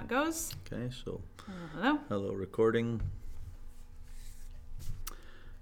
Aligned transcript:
it 0.00 0.08
goes. 0.08 0.54
Okay, 0.72 0.90
so 1.04 1.20
Hello. 1.74 1.98
hello, 2.08 2.32
recording. 2.32 3.00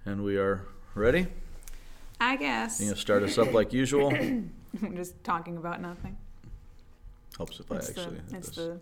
And 0.05 0.23
we 0.23 0.37
are 0.37 0.61
ready. 0.93 1.27
I 2.19 2.35
guess. 2.37 2.79
You 2.79 2.87
gonna 2.87 2.97
start 2.99 3.23
us 3.23 3.37
up 3.37 3.53
like 3.53 3.73
usual? 3.73 4.13
I'm 4.13 4.51
just 4.95 5.21
talking 5.23 5.57
about 5.57 5.81
nothing. 5.81 6.17
Helps 7.37 7.59
if 7.59 7.71
I 7.71 7.77
It's, 7.77 7.89
actually. 7.89 8.17
the, 8.29 8.37
it's 8.37 8.47
this. 8.49 8.55
the 8.55 8.79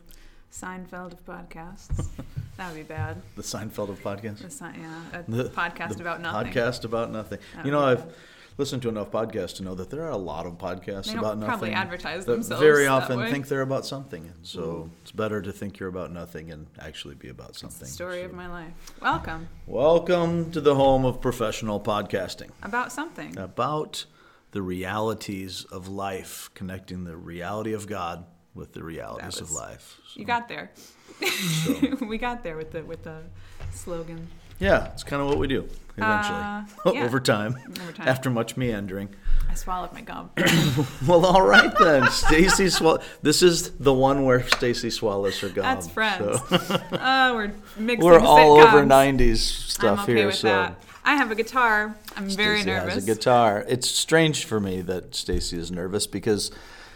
Seinfeld 0.52 1.14
of 1.14 1.26
podcasts. 1.26 2.08
that 2.58 2.68
would 2.72 2.78
be 2.78 2.84
bad. 2.84 3.22
the 3.36 3.42
Seinfeld 3.42 3.90
of 3.90 4.02
podcasts. 4.04 4.60
The 4.60 4.72
yeah, 4.80 5.20
a 5.20 5.24
The- 5.32 5.50
podcast 5.50 6.00
about 6.00 6.22
nothing. 6.22 6.52
Podcast 6.54 6.84
about 6.84 7.12
nothing. 7.12 7.40
That 7.56 7.66
you 7.66 7.72
know, 7.72 7.84
I've 7.86 8.06
bad. 8.06 8.14
Listened 8.58 8.82
to 8.84 8.90
enough 8.90 9.10
podcasts 9.12 9.56
to 9.56 9.64
know 9.64 9.76
that 9.76 9.90
there 9.90 10.04
are 10.04 10.12
a 10.12 10.18
lot 10.18 10.46
of 10.46 10.58
podcasts 10.58 11.06
They 11.12 11.18
about 11.18 11.38
nothing. 11.38 11.48
probably 11.48 11.72
advertise 11.72 12.26
that 12.26 12.32
themselves 12.32 12.62
very 12.62 12.88
often 12.88 13.30
think 13.32 13.48
they're 13.48 13.62
about 13.62 13.86
something, 13.86 14.26
and 14.26 14.46
so 14.46 14.62
mm-hmm. 14.62 14.90
it's 15.02 15.12
better 15.12 15.42
to 15.42 15.52
think 15.52 15.80
you're 15.80 15.90
about 15.90 16.12
nothing 16.12 16.52
and 16.52 16.68
actually 16.80 17.16
be 17.16 17.30
about 17.30 17.56
something. 17.56 17.80
the 17.80 17.94
story 17.94 18.20
So- 18.20 18.26
of 18.26 18.34
my 18.34 18.48
life. 18.48 18.74
Welcome. 19.02 19.50
Welcome 19.66 20.52
to 20.52 20.62
the 20.62 20.76
home 20.76 21.06
of 21.06 21.22
professional 21.22 21.80
podcasting. 21.80 22.50
About 22.62 22.92
something. 22.92 23.38
About 23.38 24.06
the 24.52 24.62
realities 24.62 25.66
of 25.66 25.88
life, 25.88 26.50
connecting 26.54 27.06
the 27.06 27.18
reality 27.18 27.74
of 27.74 27.88
God 27.88 28.26
with 28.54 28.74
the 28.74 28.84
realities 28.84 29.42
of 29.42 29.52
life. 29.52 30.00
So- 30.08 30.20
You 30.20 30.26
got 30.26 30.48
there. 30.48 30.72
so- 30.76 31.98
we 32.08 32.18
got 32.18 32.44
there 32.44 32.56
with 32.56 32.72
the 32.72 32.84
with 32.84 33.04
the 33.04 33.24
slogan. 33.72 34.28
yeah, 34.60 34.92
it's 34.94 35.04
kind 35.04 35.22
of 35.22 35.28
what 35.28 35.40
we 35.40 35.48
do 35.48 35.68
eventually 35.98 36.40
Uh, 36.40 36.64
yeah. 36.94 37.04
over 37.04 37.20
time, 37.20 37.58
Over 37.82 37.92
time. 37.92 38.08
after 38.08 38.30
much 38.30 38.58
meandering. 38.58 39.10
I 39.50 39.56
swallowed 39.56 39.94
my 39.94 40.02
gum. 40.02 40.32
Well, 41.08 41.26
all 41.26 41.42
right 41.42 41.72
then. 41.78 42.10
Stacy 42.10 42.70
Swall. 42.70 43.00
This 43.22 43.44
is 43.44 43.72
the 43.72 43.94
one 43.94 44.24
where 44.24 44.48
Stacy 44.48 44.90
swallows 44.90 45.40
her 45.42 45.50
gum. 45.50 45.64
That's 45.64 45.88
friends. 45.90 46.40
so- 46.50 46.82
Oh, 46.94 47.34
we're 47.36 47.54
mixing 47.78 48.06
We're 48.10 48.20
all 48.20 48.60
over 48.60 48.84
'90s 48.84 49.38
stuff 49.38 50.00
I'm 50.00 50.04
okay 50.06 50.16
here. 50.16 50.26
with 50.28 50.36
so 50.36 50.48
that. 50.48 50.82
I 51.06 51.16
have 51.18 51.30
a 51.32 51.36
guitar. 51.36 51.96
I'm 52.16 52.30
very 52.30 52.62
Stacy 52.62 52.70
nervous. 52.72 52.94
has 52.96 53.04
a 53.04 53.06
guitar. 53.14 53.66
It's 53.68 53.90
strange 53.90 54.46
for 54.46 54.60
me 54.60 54.82
that 54.82 55.14
Stacy 55.14 55.58
is 55.60 55.70
nervous 55.72 56.08
because 56.08 56.50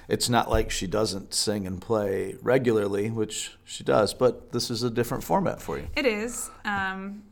it's 0.07 0.29
not 0.29 0.49
like 0.49 0.71
she 0.71 0.87
doesn't 0.87 1.33
sing 1.33 1.67
and 1.67 1.81
play 1.81 2.35
regularly, 2.41 3.09
which 3.11 3.57
she 3.65 3.83
does. 3.83 4.13
But 4.13 4.53
this 4.53 4.71
is 4.71 4.81
a 4.81 4.89
different 4.89 5.23
format 5.25 5.61
for 5.61 5.77
you. 5.77 5.87
It 5.95 6.05
is. 6.05 6.49
Um, 6.63 7.23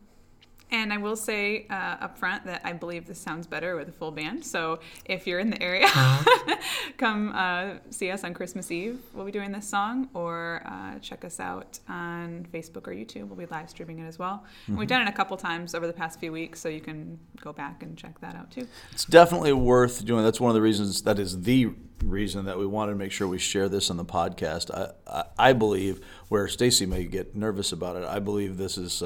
and 0.70 0.92
I 0.92 0.98
will 0.98 1.16
say 1.16 1.66
uh, 1.70 1.96
up 2.00 2.18
front 2.18 2.44
that 2.46 2.60
I 2.64 2.72
believe 2.72 3.06
this 3.06 3.20
sounds 3.20 3.46
better 3.46 3.76
with 3.76 3.88
a 3.88 3.92
full 3.92 4.10
band. 4.10 4.44
So 4.44 4.80
if 5.04 5.26
you're 5.26 5.38
in 5.38 5.50
the 5.50 5.62
area, 5.62 5.88
come 6.96 7.32
uh, 7.34 7.74
see 7.90 8.10
us 8.10 8.24
on 8.24 8.34
Christmas 8.34 8.70
Eve. 8.70 8.98
We'll 9.14 9.26
be 9.26 9.32
doing 9.32 9.52
this 9.52 9.68
song, 9.68 10.08
or 10.12 10.62
uh, 10.66 10.98
check 10.98 11.24
us 11.24 11.38
out 11.38 11.78
on 11.88 12.46
Facebook 12.52 12.88
or 12.88 12.92
YouTube. 12.92 13.28
We'll 13.28 13.36
be 13.36 13.46
live 13.46 13.70
streaming 13.70 14.00
it 14.00 14.06
as 14.06 14.18
well. 14.18 14.44
And 14.66 14.76
We've 14.76 14.88
done 14.88 15.02
it 15.02 15.08
a 15.08 15.12
couple 15.12 15.36
times 15.36 15.74
over 15.74 15.86
the 15.86 15.92
past 15.92 16.18
few 16.18 16.32
weeks, 16.32 16.60
so 16.60 16.68
you 16.68 16.80
can 16.80 17.18
go 17.40 17.52
back 17.52 17.82
and 17.82 17.96
check 17.96 18.20
that 18.20 18.34
out 18.34 18.50
too. 18.50 18.66
It's 18.92 19.04
definitely 19.04 19.52
worth 19.52 20.04
doing. 20.04 20.24
That's 20.24 20.40
one 20.40 20.50
of 20.50 20.54
the 20.54 20.62
reasons. 20.62 21.02
That 21.02 21.18
is 21.18 21.42
the 21.42 21.70
reason 22.04 22.44
that 22.44 22.58
we 22.58 22.66
wanted 22.66 22.92
to 22.92 22.98
make 22.98 23.12
sure 23.12 23.26
we 23.28 23.38
share 23.38 23.68
this 23.68 23.88
on 23.90 23.96
the 23.96 24.04
podcast. 24.04 24.70
I 24.74 24.92
I, 25.06 25.50
I 25.50 25.52
believe 25.52 26.00
where 26.28 26.48
Stacy 26.48 26.86
may 26.86 27.04
get 27.04 27.36
nervous 27.36 27.70
about 27.70 27.96
it. 27.96 28.04
I 28.04 28.18
believe 28.18 28.56
this 28.56 28.76
is. 28.76 29.02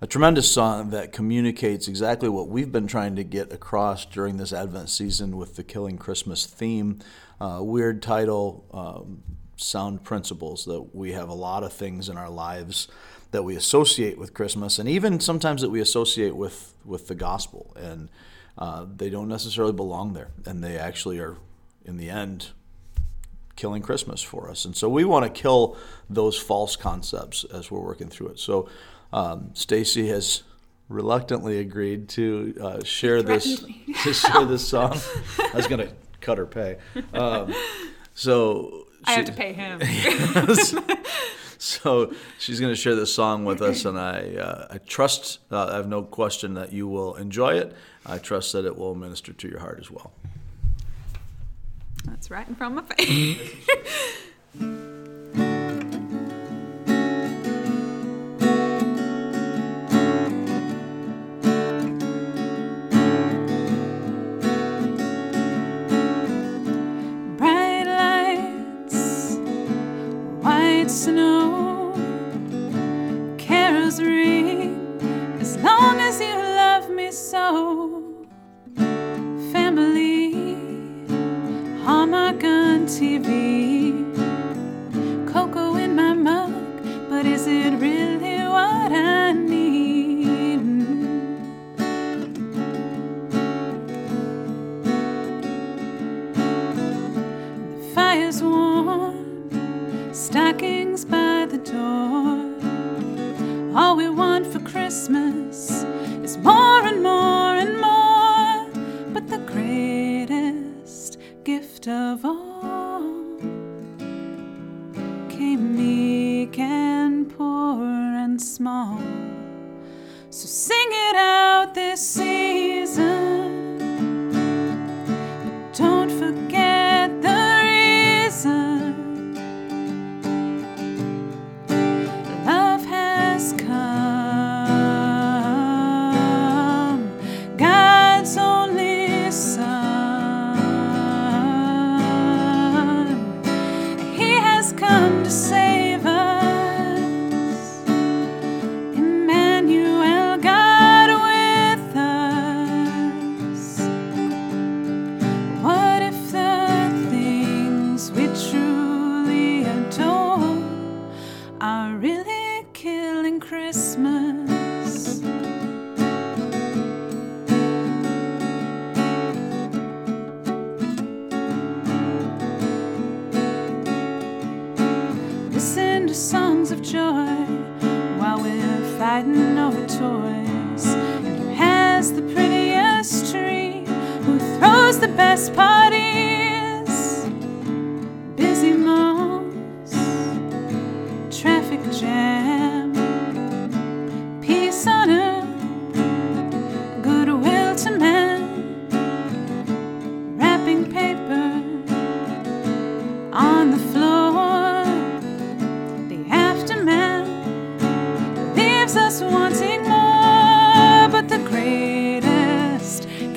A 0.00 0.06
tremendous 0.06 0.48
song 0.48 0.90
that 0.90 1.10
communicates 1.10 1.88
exactly 1.88 2.28
what 2.28 2.46
we've 2.46 2.70
been 2.70 2.86
trying 2.86 3.16
to 3.16 3.24
get 3.24 3.52
across 3.52 4.04
during 4.04 4.36
this 4.36 4.52
Advent 4.52 4.90
season 4.90 5.36
with 5.36 5.56
the 5.56 5.64
Killing 5.64 5.98
Christmas 5.98 6.46
theme. 6.46 7.00
Uh, 7.40 7.58
weird 7.62 8.00
title, 8.00 8.64
um, 8.72 9.24
sound 9.56 10.04
principles 10.04 10.66
that 10.66 10.94
we 10.94 11.14
have 11.14 11.28
a 11.28 11.34
lot 11.34 11.64
of 11.64 11.72
things 11.72 12.08
in 12.08 12.16
our 12.16 12.30
lives 12.30 12.86
that 13.32 13.42
we 13.42 13.56
associate 13.56 14.18
with 14.18 14.34
Christmas, 14.34 14.78
and 14.78 14.88
even 14.88 15.18
sometimes 15.18 15.62
that 15.62 15.70
we 15.70 15.80
associate 15.80 16.36
with 16.36 16.74
with 16.84 17.08
the 17.08 17.16
gospel, 17.16 17.74
and 17.76 18.08
uh, 18.56 18.86
they 18.96 19.10
don't 19.10 19.28
necessarily 19.28 19.72
belong 19.72 20.12
there, 20.12 20.30
and 20.46 20.62
they 20.62 20.78
actually 20.78 21.18
are, 21.18 21.38
in 21.84 21.96
the 21.96 22.08
end, 22.08 22.50
killing 23.56 23.82
Christmas 23.82 24.22
for 24.22 24.48
us. 24.48 24.64
And 24.64 24.76
so 24.76 24.88
we 24.88 25.04
want 25.04 25.24
to 25.24 25.42
kill 25.42 25.76
those 26.08 26.38
false 26.38 26.76
concepts 26.76 27.42
as 27.42 27.68
we're 27.68 27.80
working 27.80 28.08
through 28.08 28.28
it. 28.28 28.38
So 28.38 28.68
um, 29.12 29.50
Stacy 29.54 30.08
has 30.08 30.42
reluctantly 30.88 31.58
agreed 31.58 32.08
to 32.08 32.54
uh, 32.60 32.84
share 32.84 33.22
this 33.22 33.60
to 34.02 34.12
share 34.12 34.44
this 34.44 34.66
song. 34.74 34.98
I 35.38 35.56
was 35.56 35.66
going 35.66 35.86
to 35.86 35.94
cut 36.20 36.38
her 36.38 36.46
pay. 36.46 36.78
Um, 37.12 37.54
so 38.14 38.86
I 39.04 39.12
have 39.12 39.24
to 39.26 39.32
pay 39.32 39.52
him. 39.52 39.80
so 41.58 42.12
she's 42.38 42.60
going 42.60 42.72
to 42.72 42.80
share 42.80 42.94
this 42.94 43.12
song 43.12 43.44
with 43.44 43.62
us, 43.62 43.84
and 43.84 43.98
I 43.98 44.36
uh, 44.36 44.66
I 44.70 44.78
trust 44.78 45.40
uh, 45.50 45.66
I 45.66 45.76
have 45.76 45.88
no 45.88 46.02
question 46.02 46.54
that 46.54 46.72
you 46.72 46.88
will 46.88 47.14
enjoy 47.16 47.54
it. 47.54 47.74
I 48.06 48.18
trust 48.18 48.52
that 48.52 48.64
it 48.64 48.76
will 48.76 48.94
minister 48.94 49.32
to 49.32 49.48
your 49.48 49.60
heart 49.60 49.78
as 49.80 49.90
well. 49.90 50.12
That's 52.04 52.30
right 52.30 52.48
in 52.48 52.54
front 52.54 52.78
of 52.78 52.88
my 52.88 52.94
face. 52.94 53.54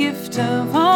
Gift 0.01 0.39
of 0.39 0.75
all 0.75 0.90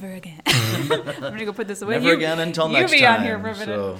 Never 0.00 0.14
again. 0.14 0.40
I'm 0.46 0.86
gonna 1.20 1.44
go 1.44 1.52
put 1.52 1.66
this 1.66 1.82
away. 1.82 1.94
Never 1.94 2.08
You- 2.10 2.14
again 2.16 2.38
until 2.38 2.68
you 2.68 2.74
next 2.74 2.92
be 2.92 3.00
time. 3.00 3.20
on 3.20 3.26
here 3.26 3.38
for 3.40 3.48
a 3.48 3.52
minute. 3.52 3.66
So, 3.66 3.98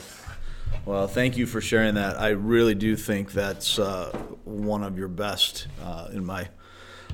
well, 0.87 1.09
thank 1.09 1.37
you 1.37 1.45
for 1.47 1.61
sharing 1.61 1.95
that. 1.97 2.21
I 2.21 2.29
really 2.29 2.75
do 2.77 2.95
think 2.95 3.33
that's 3.33 3.79
uh, 3.81 4.17
one 4.45 4.85
of 4.85 4.97
your 4.97 5.09
best, 5.09 5.67
uh, 5.83 6.09
in 6.13 6.25
my 6.25 6.49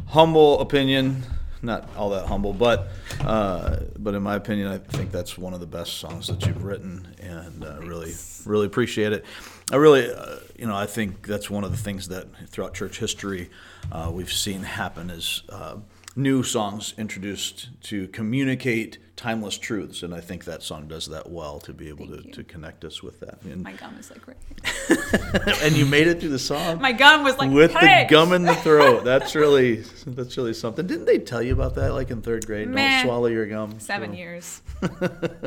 humble 0.08 0.60
opinion. 0.60 1.22
Not 1.62 1.88
all 1.96 2.10
that 2.10 2.26
humble, 2.26 2.52
but 2.52 2.88
uh, 3.22 3.76
but 3.98 4.14
in 4.14 4.22
my 4.22 4.34
opinion, 4.34 4.68
I 4.68 4.76
think 4.76 5.10
that's 5.10 5.38
one 5.38 5.54
of 5.54 5.60
the 5.60 5.66
best 5.66 5.94
songs 5.94 6.26
that 6.26 6.44
you've 6.44 6.62
written, 6.62 7.14
and 7.20 7.64
uh, 7.64 7.78
really 7.80 8.12
really 8.44 8.66
appreciate 8.66 9.14
it. 9.14 9.24
I 9.72 9.76
really, 9.76 10.12
uh, 10.12 10.40
you 10.58 10.66
know, 10.66 10.76
I 10.76 10.84
think 10.84 11.26
that's 11.26 11.48
one 11.48 11.64
of 11.64 11.70
the 11.70 11.78
things 11.78 12.08
that 12.08 12.26
throughout 12.50 12.74
church 12.74 12.98
history 12.98 13.48
uh, 13.90 14.10
we've 14.12 14.30
seen 14.30 14.62
happen 14.62 15.08
is 15.08 15.42
uh, 15.48 15.76
new 16.16 16.42
songs 16.42 16.94
introduced 16.96 17.68
to 17.82 18.08
communicate 18.08 18.98
timeless 19.16 19.56
truths, 19.58 20.02
and 20.02 20.14
I 20.14 20.20
think 20.20 20.44
that 20.44 20.62
song 20.62 20.88
does 20.88 21.06
that 21.06 21.30
well 21.30 21.60
to 21.60 21.72
be 21.72 21.88
able 21.88 22.06
to, 22.08 22.22
to 22.22 22.44
connect 22.44 22.84
us 22.84 23.02
with 23.02 23.20
that. 23.20 23.40
And, 23.42 23.62
My 23.62 23.72
gum 23.72 23.96
is 23.98 24.10
like 24.10 24.26
right. 24.26 25.62
and 25.62 25.76
you 25.76 25.86
made 25.86 26.06
it 26.08 26.20
through 26.20 26.30
the 26.30 26.38
song 26.38 26.80
My 26.80 26.92
gum 26.92 27.22
was 27.22 27.38
like 27.38 27.50
with 27.50 27.72
hey! 27.74 28.04
the 28.04 28.10
gum 28.10 28.32
in 28.32 28.42
the 28.42 28.54
throat. 28.56 29.04
That's 29.04 29.34
really 29.34 29.84
that's 30.06 30.36
really 30.36 30.54
something. 30.54 30.86
Didn't 30.86 31.06
they 31.06 31.18
tell 31.18 31.42
you 31.42 31.52
about 31.52 31.74
that 31.76 31.94
like 31.94 32.10
in 32.10 32.22
third 32.22 32.46
grade? 32.46 32.68
Meh. 32.68 33.02
Don't 33.02 33.06
swallow 33.06 33.26
your 33.26 33.46
gum. 33.46 33.78
Seven 33.80 34.10
So- 34.10 34.16
years. 34.16 34.62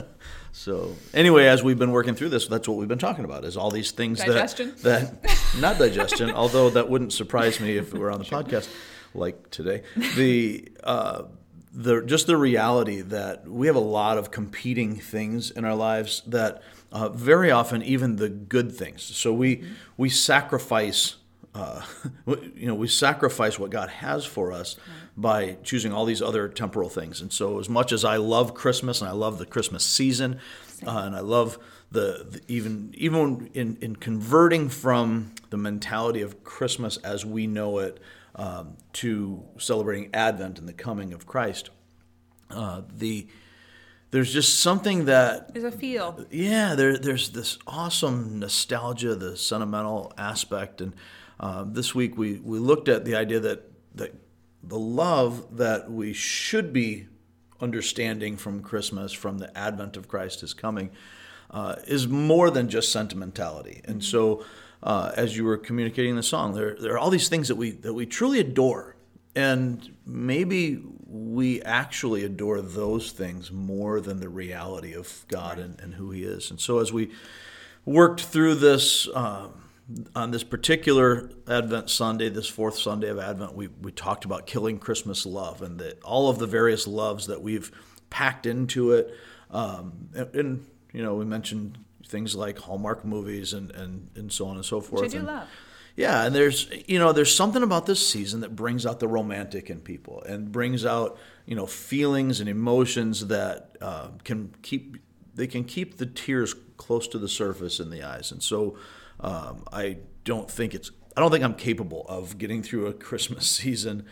So 0.54 0.96
anyway, 1.14 1.46
as 1.46 1.62
we've 1.62 1.78
been 1.78 1.92
working 1.92 2.16
through 2.16 2.30
this, 2.30 2.48
that's 2.48 2.68
what 2.68 2.78
we've 2.78 2.88
been 2.88 2.98
talking 2.98 3.26
about 3.26 3.46
is 3.46 3.56
all 3.56 3.70
these 3.70 3.92
things 3.92 4.18
Digestion? 4.18 4.74
that 4.82 5.22
that 5.22 5.40
not 5.60 5.78
digestion, 5.78 6.32
although 6.32 6.72
that 6.72 6.90
wouldn't 6.90 7.14
surprise 7.14 7.60
me 7.60 7.78
if 7.78 7.94
it 7.94 8.00
were 8.00 8.10
on 8.10 8.18
the 8.18 8.26
podcast 8.26 8.68
like 9.18 9.50
today. 9.52 9.84
The 10.16 10.70
uh, 10.84 11.24
the 11.74 12.02
just 12.02 12.28
the 12.28 12.38
reality 12.38 13.02
that 13.02 13.48
we 13.48 13.68
have 13.68 13.76
a 13.76 13.80
lot 13.80 14.18
of 14.18 14.32
competing 14.32 14.96
things 14.96 15.52
in 15.52 15.66
our 15.66 15.76
lives 15.76 16.24
that 16.28 16.62
uh, 16.92 17.10
very 17.10 17.52
often 17.52 17.84
even 17.84 18.16
the 18.16 18.30
good 18.30 18.72
things. 18.72 19.04
So 19.04 19.34
we 19.34 19.64
we 19.98 20.10
sacrifice 20.10 21.16
uh, 21.58 21.82
you 22.56 22.68
know, 22.68 22.76
we 22.76 22.88
sacrifice 22.88 23.58
what 23.58 23.72
God 23.72 23.90
has 23.90 24.26
for 24.26 24.52
us 24.52 24.76
by 25.16 25.58
choosing 25.64 25.92
all 25.92 26.06
these 26.06 26.22
other 26.22 26.48
temporal 26.48 26.90
things. 26.90 27.20
And 27.20 27.34
so, 27.34 27.60
as 27.60 27.68
much 27.68 27.92
as 27.92 28.06
I 28.06 28.18
love 28.18 28.54
Christmas 28.54 29.02
and 29.02 29.10
I 29.10 29.14
love 29.14 29.40
the 29.40 29.46
Christmas 29.46 29.84
season, 29.84 30.40
uh, 30.86 31.00
and 31.06 31.16
I 31.16 31.22
love 31.22 31.58
the, 31.92 32.28
the 32.30 32.42
even 32.48 32.94
even 32.96 33.50
in, 33.54 33.78
in 33.82 33.96
converting 33.96 34.70
from 34.70 35.34
the 35.50 35.58
mentality 35.58 36.22
of 36.22 36.44
Christmas 36.44 36.98
as 36.98 37.26
we 37.26 37.48
know 37.48 37.80
it 37.80 38.00
um, 38.38 38.78
to 38.94 39.44
celebrating 39.58 40.10
Advent 40.14 40.60
and 40.60 40.68
the 40.68 40.74
coming 40.74 41.14
of 41.14 41.26
Christ, 41.26 41.70
uh, 42.50 42.82
the 42.96 43.28
there's 44.10 44.32
just 44.32 44.60
something 44.60 45.06
that 45.06 45.54
There's 45.54 45.66
a 45.66 45.72
feel. 45.72 46.26
yeah, 46.32 46.76
there, 46.76 46.98
there's 46.98 47.32
this 47.32 47.58
awesome 47.68 48.40
nostalgia, 48.40 49.16
the 49.16 49.36
sentimental 49.36 50.14
aspect, 50.18 50.80
and 50.80 50.96
uh, 51.42 51.66
this 51.68 51.94
week 51.94 52.18
we, 52.18 52.40
we 52.40 52.58
looked 52.58 52.88
at 52.88 53.04
the 53.04 53.16
idea 53.16 53.40
that 53.42 53.70
that 53.96 54.16
the 54.64 54.80
love 54.80 55.58
that 55.58 55.92
we 55.92 56.14
should 56.14 56.72
be 56.74 57.08
understanding 57.60 58.38
from 58.38 58.62
Christmas, 58.62 59.12
from 59.14 59.40
the 59.40 59.56
advent 59.58 59.98
of 59.98 60.08
Christ 60.08 60.44
is 60.44 60.54
coming, 60.54 60.92
uh, 61.50 61.76
is 61.88 62.08
more 62.08 62.50
than 62.50 62.70
just 62.70 62.92
sentimentality. 62.92 63.82
And 63.86 64.04
so, 64.04 64.44
uh, 64.84 65.12
as 65.16 65.36
you 65.36 65.44
were 65.44 65.58
communicating 65.58 66.16
the 66.16 66.24
song, 66.24 66.54
there 66.54 66.76
there 66.80 66.94
are 66.94 67.00
all 67.00 67.10
these 67.10 67.30
things 67.30 67.48
that 67.48 67.56
we 67.56 67.72
that 67.72 67.94
we 67.94 68.06
truly 68.06 68.40
adore, 68.40 68.96
and 69.36 69.96
maybe 70.06 70.82
we 71.06 71.62
actually 71.62 72.24
adore 72.24 72.62
those 72.62 73.12
things 73.12 73.52
more 73.52 74.02
than 74.02 74.20
the 74.20 74.30
reality 74.30 74.94
of 74.94 75.26
God 75.28 75.58
and, 75.58 75.80
and 75.80 75.96
who 75.96 76.12
He 76.12 76.24
is. 76.24 76.52
And 76.52 76.60
so 76.60 76.80
as 76.80 76.92
we 76.92 77.12
worked 77.86 78.22
through 78.22 78.56
this 78.56 79.08
um, 79.16 79.64
on 80.16 80.32
this 80.32 80.44
particular 80.44 81.32
Advent 81.48 81.90
Sunday, 81.90 82.30
this 82.30 82.48
fourth 82.48 82.78
Sunday 82.78 83.08
of 83.10 83.20
Advent, 83.20 83.56
we, 83.56 83.68
we 83.82 83.92
talked 83.92 84.26
about 84.26 84.46
killing 84.46 84.80
Christmas 84.80 85.26
love 85.26 85.62
and 85.62 85.80
that 85.80 86.02
all 86.04 86.30
of 86.30 86.40
the 86.40 86.48
various 86.48 86.88
loves 86.88 87.28
that 87.28 87.42
we've 87.42 87.72
packed 88.10 88.46
into 88.46 88.92
it. 88.92 89.16
Um, 89.50 90.10
and, 90.14 90.36
and, 90.36 90.66
you 90.92 91.02
know, 91.02 91.16
we 91.16 91.24
mentioned 91.24 91.78
things 92.08 92.36
like 92.36 92.58
Hallmark 92.60 93.06
movies 93.06 93.54
and, 93.54 93.72
and, 93.72 94.10
and 94.16 94.32
so 94.32 94.48
on 94.48 94.56
and 94.56 94.66
so 94.66 94.82
forth. 94.82 95.04
Which 95.04 95.12
I 95.12 95.14
do 95.14 95.18
and, 95.20 95.28
love. 95.28 95.48
yeah, 95.96 96.26
and 96.26 96.34
there's 96.34 96.70
you 96.88 97.00
know 97.00 97.12
there's 97.12 97.34
something 97.34 97.64
about 97.64 97.86
this 97.86 98.08
season 98.08 98.42
that 98.42 98.56
brings 98.56 98.86
out 98.86 99.00
the 99.00 99.08
romantic 99.08 99.70
in 99.70 99.80
people 99.80 100.24
and 100.24 100.52
brings 100.52 100.86
out 100.86 101.18
you 101.46 101.56
know 101.56 101.66
feelings 101.66 102.40
and 102.40 102.50
emotions 102.50 103.28
that 103.28 103.78
uh, 103.82 104.10
can 104.24 104.54
keep 104.62 104.98
they 105.36 105.48
can 105.48 105.64
keep 105.64 105.98
the 105.98 106.06
tears 106.06 106.56
close 106.78 107.08
to 107.10 107.20
the 107.20 107.30
surface 107.30 107.80
in 107.80 107.90
the 107.90 108.04
eyes, 108.04 108.32
and 108.32 108.42
so 108.42 108.78
um, 109.20 109.64
I 109.72 109.98
don't 110.24 110.50
think 110.50 110.74
it's 110.74 110.92
I 111.16 111.22
don't 111.22 111.32
think 111.32 111.44
I'm 111.44 111.56
capable 111.56 112.06
of 112.08 112.38
getting 112.38 112.62
through 112.62 112.88
a 112.88 112.94
Christmas 112.94 113.48
season. 113.50 114.06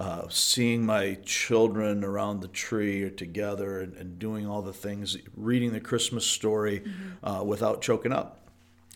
Uh, 0.00 0.26
seeing 0.30 0.86
my 0.86 1.18
children 1.26 2.02
around 2.02 2.40
the 2.40 2.48
tree 2.48 3.02
or 3.02 3.10
together 3.10 3.80
and, 3.80 3.92
and 3.98 4.18
doing 4.18 4.46
all 4.46 4.62
the 4.62 4.72
things, 4.72 5.18
reading 5.36 5.74
the 5.74 5.80
Christmas 5.80 6.26
story 6.26 6.82
uh, 7.22 7.42
without 7.44 7.82
choking 7.82 8.10
up. 8.10 8.48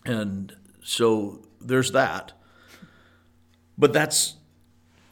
And 0.03 0.55
so 0.83 1.45
there's 1.61 1.91
that. 1.91 2.33
But 3.77 3.93
that's 3.93 4.37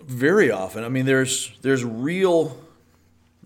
very 0.01 0.49
often. 0.49 0.83
I 0.83 0.89
mean, 0.89 1.05
there's 1.05 1.51
there's 1.61 1.85
real 1.85 2.57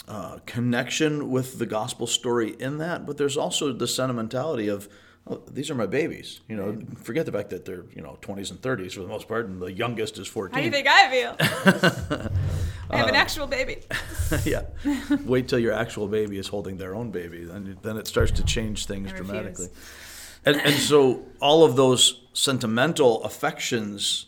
uh, 0.07 0.37
connection 0.45 1.29
with 1.29 1.59
the 1.59 1.65
gospel 1.65 2.07
story 2.07 2.55
in 2.61 2.77
that, 2.77 3.05
but 3.05 3.17
there's 3.17 3.35
also 3.35 3.73
the 3.73 3.87
sentimentality 3.89 4.69
of 4.69 4.87
oh, 5.29 5.41
these 5.49 5.69
are 5.69 5.75
my 5.75 5.85
babies. 5.85 6.41
You 6.47 6.55
know, 6.55 6.77
forget 7.01 7.25
the 7.25 7.31
fact 7.31 7.49
that 7.49 7.65
they're 7.65 7.85
you 7.95 8.01
know 8.01 8.17
20s 8.21 8.51
and 8.51 8.61
30s 8.61 8.93
for 8.93 9.01
the 9.01 9.07
most 9.07 9.27
part, 9.27 9.47
and 9.47 9.61
the 9.61 9.71
youngest 9.71 10.17
is 10.17 10.27
14. 10.27 10.53
How 10.53 10.59
do 10.59 10.65
you 10.65 10.71
think 10.71 10.87
I 10.87 11.09
feel? 11.09 11.35
I 12.89 12.97
have 12.97 13.07
an 13.09 13.15
um, 13.15 13.21
actual 13.21 13.47
baby. 13.47 13.79
yeah. 14.45 14.63
Wait 15.25 15.47
till 15.47 15.59
your 15.59 15.73
actual 15.73 16.07
baby 16.07 16.37
is 16.37 16.47
holding 16.47 16.77
their 16.77 16.95
own 16.95 17.11
baby, 17.11 17.43
then 17.43 17.77
then 17.81 17.97
it 17.97 18.07
starts 18.07 18.31
to 18.33 18.43
change 18.43 18.85
things 18.85 19.11
dramatically. 19.11 19.67
And 20.45 20.57
and 20.57 20.73
so 20.75 21.25
all 21.41 21.63
of 21.63 21.75
those 21.75 22.21
sentimental 22.33 23.23
affections 23.23 24.27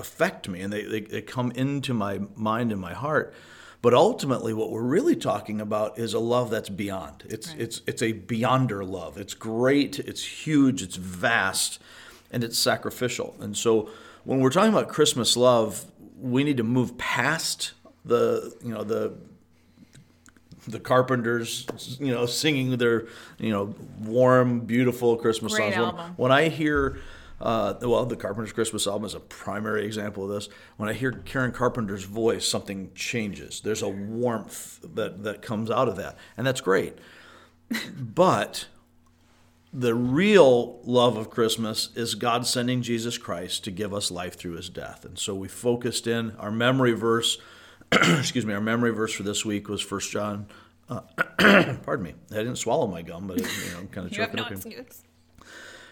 affect 0.00 0.48
me, 0.48 0.60
and 0.60 0.72
they, 0.72 0.82
they 0.84 1.00
they 1.00 1.22
come 1.22 1.50
into 1.52 1.92
my 1.92 2.20
mind 2.34 2.72
and 2.72 2.80
my 2.80 2.94
heart. 2.94 3.34
But 3.80 3.94
ultimately, 3.94 4.52
what 4.52 4.70
we're 4.72 4.82
really 4.82 5.14
talking 5.14 5.60
about 5.60 5.98
is 5.98 6.12
a 6.12 6.18
love 6.18 6.50
that's 6.50 6.68
beyond. 6.68 7.22
It's 7.28 7.48
Right. 7.50 7.60
it's 7.60 7.80
it's 7.86 8.02
a 8.02 8.12
beyonder 8.12 8.88
love. 8.88 9.16
It's 9.16 9.34
great. 9.34 9.98
It's 10.00 10.24
huge. 10.24 10.82
It's 10.82 10.96
vast, 10.96 11.78
and 12.32 12.42
it's 12.42 12.58
sacrificial. 12.58 13.36
And 13.40 13.56
so, 13.56 13.88
when 14.24 14.40
we're 14.40 14.50
talking 14.50 14.72
about 14.72 14.88
Christmas 14.88 15.36
love, 15.36 15.84
we 16.20 16.42
need 16.42 16.56
to 16.56 16.64
move 16.64 16.98
past 16.98 17.72
the 18.04 18.52
you 18.64 18.72
know 18.74 18.82
the 18.82 19.12
the 20.66 20.80
Carpenters, 20.80 21.66
you 21.98 22.12
know, 22.12 22.26
singing 22.26 22.76
their, 22.76 23.06
you 23.38 23.50
know, 23.50 23.74
warm, 24.04 24.60
beautiful 24.60 25.16
Christmas 25.16 25.54
Great 25.54 25.72
songs. 25.72 25.94
When- 25.96 26.12
When, 26.16 26.32
I 26.32 26.48
hear, 26.50 26.98
uh, 27.40 27.74
well, 27.82 28.04
the 28.04 28.16
Carpenters' 28.16 28.52
Christmas 28.52 28.86
album 28.86 29.04
is 29.04 29.14
a 29.14 29.20
primary 29.20 29.84
example 29.84 30.24
of 30.24 30.30
this. 30.30 30.48
When 30.76 30.88
I 30.88 30.92
hear 30.92 31.12
Karen 31.12 31.52
Carpenter's 31.52 32.04
voice, 32.04 32.46
something 32.46 32.90
changes. 32.94 33.60
There's 33.60 33.82
a 33.82 33.88
warmth 33.88 34.80
that 34.94 35.22
that 35.22 35.42
comes 35.42 35.70
out 35.70 35.88
of 35.88 35.96
that, 35.96 36.16
and 36.36 36.46
that's 36.46 36.60
great. 36.60 36.98
but 37.96 38.66
the 39.72 39.94
real 39.94 40.80
love 40.84 41.16
of 41.16 41.30
Christmas 41.30 41.90
is 41.94 42.14
God 42.14 42.46
sending 42.46 42.82
Jesus 42.82 43.18
Christ 43.18 43.64
to 43.64 43.70
give 43.70 43.92
us 43.92 44.10
life 44.10 44.34
through 44.34 44.52
his 44.52 44.68
death. 44.70 45.04
And 45.04 45.18
so 45.18 45.34
we 45.34 45.48
focused 45.48 46.06
in 46.06 46.32
our 46.36 46.50
memory 46.50 46.92
verse, 46.92 47.38
excuse 47.92 48.46
me, 48.46 48.54
our 48.54 48.60
memory 48.60 48.92
verse 48.92 49.12
for 49.12 49.24
this 49.24 49.44
week 49.44 49.68
was 49.68 49.88
1 49.88 50.00
John, 50.00 50.46
uh, 50.88 51.00
pardon 51.82 52.02
me, 52.02 52.14
I 52.30 52.36
didn't 52.36 52.56
swallow 52.56 52.86
my 52.86 53.02
gum, 53.02 53.26
but 53.26 53.38
it, 53.38 53.42
you 53.42 53.72
know, 53.72 53.80
I'm 53.80 53.88
kind 53.88 54.06
of 54.06 54.12
You 54.16 54.22
have 54.22 54.30
choking 54.30 54.44
no 54.44 54.56
excuse. 54.56 55.02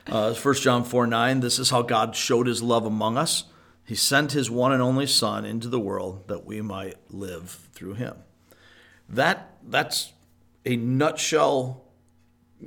Uh, 0.09 0.33
1 0.35 0.55
John 0.57 0.85
4 0.85 1.07
9, 1.07 1.41
this 1.41 1.59
is 1.59 1.71
how 1.71 1.83
God 1.83 2.15
showed 2.15 2.47
his 2.47 2.63
love 2.63 2.87
among 2.87 3.17
us. 3.17 3.45
He 3.85 3.95
sent 3.95 4.33
his 4.33 4.51
one 4.51 4.73
and 4.73 4.83
only 4.83 5.07
Son 5.07 5.45
into 5.45 5.69
the 5.69 5.81
world 5.81 6.29
that 6.29 6.45
we 6.45 6.61
might 6.61 6.97
live 7.11 7.69
through 7.73 7.95
him. 7.95 8.17
That 9.09 9.57
That's 9.63 10.13
a 10.65 10.77
nutshell 10.77 11.85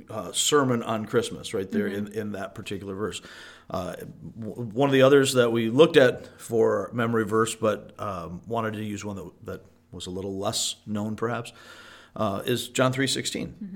uh, 0.08 0.32
sermon 0.32 0.82
on 0.82 1.04
Christmas 1.04 1.52
right 1.52 1.70
there 1.70 1.86
in, 1.86 2.08
in 2.12 2.32
that 2.32 2.54
particular 2.54 2.94
verse. 2.94 3.20
Uh, 3.68 3.94
w- 4.38 4.62
one 4.72 4.88
of 4.88 4.92
the 4.92 5.02
others 5.02 5.34
that 5.34 5.50
we 5.50 5.68
looked 5.68 5.96
at 5.96 6.40
for 6.40 6.90
memory 6.92 7.24
verse, 7.24 7.54
but 7.54 7.92
um, 7.98 8.40
wanted 8.46 8.74
to 8.74 8.84
use 8.84 9.04
one 9.04 9.16
that, 9.16 9.30
that 9.44 9.64
was 9.92 10.06
a 10.06 10.10
little 10.10 10.38
less 10.38 10.76
known 10.86 11.16
perhaps, 11.16 11.52
uh, 12.16 12.42
is 12.44 12.68
John 12.68 12.92
three 12.92 13.06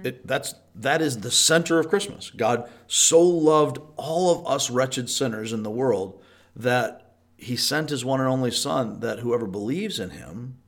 It 0.02 0.26
That's 0.26 0.54
that 0.74 1.00
is 1.00 1.18
the 1.18 1.30
center 1.30 1.78
of 1.78 1.88
Christmas. 1.88 2.30
God 2.30 2.68
so 2.86 3.20
loved 3.20 3.78
all 3.96 4.30
of 4.30 4.46
us 4.46 4.70
wretched 4.70 5.08
sinners 5.08 5.52
in 5.52 5.62
the 5.62 5.70
world 5.70 6.22
that 6.56 7.14
He 7.36 7.56
sent 7.56 7.90
His 7.90 8.04
one 8.04 8.20
and 8.20 8.28
only 8.28 8.50
Son, 8.50 9.00
that 9.00 9.20
whoever 9.20 9.46
believes 9.46 10.00
in 10.00 10.10
Him 10.10 10.58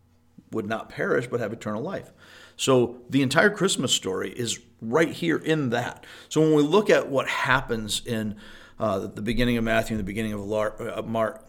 would 0.52 0.66
not 0.66 0.88
perish 0.88 1.26
but 1.26 1.40
have 1.40 1.52
eternal 1.52 1.82
life. 1.82 2.12
So 2.56 3.02
the 3.11 3.23
entire 3.23 3.50
Christmas 3.50 3.92
story 3.92 4.30
is 4.30 4.61
right 4.80 5.11
here 5.11 5.37
in 5.37 5.70
that. 5.70 6.04
So 6.28 6.40
when 6.40 6.54
we 6.54 6.62
look 6.62 6.88
at 6.88 7.08
what 7.08 7.28
happens 7.28 8.00
in 8.06 8.37
uh, 8.78 9.00
the 9.00 9.23
beginning 9.23 9.56
of 9.56 9.64
Matthew 9.64 9.94
and 9.94 10.00
the 10.00 10.04
beginning 10.04 10.32
of 10.32 10.40
Lar- 10.40 10.99
uh, 10.99 11.02
Mark, 11.02 11.44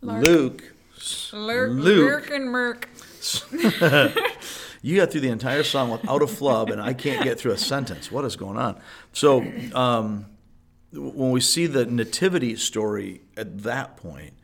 Luke, 0.00 0.74
Lurk, 1.32 1.72
Luke. 1.72 2.10
lurk 2.10 2.30
and 2.30 2.50
murk. 2.50 2.88
you 4.84 4.96
got 4.98 5.10
through 5.10 5.22
the 5.22 5.30
entire 5.30 5.62
song 5.62 5.90
without 5.90 6.20
a 6.20 6.26
flub, 6.26 6.68
and 6.68 6.78
I 6.78 6.92
can't 6.92 7.24
get 7.24 7.40
through 7.40 7.52
a 7.52 7.56
sentence. 7.56 8.12
What 8.12 8.26
is 8.26 8.36
going 8.36 8.58
on? 8.58 8.78
So 9.14 9.42
um, 9.72 10.26
when 10.92 11.30
we 11.30 11.40
see 11.40 11.66
the 11.66 11.86
nativity 11.86 12.54
story 12.56 13.22
at 13.34 13.62
that 13.62 13.96
point, 13.96 14.34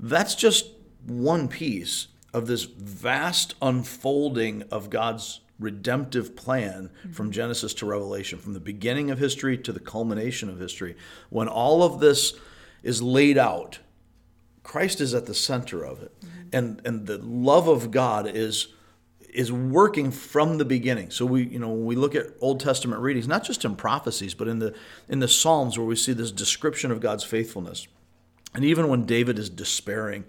that's 0.00 0.34
just 0.34 0.70
one 1.04 1.46
piece 1.46 2.06
of 2.32 2.46
this 2.46 2.64
vast 2.64 3.54
unfolding 3.60 4.62
of 4.70 4.88
God's 4.88 5.40
redemptive 5.58 6.36
plan 6.36 6.88
from 7.12 7.30
Genesis 7.30 7.74
to 7.74 7.84
Revelation, 7.84 8.38
from 8.38 8.54
the 8.54 8.60
beginning 8.60 9.10
of 9.10 9.18
history 9.18 9.58
to 9.58 9.72
the 9.72 9.78
culmination 9.78 10.48
of 10.48 10.58
history. 10.58 10.96
When 11.28 11.48
all 11.48 11.82
of 11.82 12.00
this 12.00 12.32
is 12.82 13.02
laid 13.02 13.36
out, 13.36 13.80
Christ 14.62 15.02
is 15.02 15.12
at 15.12 15.26
the 15.26 15.34
center 15.34 15.84
of 15.84 16.02
it. 16.02 16.14
And 16.50 16.80
and 16.86 17.06
the 17.06 17.18
love 17.18 17.68
of 17.68 17.90
God 17.90 18.26
is 18.26 18.68
is 19.32 19.50
working 19.50 20.10
from 20.10 20.58
the 20.58 20.64
beginning. 20.64 21.10
So 21.10 21.24
we, 21.24 21.44
you 21.44 21.58
know, 21.58 21.70
when 21.70 21.84
we 21.86 21.96
look 21.96 22.14
at 22.14 22.26
Old 22.40 22.60
Testament 22.60 23.00
readings, 23.00 23.26
not 23.26 23.44
just 23.44 23.64
in 23.64 23.76
prophecies, 23.76 24.34
but 24.34 24.48
in 24.48 24.58
the 24.58 24.74
in 25.08 25.20
the 25.20 25.28
Psalms 25.28 25.78
where 25.78 25.86
we 25.86 25.96
see 25.96 26.12
this 26.12 26.30
description 26.30 26.90
of 26.90 27.00
God's 27.00 27.24
faithfulness. 27.24 27.86
And 28.54 28.64
even 28.64 28.88
when 28.88 29.04
David 29.04 29.38
is 29.38 29.48
despairing, 29.48 30.24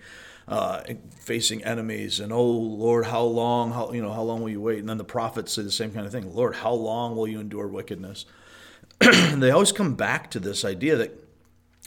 uh, 0.47 0.83
facing 1.19 1.63
enemies, 1.63 2.19
and 2.19 2.31
oh 2.31 2.45
Lord, 2.45 3.05
how 3.05 3.23
long? 3.23 3.71
How 3.71 3.91
you 3.91 4.01
know 4.01 4.13
how 4.13 4.23
long 4.23 4.41
will 4.41 4.49
you 4.49 4.61
wait? 4.61 4.79
And 4.79 4.87
then 4.87 4.97
the 4.97 5.03
prophets 5.03 5.53
say 5.53 5.61
the 5.61 5.71
same 5.71 5.91
kind 5.91 6.05
of 6.05 6.11
thing. 6.11 6.33
Lord, 6.33 6.55
how 6.55 6.73
long 6.73 7.15
will 7.15 7.27
you 7.27 7.39
endure 7.39 7.67
wickedness? 7.67 8.25
they 8.99 9.51
always 9.51 9.71
come 9.71 9.95
back 9.95 10.31
to 10.31 10.39
this 10.39 10.63
idea 10.63 10.95
that 10.95 11.19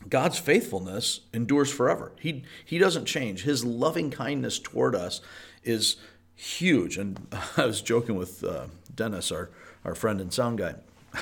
God's 0.08 0.38
faithfulness 0.38 1.20
endures 1.32 1.72
forever. 1.72 2.12
He 2.20 2.44
he 2.64 2.78
doesn't 2.78 3.06
change. 3.06 3.44
His 3.44 3.64
loving 3.64 4.10
kindness 4.10 4.58
toward 4.58 4.94
us 4.94 5.22
is 5.64 5.96
huge. 6.36 6.96
And 6.96 7.26
I 7.56 7.66
was 7.66 7.82
joking 7.82 8.14
with 8.14 8.44
uh, 8.44 8.66
Dennis, 8.94 9.32
our 9.32 9.50
our 9.84 9.94
friend 9.94 10.20
and 10.20 10.32
sound 10.32 10.58
guy. 10.58 10.74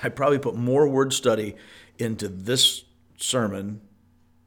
I 0.03 0.09
probably 0.09 0.39
put 0.39 0.57
more 0.57 0.89
word 0.89 1.13
study 1.13 1.55
into 1.99 2.29
this 2.29 2.85
sermon 3.17 3.81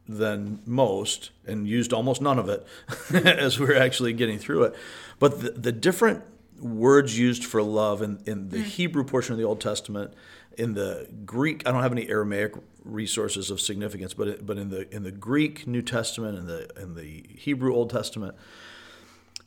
than 0.08 0.60
most 0.66 1.32
and 1.46 1.68
used 1.68 1.94
almost 1.94 2.22
none 2.22 2.40
of 2.40 2.50
it 2.50 2.66
as 3.26 3.60
we 3.60 3.68
were 3.68 3.76
actually 3.76 4.14
getting 4.14 4.40
through 4.40 4.64
it. 4.64 4.76
But 5.20 5.42
the, 5.42 5.52
the 5.52 5.72
different 5.72 6.24
words 6.60 7.18
used 7.18 7.46
for 7.46 7.62
love 7.62 8.02
in, 8.02 8.20
in 8.26 8.50
the 8.50 8.60
Hebrew 8.60 9.04
portion 9.04 9.34
of 9.34 9.38
the 9.38 9.46
Old 9.46 9.62
Testament, 9.62 10.14
in 10.58 10.74
the 10.74 11.08
Greek, 11.26 11.68
I 11.68 11.72
don't 11.72 11.84
have 11.84 11.92
any 11.92 12.10
Aramaic 12.10 12.54
resources 12.84 13.52
of 13.52 13.62
significance, 13.62 14.14
but 14.14 14.28
it, 14.28 14.46
but 14.46 14.58
in 14.58 14.70
the 14.70 14.94
in 14.94 15.04
the 15.04 15.12
Greek 15.12 15.68
New 15.68 15.84
Testament 15.84 16.38
and 16.38 16.48
the 16.48 16.70
in 16.82 16.96
the 16.96 17.26
Hebrew 17.30 17.76
Old 17.76 17.92
Testament, 17.92 18.36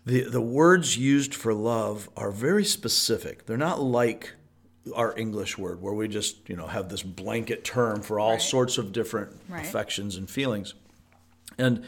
the 0.06 0.22
the 0.22 0.40
words 0.40 0.96
used 0.96 1.34
for 1.34 1.52
love 1.54 2.08
are 2.16 2.30
very 2.30 2.64
specific. 2.64 3.46
They're 3.46 3.56
not 3.56 3.80
like 3.80 4.32
our 4.94 5.16
English 5.18 5.58
word 5.58 5.80
where 5.82 5.92
we 5.92 6.08
just 6.08 6.48
you 6.48 6.56
know 6.56 6.66
have 6.66 6.88
this 6.88 7.02
blanket 7.02 7.64
term 7.64 8.00
for 8.02 8.18
all 8.18 8.32
Right. 8.32 8.42
sorts 8.42 8.78
of 8.78 8.92
different 8.92 9.30
Right. 9.48 9.64
affections 9.64 10.16
and 10.16 10.28
feelings. 10.28 10.74
And 11.58 11.84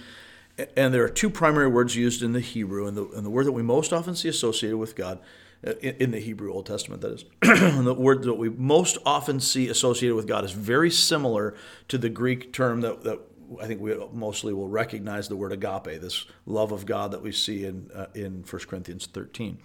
And 0.77 0.93
there 0.93 1.03
are 1.03 1.09
two 1.09 1.31
primary 1.31 1.67
words 1.69 1.97
used 1.97 2.23
in 2.23 2.33
the 2.35 2.41
Hebrew, 2.41 2.87
and 2.87 2.95
the, 2.97 3.09
and 3.17 3.25
the 3.25 3.31
word 3.31 3.47
that 3.47 3.53
we 3.53 3.63
most 3.63 3.91
often 3.93 4.15
see 4.15 4.29
associated 4.29 4.77
with 4.77 4.95
God 4.95 5.19
uh, 5.67 5.73
in, 5.81 5.95
in 5.97 6.11
the 6.11 6.19
Hebrew 6.21 6.53
Old 6.53 6.67
Testament, 6.67 7.01
that 7.01 7.13
is, 7.13 7.25
the 7.85 7.95
word 7.95 8.23
that 8.25 8.35
we 8.35 8.51
most 8.51 8.99
often 9.07 9.41
see 9.41 9.69
associated 9.71 10.15
with 10.15 10.27
God 10.27 10.45
is 10.45 10.53
very 10.53 10.91
similar 10.91 11.55
to 11.89 11.97
the 11.97 12.11
Greek 12.11 12.53
term 12.53 12.83
that, 12.83 13.03
that 13.05 13.19
I 13.61 13.67
think 13.67 13.81
we 13.81 13.95
mostly 14.13 14.53
will 14.53 14.69
recognize 14.69 15.29
the 15.29 15.37
word 15.37 15.53
agape, 15.53 16.01
this 16.01 16.25
love 16.47 16.73
of 16.73 16.87
God 16.87 17.11
that 17.13 17.23
we 17.23 17.33
see 17.33 17.65
in, 17.65 17.91
uh, 17.95 18.07
in 18.15 18.45
1 18.49 18.63
Corinthians 18.63 19.07
13. 19.07 19.59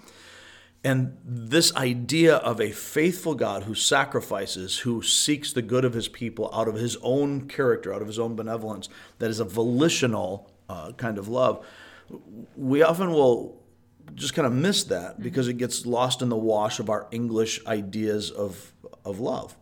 And 0.83 1.17
this 1.23 1.75
idea 1.75 2.35
of 2.35 2.61
a 2.61 2.71
faithful 2.71 3.35
God 3.35 3.63
who 3.63 3.75
sacrifices, 3.75 4.79
who 4.79 5.01
seeks 5.01 5.51
the 5.51 5.61
good 5.61 5.83
of 5.83 5.93
his 5.93 6.07
people 6.07 6.49
out 6.53 6.67
of 6.67 6.75
his 6.75 6.97
own 7.01 7.47
character, 7.47 7.93
out 7.93 8.01
of 8.01 8.07
his 8.07 8.19
own 8.19 8.35
benevolence, 8.35 8.87
that 9.19 9.29
is 9.29 9.39
a 9.39 9.45
volitional 9.45 10.51
uh, 10.69 10.91
kind 10.93 11.17
of 11.17 11.27
love, 11.27 11.65
we 12.55 12.83
often 12.83 13.11
will 13.11 13.61
just 14.15 14.33
kind 14.33 14.45
of 14.45 14.53
miss 14.53 14.83
that 14.85 15.13
mm-hmm. 15.13 15.23
because 15.23 15.47
it 15.47 15.57
gets 15.57 15.85
lost 15.85 16.21
in 16.21 16.29
the 16.29 16.37
wash 16.37 16.79
of 16.79 16.89
our 16.89 17.07
English 17.11 17.65
ideas 17.65 18.31
of, 18.31 18.73
of 19.03 19.19
love. 19.19 19.55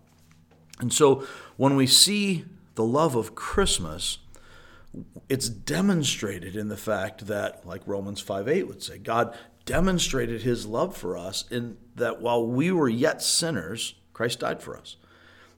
And 0.79 0.91
so 0.91 1.25
when 1.57 1.75
we 1.75 1.87
see 1.87 2.45
the 2.75 2.83
love 2.83 3.15
of 3.15 3.35
Christmas, 3.35 4.19
it's 5.27 5.49
demonstrated 5.49 6.55
in 6.55 6.67
the 6.67 6.77
fact 6.77 7.27
that, 7.27 7.65
like 7.65 7.81
Romans 7.85 8.21
5 8.21 8.47
8 8.47 8.63
would 8.67 8.83
say, 8.83 8.97
God 8.97 9.35
demonstrated 9.65 10.43
his 10.43 10.65
love 10.65 10.95
for 10.95 11.17
us 11.17 11.45
in 11.49 11.77
that 11.95 12.21
while 12.21 12.45
we 12.45 12.71
were 12.71 12.89
yet 12.89 13.21
sinners, 13.21 13.95
Christ 14.13 14.39
died 14.39 14.61
for 14.61 14.77
us. 14.77 14.95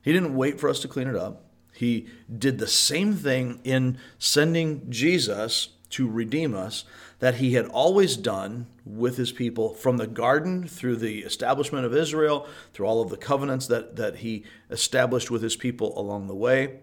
He 0.02 0.14
didn't 0.14 0.36
wait 0.36 0.60
for 0.60 0.70
us 0.70 0.80
to 0.82 0.88
clean 0.88 1.08
it 1.08 1.16
up. 1.16 1.44
He 1.74 2.08
did 2.36 2.58
the 2.58 2.68
same 2.68 3.14
thing 3.14 3.60
in 3.64 3.98
sending 4.18 4.90
Jesus 4.90 5.70
to 5.90 6.10
redeem 6.10 6.56
us 6.56 6.86
that 7.20 7.36
he 7.36 7.54
had 7.54 7.66
always 7.68 8.18
done 8.18 8.68
with 8.86 9.18
his 9.18 9.32
people 9.32 9.74
from 9.74 9.98
the 9.98 10.08
garden 10.08 10.68
through 10.68 10.96
the 10.96 11.20
establishment 11.20 11.86
of 11.86 11.96
Israel, 11.96 12.48
through 12.74 12.86
all 12.86 13.02
of 13.02 13.10
the 13.10 13.18
covenants 13.18 13.68
that, 13.68 13.96
that 13.96 14.18
he 14.18 14.44
established 14.70 15.30
with 15.30 15.42
his 15.42 15.56
people 15.56 15.98
along 16.00 16.28
the 16.28 16.36
way, 16.36 16.80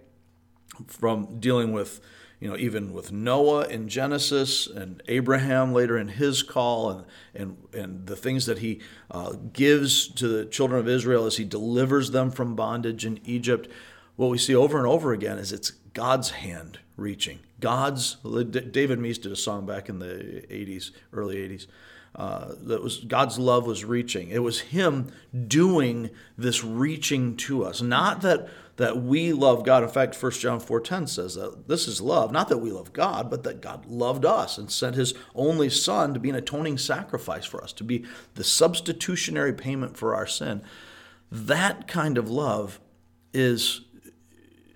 from 0.86 1.40
dealing 1.40 1.72
with 1.72 2.00
you 2.40 2.50
know, 2.50 2.56
even 2.58 2.92
with 2.92 3.10
Noah 3.10 3.66
in 3.68 3.88
Genesis 3.88 4.66
and 4.66 5.02
Abraham 5.08 5.72
later 5.72 5.96
in 5.96 6.08
his 6.08 6.42
call 6.42 6.90
and, 6.90 7.04
and, 7.34 7.56
and 7.72 8.06
the 8.06 8.16
things 8.16 8.44
that 8.44 8.58
he 8.58 8.82
uh, 9.10 9.32
gives 9.54 10.08
to 10.08 10.28
the 10.28 10.44
children 10.44 10.78
of 10.78 10.86
Israel 10.86 11.24
as 11.24 11.38
he 11.38 11.44
delivers 11.44 12.10
them 12.10 12.30
from 12.30 12.54
bondage 12.54 13.06
in 13.06 13.18
Egypt, 13.24 13.70
what 14.16 14.28
we 14.28 14.36
see 14.36 14.54
over 14.54 14.76
and 14.76 14.86
over 14.86 15.14
again 15.14 15.38
is 15.38 15.52
it's 15.52 15.70
God's 15.94 16.30
hand 16.30 16.80
reaching. 16.98 17.38
God's, 17.60 18.16
David 18.22 18.98
Meece 18.98 19.22
did 19.22 19.32
a 19.32 19.36
song 19.36 19.64
back 19.64 19.88
in 19.88 19.98
the 19.98 20.44
80s, 20.50 20.90
early 21.14 21.36
80s. 21.36 21.66
Uh, 22.14 22.52
that 22.64 22.80
was 22.80 22.98
God's 22.98 23.40
love 23.40 23.66
was 23.66 23.84
reaching. 23.84 24.28
It 24.28 24.40
was 24.40 24.60
Him 24.60 25.10
doing 25.48 26.10
this 26.38 26.62
reaching 26.62 27.36
to 27.38 27.64
us. 27.64 27.82
Not 27.82 28.20
that 28.20 28.48
that 28.76 29.00
we 29.00 29.32
love 29.32 29.64
God. 29.64 29.82
In 29.82 29.88
fact, 29.88 30.20
1 30.20 30.32
John 30.32 30.60
4:10 30.60 31.06
says 31.06 31.34
that 31.34 31.68
this 31.68 31.86
is 31.86 32.00
love, 32.00 32.32
not 32.32 32.48
that 32.48 32.58
we 32.58 32.70
love 32.70 32.92
God, 32.92 33.30
but 33.30 33.42
that 33.44 33.60
God 33.60 33.86
loved 33.86 34.24
us 34.24 34.58
and 34.58 34.70
sent 34.70 34.96
his 34.96 35.14
only 35.34 35.70
son 35.70 36.12
to 36.14 36.20
be 36.20 36.30
an 36.30 36.36
atoning 36.36 36.78
sacrifice 36.78 37.44
for 37.44 37.62
us, 37.62 37.72
to 37.74 37.84
be 37.84 38.04
the 38.34 38.44
substitutionary 38.44 39.52
payment 39.52 39.96
for 39.96 40.14
our 40.14 40.26
sin. 40.26 40.62
That 41.30 41.86
kind 41.86 42.18
of 42.18 42.28
love 42.28 42.80
is 43.32 43.82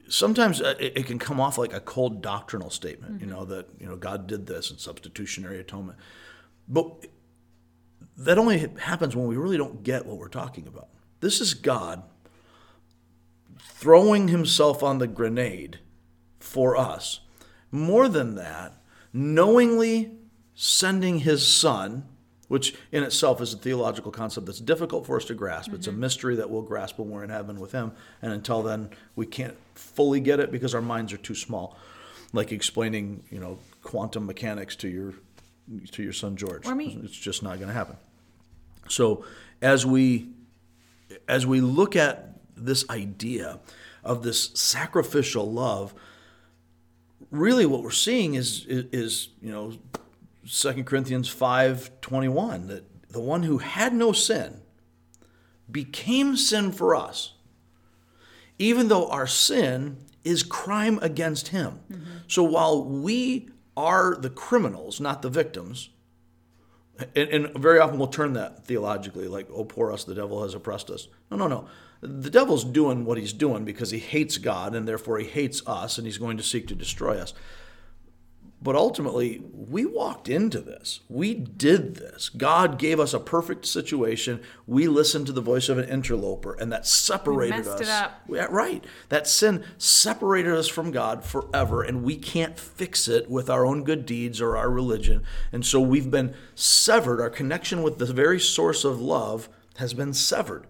sometimes 0.09 0.61
uh, 0.61 0.75
it, 0.79 1.07
can 1.07 1.19
come 1.19 1.41
off 1.41 1.59
like 1.59 1.73
a 1.73 1.81
cold 1.81 2.23
doctrinal 2.23 2.71
statement, 2.71 3.15
mm-hmm. 3.15 3.25
you 3.25 3.31
know, 3.31 3.45
that 3.45 3.69
you 3.79 3.87
know 3.87 3.97
God 3.97 4.27
did 4.27 4.47
this 4.47 4.71
in 4.71 4.79
substitutionary 4.79 5.59
atonement. 5.59 5.99
But 6.69 7.07
that 8.17 8.39
only 8.39 8.69
happens 8.79 9.15
when 9.15 9.27
we 9.27 9.37
really 9.37 9.57
don't 9.57 9.83
get 9.83 10.07
what 10.07 10.19
we're 10.19 10.29
talking 10.29 10.67
about. 10.67 10.89
This 11.21 11.41
is 11.41 11.55
God 11.55 12.03
throwing 13.79 14.27
himself 14.27 14.83
on 14.83 14.99
the 14.99 15.07
grenade 15.07 15.79
for 16.41 16.77
us. 16.77 17.21
More 17.71 18.09
than 18.09 18.35
that, 18.35 18.73
knowingly 19.13 20.11
sending 20.53 21.21
his 21.21 21.47
son, 21.47 22.05
which 22.49 22.75
in 22.91 23.05
itself 23.05 23.41
is 23.41 23.55
a 23.55 23.57
theological 23.57 24.11
concept 24.11 24.47
that's 24.47 24.59
difficult 24.59 25.07
for 25.07 25.17
us 25.17 25.27
to 25.27 25.35
grasp. 25.35 25.69
Mm-hmm. 25.69 25.77
It's 25.77 25.87
a 25.87 25.91
mm-hmm. 25.91 26.01
mystery 26.01 26.37
that 26.37 26.51
we'll 26.51 26.63
grasp 26.63 26.99
when 26.99 27.09
we're 27.09 27.23
in 27.23 27.31
heaven 27.31 27.61
with 27.61 27.71
him. 27.71 27.93
And 28.21 28.33
until 28.33 28.63
then, 28.63 28.91
we 29.15 29.27
can't 29.27 29.57
fully 29.77 30.19
get 30.19 30.41
it 30.41 30.51
because 30.51 30.75
our 30.75 30.83
minds 30.83 31.13
are 31.13 31.19
too 31.19 31.37
small. 31.37 31.79
Like 32.33 32.51
explaining, 32.51 33.23
you 33.31 33.39
know, 33.39 33.59
quantum 33.83 34.27
mechanics 34.27 34.75
to 34.77 34.89
your 34.89 35.15
to 35.93 36.03
your 36.03 36.13
son 36.13 36.37
George. 36.37 36.67
Or 36.67 36.75
me. 36.75 36.99
It's 37.05 37.17
just 37.17 37.45
not 37.45 37.57
going 37.57 37.69
to 37.69 37.75
happen. 37.75 37.97
So 38.89 39.25
as 39.63 39.87
we 39.87 40.31
as 41.29 41.47
we 41.47 41.61
look 41.61 41.95
at 41.95 42.38
this 42.65 42.89
idea 42.91 43.61
of 44.05 44.23
this 44.23 44.51
sacrificial 44.55 45.51
love, 45.51 45.95
really 47.31 47.67
what 47.67 47.83
we're 47.83 47.91
seeing 47.91 48.35
is, 48.35 48.65
is, 48.67 48.85
is 48.93 49.29
you 49.43 49.51
know, 49.51 49.73
2 50.47 50.85
Corinthians 50.85 51.29
5:21 51.33 52.69
that 52.69 52.85
the 53.11 53.21
one 53.21 53.43
who 53.43 53.59
had 53.59 53.93
no 53.93 54.13
sin 54.13 54.63
became 55.71 56.37
sin 56.37 56.73
for 56.73 56.95
us. 56.95 57.35
Even 58.59 58.89
though 58.89 59.09
our 59.11 59.27
sin 59.27 59.99
is 60.25 60.43
crime 60.43 60.99
against 61.01 61.49
him. 61.49 61.81
Mm-hmm. 61.91 62.05
So 62.27 62.43
while 62.43 62.85
we 62.85 63.49
are 63.77 64.17
the 64.17 64.31
criminals, 64.31 65.01
not 65.01 65.23
the 65.23 65.31
victims, 65.31 65.91
and, 67.15 67.29
and, 67.29 67.59
very 67.59 67.79
often 67.79 67.99
we'll 67.99 68.09
turn 68.09 68.33
that 68.35 68.65
theologically, 68.65 69.29
like, 69.29 69.49
oh, 69.53 69.65
poor 69.65 69.93
us, 69.93 70.05
the 70.05 70.15
devil 70.15 70.43
has 70.43 70.55
oppressed 70.55 70.91
us. 70.91 71.09
No, 71.31 71.37
no, 71.37 71.47
no 71.47 71.69
the 72.01 72.31
devil's 72.31 72.65
doing 72.65 73.05
what 73.05 73.19
he's 73.19 73.33
doing 73.33 73.65
because 73.65 73.91
he 73.91 73.99
hates 73.99 74.39
God 74.39 74.75
and 74.75 74.87
therefore 74.87 75.19
he 75.19 75.27
hates 75.27 75.67
us 75.67 75.99
and 75.99 76.07
he's 76.07 76.19
going 76.19 76.37
to 76.37 76.43
seek 76.43 76.69
to 76.69 76.75
destroy 76.75 77.19
us. 77.19 77.35
But 78.61 78.75
ultimately, 78.75 79.41
we 79.53 79.85
walked 79.85 80.29
into 80.29 80.61
this. 80.61 80.99
We 81.09 81.33
did 81.35 81.95
this. 81.95 82.29
God 82.29 82.77
gave 82.77 82.99
us 82.99 83.15
a 83.15 83.21
perfect 83.21 83.67
situation. 83.67 84.41
We 84.67 84.89
listened 84.89 85.27
to 85.27 85.33
the 85.33 85.41
voice 85.41 85.69
of 85.69 85.79
an 85.79 85.89
interloper, 85.89 86.55
and 86.55 86.73
that 86.73 86.85
separated 86.85 87.67
we 87.67 87.71
us. 87.71 87.81
It 87.81 87.89
up. 87.89 88.21
Right. 88.27 88.85
That 89.11 89.29
sin 89.29 89.65
separated 89.79 90.55
us 90.55 90.67
from 90.67 90.91
God 90.91 91.25
forever, 91.25 91.83
and 91.83 92.03
we 92.03 92.17
can't 92.17 92.59
fix 92.59 93.07
it 93.07 93.31
with 93.31 93.49
our 93.49 93.65
own 93.65 93.85
good 93.85 94.05
deeds 94.05 94.41
or 94.41 94.57
our 94.57 94.71
religion. 94.71 95.23
And 95.53 95.65
so 95.65 95.81
we've 95.81 96.11
been 96.11 96.35
severed. 96.57 97.21
Our 97.21 97.31
connection 97.31 97.85
with 97.85 97.99
the 97.99 98.07
very 98.07 98.41
source 98.41 98.85
of 98.85 99.01
love 99.01 99.49
has 99.77 99.95
been 99.95 100.13
severed. 100.13 100.67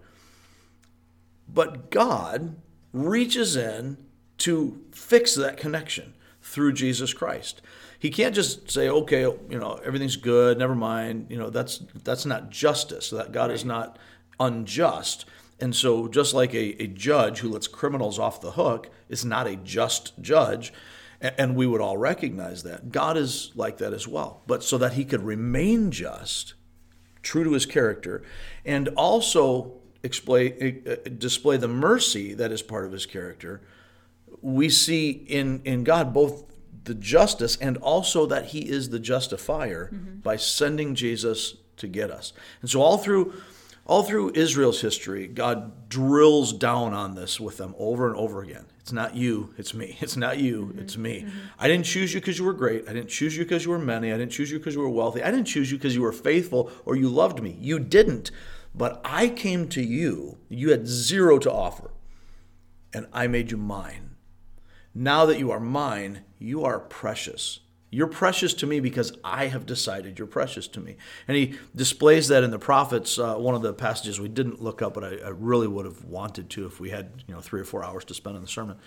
But 1.51 1.89
God 1.89 2.55
reaches 2.93 3.55
in 3.55 3.97
to 4.37 4.79
fix 4.91 5.33
that 5.33 5.57
connection 5.57 6.13
through 6.43 6.73
Jesus 6.73 7.13
Christ. 7.13 7.63
He 7.99 8.09
can't 8.09 8.33
just 8.33 8.71
say, 8.71 8.89
"Okay, 8.89 9.21
you 9.21 9.59
know, 9.59 9.79
everything's 9.83 10.15
good, 10.15 10.57
never 10.57 10.75
mind." 10.75 11.27
You 11.29 11.37
know, 11.37 11.49
that's 11.49 11.79
that's 12.03 12.25
not 12.25 12.49
justice. 12.49 13.09
That 13.09 13.31
God 13.33 13.49
right. 13.49 13.55
is 13.55 13.65
not 13.65 13.99
unjust. 14.39 15.25
And 15.59 15.75
so, 15.75 16.07
just 16.07 16.33
like 16.33 16.53
a, 16.53 16.81
a 16.81 16.87
judge 16.87 17.39
who 17.39 17.49
lets 17.49 17.67
criminals 17.67 18.17
off 18.17 18.39
the 18.39 18.51
hook 18.51 18.89
is 19.09 19.25
not 19.25 19.45
a 19.45 19.57
just 19.57 20.13
judge, 20.21 20.71
and 21.19 21.55
we 21.57 21.67
would 21.67 21.81
all 21.81 21.97
recognize 21.97 22.63
that. 22.63 22.91
God 22.91 23.17
is 23.17 23.51
like 23.55 23.77
that 23.79 23.93
as 23.93 24.07
well. 24.07 24.41
But 24.47 24.63
so 24.63 24.77
that 24.77 24.93
he 24.93 25.03
could 25.03 25.21
remain 25.21 25.91
just, 25.91 26.53
true 27.21 27.43
to 27.43 27.51
his 27.51 27.65
character, 27.65 28.23
and 28.63 28.87
also 28.95 29.73
display, 30.01 30.81
display 31.17 31.57
the 31.57 31.67
mercy 31.67 32.33
that 32.35 32.53
is 32.53 32.61
part 32.61 32.85
of 32.85 32.93
his 32.93 33.05
character, 33.05 33.61
we 34.41 34.69
see 34.69 35.09
in, 35.11 35.61
in 35.65 35.83
God 35.83 36.13
both 36.13 36.45
the 36.83 36.93
justice 36.95 37.57
and 37.57 37.77
also 37.77 38.25
that 38.25 38.47
he 38.47 38.69
is 38.69 38.89
the 38.89 38.99
justifier 38.99 39.89
mm-hmm. 39.93 40.19
by 40.19 40.35
sending 40.35 40.95
Jesus 40.95 41.55
to 41.77 41.87
get 41.87 42.11
us. 42.11 42.33
And 42.61 42.69
so 42.69 42.81
all 42.81 42.97
through 42.97 43.33
all 43.85 44.03
through 44.03 44.33
Israel's 44.35 44.81
history, 44.81 45.25
God 45.25 45.89
drills 45.89 46.53
down 46.53 46.93
on 46.93 47.15
this 47.15 47.39
with 47.39 47.57
them 47.57 47.73
over 47.79 48.07
and 48.07 48.15
over 48.15 48.43
again. 48.43 48.65
It's 48.79 48.91
not 48.91 49.15
you, 49.15 49.55
it's 49.57 49.73
me. 49.73 49.97
It's 50.01 50.15
not 50.15 50.37
you, 50.37 50.67
mm-hmm. 50.67 50.79
it's 50.79 50.95
me. 50.95 51.21
Mm-hmm. 51.21 51.37
I 51.57 51.67
didn't 51.67 51.85
choose 51.85 52.13
you 52.13 52.19
because 52.19 52.37
you 52.37 52.45
were 52.45 52.53
great. 52.53 52.87
I 52.87 52.93
didn't 52.93 53.09
choose 53.09 53.35
you 53.35 53.45
because 53.45 53.65
you 53.65 53.71
were 53.71 53.79
many. 53.79 54.13
I 54.13 54.17
didn't 54.17 54.31
choose 54.31 54.51
you 54.51 54.59
because 54.59 54.75
you 54.75 54.81
were 54.81 54.89
wealthy. 54.89 55.23
I 55.23 55.31
didn't 55.31 55.47
choose 55.47 55.71
you 55.71 55.77
because 55.79 55.95
you 55.95 56.03
were 56.03 56.11
faithful 56.11 56.71
or 56.85 56.95
you 56.95 57.09
loved 57.09 57.41
me. 57.41 57.57
You 57.59 57.79
didn't. 57.79 58.29
But 58.75 59.01
I 59.03 59.27
came 59.27 59.67
to 59.69 59.81
you, 59.81 60.37
you 60.49 60.69
had 60.69 60.87
zero 60.87 61.39
to 61.39 61.51
offer, 61.51 61.89
and 62.93 63.07
I 63.11 63.25
made 63.25 63.49
you 63.49 63.57
mine. 63.57 64.15
Now 64.93 65.25
that 65.25 65.39
you 65.39 65.49
are 65.49 65.59
mine, 65.59 66.21
you 66.39 66.63
are 66.65 66.79
precious. 66.79 67.59
You're 67.91 68.07
precious 68.07 68.53
to 68.55 68.67
me 68.67 68.79
because 68.79 69.13
I 69.23 69.47
have 69.47 69.65
decided 69.65 70.19
you're 70.19 70.27
precious 70.27 70.67
to 70.69 70.79
me. 70.79 70.95
And 71.27 71.35
he 71.35 71.57
displays 71.75 72.27
that 72.27 72.43
in 72.43 72.51
the 72.51 72.59
prophets. 72.59 73.17
Uh, 73.17 73.35
one 73.35 73.55
of 73.55 73.61
the 73.61 73.73
passages 73.73 74.19
we 74.19 74.27
didn't 74.27 74.61
look 74.61 74.81
up, 74.81 74.93
but 74.93 75.03
I, 75.03 75.17
I, 75.25 75.29
really 75.29 75.67
would 75.67 75.85
have 75.85 76.05
wanted 76.05 76.49
to 76.51 76.67
if 76.67 76.79
we 76.79 76.91
had 76.91 77.23
you 77.27 77.33
know 77.33 77.41
three 77.41 77.59
or 77.59 77.63
four 77.63 77.83
hours 77.83 78.05
to 78.05 78.13
spend 78.13 78.35
on 78.35 78.43
the 78.43 78.47
sermon, 78.47 78.77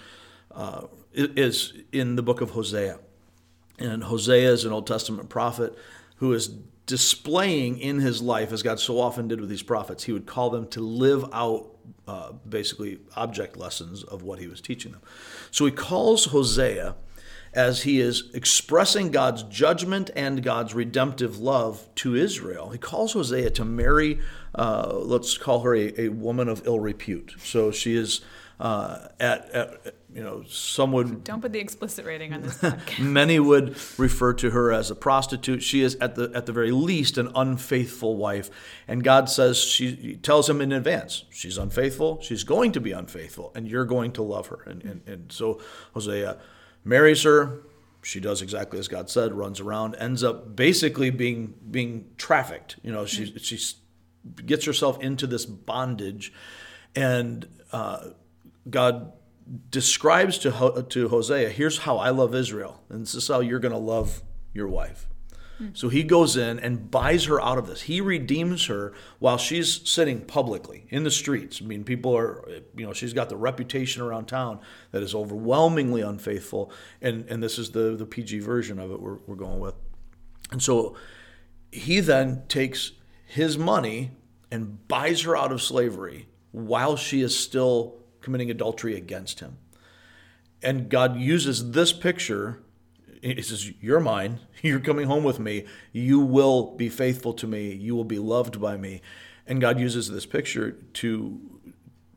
uh, 0.53 0.87
is 1.13 1.75
in 1.91 2.15
the 2.15 2.23
book 2.23 2.41
of 2.41 2.51
Hosea. 2.51 3.01
And 3.79 4.05
Hosea 4.05 4.53
is 4.53 4.65
an 4.65 4.73
Old 4.73 4.87
Testament 4.87 5.29
prophet 5.29 5.77
who 6.17 6.33
is 6.33 6.49
displaying 6.87 7.79
in 7.79 7.99
his 7.99 8.23
life, 8.23 8.53
as 8.53 8.63
God 8.63 8.79
so 8.79 9.01
often 9.01 9.29
did 9.29 9.41
with 9.41 9.49
these 9.49 9.63
prophets, 9.63 10.05
he 10.05 10.13
would 10.13 10.27
call 10.27 10.51
them 10.51 10.69
to 10.69 10.81
live 10.81 11.25
out 11.33 11.69
uh, 12.07 12.33
basically 12.49 12.99
object 13.17 13.57
lessons 13.57 14.03
of 14.05 14.23
what 14.23 14.39
he 14.39 14.47
was 14.47 14.61
teaching 14.61 14.93
them. 14.93 15.01
So 15.51 15.65
he 15.65 15.73
calls 15.73 16.27
Hosea 16.27 16.95
as 17.55 17.83
he 17.83 18.01
is 18.01 18.31
expressing 18.33 19.11
God's 19.11 19.43
judgment 19.45 20.11
and 20.17 20.43
God's 20.43 20.75
redemptive 20.75 21.39
love 21.39 21.87
to 21.97 22.17
Israel. 22.17 22.71
He 22.71 22.79
calls 22.79 23.13
Hosea 23.13 23.51
to 23.51 23.65
marry, 23.65 24.21
uh, 24.55 24.95
let's 24.95 25.37
call 25.37 25.61
her 25.61 25.75
a, 25.75 26.01
a, 26.01 26.09
woman 26.09 26.49
of 26.49 26.67
ill 26.67 26.81
repute. 26.81 27.35
So 27.43 27.71
she 27.71 27.95
is 27.95 28.23
uh, 28.59 29.09
at, 29.21 29.51
at, 29.51 29.95
you 30.15 30.23
know, 30.23 30.45
some 30.47 30.93
would 30.93 31.25
don't 31.25 31.41
put 31.41 31.53
the 31.53 31.59
explicit 31.59 32.07
rating 32.07 32.33
on 32.33 32.43
this. 32.43 32.63
many 32.99 33.41
would 33.41 33.77
refer 33.99 34.33
to 34.35 34.51
her 34.51 34.73
as 34.73 34.91
a 34.91 34.95
prostitute. 34.95 35.63
She 35.63 35.81
is 35.81 35.97
at 35.97 36.15
the 36.15 36.31
at 36.35 36.47
the 36.47 36.53
very 36.53 36.71
least 36.71 37.19
an 37.19 37.31
unfaithful 37.35 38.17
wife, 38.17 38.51
and 38.87 39.03
God 39.03 39.29
says 39.29 39.59
she 39.59 40.17
tells 40.17 40.49
him 40.49 40.61
in 40.61 40.71
advance 40.71 41.25
she's 41.31 41.59
unfaithful. 41.59 42.21
She's 42.21 42.45
going 42.45 42.73
to 42.73 42.81
be 42.81 42.93
unfaithful, 42.93 43.53
and 43.55 43.67
you're 43.67 43.87
going 43.87 44.13
to 44.13 44.23
love 44.23 44.49
her. 44.49 44.63
And 44.67 44.85
and, 44.85 45.09
and 45.09 45.33
so 45.33 45.61
Hosea 45.95 46.39
marries 46.85 47.23
her. 47.23 47.63
She 48.03 48.19
does 48.19 48.43
exactly 48.43 48.79
as 48.79 48.89
God 48.89 49.09
said, 49.09 49.33
runs 49.33 49.61
around, 49.61 49.95
ends 49.97 50.25
up 50.25 50.57
basically 50.57 51.11
being 51.11 51.55
being 51.71 52.11
trafficked. 52.17 52.77
You 52.83 52.93
know, 52.93 53.07
she 53.07 53.27
mm-hmm. 53.27 53.39
she 53.39 53.59
gets 54.45 54.65
herself 54.65 55.01
into 55.01 55.27
this 55.27 55.47
bondage, 55.47 56.33
and 56.97 57.49
uh, 57.71 58.09
God 58.69 59.13
describes 59.71 60.39
to 60.39 60.87
to 60.89 61.09
Hosea, 61.09 61.51
here's 61.51 61.79
how 61.79 61.99
I 61.99 62.11
love 62.11 62.35
Israel, 62.35 62.83
and 62.89 63.03
this 63.03 63.15
is 63.15 63.29
how 63.29 63.41
you're 63.41 63.61
going 63.61 63.73
to 63.73 63.79
love 63.79 64.23
your 64.53 64.69
wife. 64.69 65.07
So 65.75 65.89
he 65.89 66.03
goes 66.03 66.37
in 66.37 66.59
and 66.59 66.91
buys 66.91 67.25
her 67.25 67.41
out 67.41 67.59
of 67.59 67.67
this. 67.67 67.83
He 67.83 68.01
redeems 68.01 68.67
her 68.67 68.93
while 69.19 69.39
she's 69.39 69.89
sitting 69.89 70.21
publicly 70.23 70.87
in 70.91 71.05
the 71.05 71.11
streets. 71.11 71.61
I 71.63 71.67
mean, 71.67 71.85
people 71.85 72.17
are, 72.17 72.45
you 72.77 72.87
know, 72.87 72.93
she's 72.93 73.13
got 73.13 73.29
the 73.29 73.37
reputation 73.37 74.03
around 74.03 74.27
town 74.27 74.61
that 74.91 75.03
is 75.03 75.15
overwhelmingly 75.15 76.01
unfaithful. 76.01 76.73
And, 77.01 77.27
and 77.29 77.43
this 77.43 77.59
is 77.59 77.71
the, 77.71 77.97
the 77.97 78.07
PG 78.07 78.41
version 78.41 78.79
of 78.79 78.91
it 78.91 79.01
we're, 79.01 79.19
we're 79.27 79.37
going 79.37 79.61
with. 79.61 79.75
And 80.51 80.63
so 80.63 80.97
he 81.71 82.01
then 82.01 82.43
takes 82.49 82.93
his 83.25 83.57
money 83.57 84.11
and 84.51 84.87
buys 84.89 85.23
her 85.23 85.37
out 85.37 85.53
of 85.53 85.63
slavery 85.63 86.29
while 86.51 86.97
she 86.97 87.23
is 87.23 87.39
still 87.39 87.97
committing 88.21 88.51
adultery 88.51 88.95
against 88.95 89.41
him. 89.41 89.57
And 90.63 90.89
God 90.89 91.17
uses 91.17 91.73
this 91.73 91.93
picture 91.93 92.63
he 93.23 93.43
says, 93.43 93.71
You're 93.81 94.01
mine. 94.01 94.41
You're 94.63 94.81
coming 94.81 95.07
home 95.07 95.25
with 95.25 95.39
me. 95.39 95.65
You 95.93 96.21
will 96.21 96.75
be 96.77 96.89
faithful 96.89 97.33
to 97.35 97.47
me. 97.47 97.73
You 97.73 97.95
will 97.95 98.05
be 98.05 98.19
loved 98.19 98.61
by 98.61 98.77
me. 98.77 99.01
And 99.47 99.61
God 99.61 99.81
uses 99.81 100.11
this 100.11 100.27
picture 100.27 100.73
to, 100.95 101.41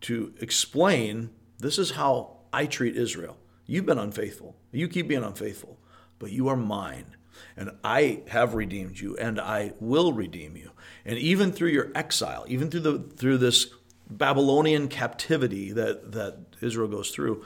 to 0.01 0.33
explain 0.39 1.29
this 1.59 1.79
is 1.79 1.91
how 1.91 2.37
I 2.51 2.65
treat 2.65 2.95
Israel. 2.95 3.37
You've 3.65 3.85
been 3.85 3.97
unfaithful. 3.97 4.55
You 4.71 4.87
keep 4.87 5.07
being 5.07 5.23
unfaithful, 5.23 5.79
but 6.19 6.31
you 6.31 6.47
are 6.47 6.55
mine. 6.55 7.15
And 7.57 7.71
I 7.83 8.21
have 8.27 8.53
redeemed 8.53 8.99
you, 8.99 9.17
and 9.17 9.39
I 9.39 9.73
will 9.79 10.13
redeem 10.13 10.55
you. 10.55 10.71
And 11.03 11.17
even 11.17 11.51
through 11.51 11.69
your 11.69 11.91
exile, 11.95 12.45
even 12.47 12.69
through, 12.69 12.79
the, 12.81 12.99
through 12.99 13.39
this 13.39 13.67
Babylonian 14.09 14.87
captivity 14.87 15.71
that, 15.71 16.11
that 16.13 16.37
Israel 16.61 16.87
goes 16.87 17.11
through, 17.11 17.43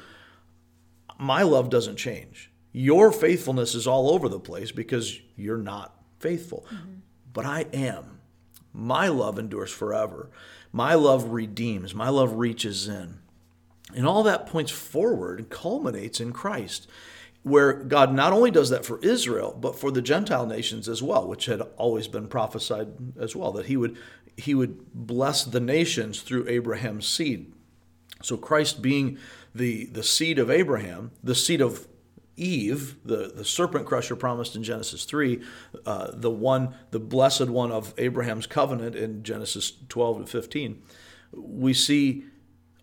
my 1.17 1.41
love 1.43 1.69
doesn't 1.69 1.97
change. 1.97 2.48
Your 2.71 3.11
faithfulness 3.11 3.73
is 3.75 3.87
all 3.87 4.11
over 4.11 4.29
the 4.29 4.39
place 4.39 4.71
because 4.71 5.19
you're 5.35 5.57
not 5.57 5.95
faithful. 6.19 6.65
Mm-hmm. 6.71 6.93
But 7.33 7.45
I 7.45 7.65
am. 7.73 8.19
My 8.73 9.07
love 9.07 9.39
endures 9.39 9.71
forever. 9.71 10.29
My 10.71 10.93
love 10.93 11.29
redeems. 11.29 11.95
My 11.95 12.09
love 12.09 12.33
reaches 12.33 12.87
in. 12.87 13.19
And 13.95 14.05
all 14.05 14.23
that 14.23 14.45
points 14.45 14.71
forward 14.71 15.39
and 15.39 15.49
culminates 15.49 16.19
in 16.19 16.31
Christ, 16.31 16.87
where 17.41 17.73
God 17.73 18.13
not 18.13 18.33
only 18.33 18.51
does 18.51 18.69
that 18.69 18.85
for 18.85 18.99
Israel, 18.99 19.57
but 19.59 19.79
for 19.79 19.89
the 19.89 20.01
Gentile 20.01 20.45
nations 20.45 20.87
as 20.87 21.01
well, 21.01 21.27
which 21.27 21.45
had 21.45 21.61
always 21.77 22.07
been 22.07 22.27
prophesied 22.27 22.89
as 23.19 23.35
well, 23.35 23.51
that 23.53 23.65
he 23.65 23.77
would, 23.77 23.97
he 24.37 24.53
would 24.53 24.93
bless 24.93 25.43
the 25.43 25.59
nations 25.59 26.21
through 26.21 26.47
Abraham's 26.47 27.07
seed. 27.07 27.51
So 28.21 28.37
Christ 28.37 28.81
being 28.81 29.17
the, 29.55 29.85
the 29.85 30.03
seed 30.03 30.37
of 30.37 30.51
Abraham, 30.51 31.11
the 31.23 31.33
seed 31.33 31.61
of 31.61 31.87
Eve, 32.39 32.95
the, 33.03 33.31
the 33.35 33.43
serpent 33.43 33.85
crusher 33.85 34.15
promised 34.15 34.55
in 34.55 34.63
Genesis 34.63 35.03
3, 35.03 35.41
uh, 35.85 36.11
the 36.13 36.31
one, 36.31 36.73
the 36.91 36.99
blessed 36.99 37.49
one 37.49 37.71
of 37.71 37.93
Abraham's 37.97 38.47
covenant 38.47 38.95
in 38.95 39.23
Genesis 39.23 39.73
12 39.89 40.21
to 40.21 40.25
15, 40.25 40.81
we 41.33 41.73
see 41.73 42.23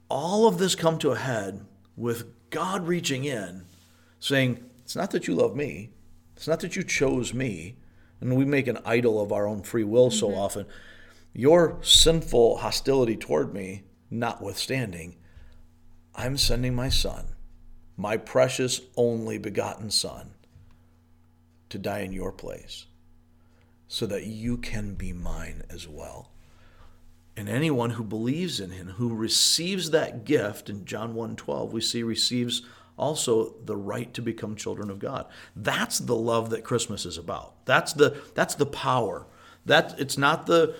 all 0.08 0.46
of 0.46 0.58
this 0.58 0.74
come 0.74 0.98
to 0.98 1.10
a 1.10 1.18
head 1.18 1.64
with 1.96 2.50
God 2.50 2.86
reaching 2.86 3.24
in, 3.24 3.64
saying, 4.20 4.62
It's 4.84 4.94
not 4.94 5.10
that 5.12 5.26
you 5.26 5.34
love 5.34 5.56
me, 5.56 5.90
it's 6.36 6.46
not 6.46 6.60
that 6.60 6.76
you 6.76 6.84
chose 6.84 7.32
me, 7.32 7.76
and 8.20 8.36
we 8.36 8.44
make 8.44 8.66
an 8.66 8.78
idol 8.84 9.20
of 9.20 9.32
our 9.32 9.46
own 9.46 9.62
free 9.62 9.84
will 9.84 10.10
so 10.10 10.28
mm-hmm. 10.28 10.38
often. 10.38 10.66
Your 11.32 11.78
sinful 11.82 12.58
hostility 12.58 13.16
toward 13.16 13.52
me 13.52 13.84
notwithstanding, 14.10 15.16
I'm 16.14 16.36
sending 16.36 16.74
my 16.74 16.88
son 16.88 17.35
my 17.96 18.16
precious 18.16 18.80
only 18.96 19.38
begotten 19.38 19.90
Son, 19.90 20.34
to 21.68 21.78
die 21.78 22.00
in 22.00 22.12
your 22.12 22.32
place, 22.32 22.86
so 23.88 24.06
that 24.06 24.24
you 24.24 24.56
can 24.56 24.94
be 24.94 25.12
mine 25.12 25.62
as 25.70 25.88
well. 25.88 26.30
And 27.36 27.48
anyone 27.48 27.90
who 27.90 28.04
believes 28.04 28.60
in 28.60 28.70
him, 28.70 28.88
who 28.90 29.14
receives 29.14 29.90
that 29.90 30.24
gift, 30.24 30.70
in 30.70 30.84
John 30.84 31.14
1:12, 31.14 31.72
we 31.72 31.80
see 31.80 32.02
receives 32.02 32.62
also 32.96 33.54
the 33.64 33.76
right 33.76 34.12
to 34.14 34.22
become 34.22 34.56
children 34.56 34.88
of 34.88 34.98
God. 34.98 35.26
That's 35.54 35.98
the 35.98 36.16
love 36.16 36.48
that 36.50 36.64
Christmas 36.64 37.04
is 37.04 37.18
about. 37.18 37.66
That's 37.66 37.92
the 37.92 38.16
that's 38.34 38.54
the 38.54 38.66
power. 38.66 39.26
That 39.66 39.98
it's 39.98 40.16
not 40.16 40.46
the 40.46 40.74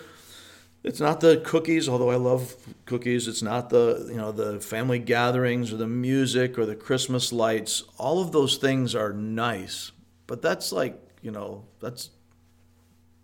it's 0.87 1.01
not 1.01 1.20
the 1.20 1.38
cookies, 1.38 1.88
although 1.88 2.11
I 2.11 2.16
love 2.16 2.55
cookies. 2.85 3.27
It's 3.27 3.42
not 3.42 3.70
the 3.70 4.07
you 4.09 4.16
know 4.16 4.31
the 4.31 4.61
family 4.61 5.01
gatherings 5.01 5.72
or 5.72 5.77
the 5.77 5.88
music 5.88 6.57
or 6.57 6.64
the 6.64 6.77
Christmas 6.77 7.33
lights. 7.33 7.83
All 7.99 8.22
of 8.22 8.31
those 8.31 8.57
things 8.57 8.94
are 8.94 9.12
nice, 9.12 9.90
but 10.29 10.40
that's 10.40 10.70
like 10.70 10.96
you 11.20 11.33
know 11.33 11.64
that's 11.81 12.11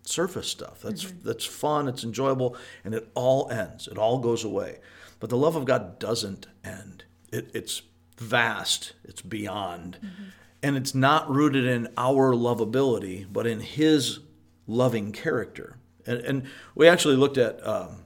surface 0.01 0.49
stuff. 0.49 0.81
That's 0.81 1.05
mm-hmm. 1.05 1.25
that's 1.25 1.45
fun. 1.45 1.87
It's 1.87 2.03
enjoyable, 2.03 2.57
and 2.83 2.93
it 2.93 3.09
all 3.13 3.49
ends. 3.49 3.87
It 3.87 3.97
all 3.97 4.19
goes 4.19 4.43
away. 4.43 4.79
But 5.21 5.29
the 5.29 5.37
love 5.37 5.55
of 5.55 5.63
God 5.63 5.99
doesn't 5.99 6.47
end. 6.65 7.05
It, 7.31 7.49
it's 7.53 7.81
vast. 8.17 8.91
It's 9.05 9.21
beyond, 9.21 9.99
mm-hmm. 10.03 10.23
and 10.61 10.75
it's 10.75 10.93
not 10.93 11.29
rooted 11.29 11.63
in 11.63 11.87
our 11.97 12.33
lovability, 12.33 13.25
but 13.31 13.47
in 13.47 13.61
His 13.61 14.19
loving 14.67 15.13
character. 15.13 15.77
And, 16.05 16.19
and 16.19 16.43
we 16.75 16.87
actually 16.87 17.15
looked 17.15 17.37
at 17.37 17.65
um, 17.65 18.05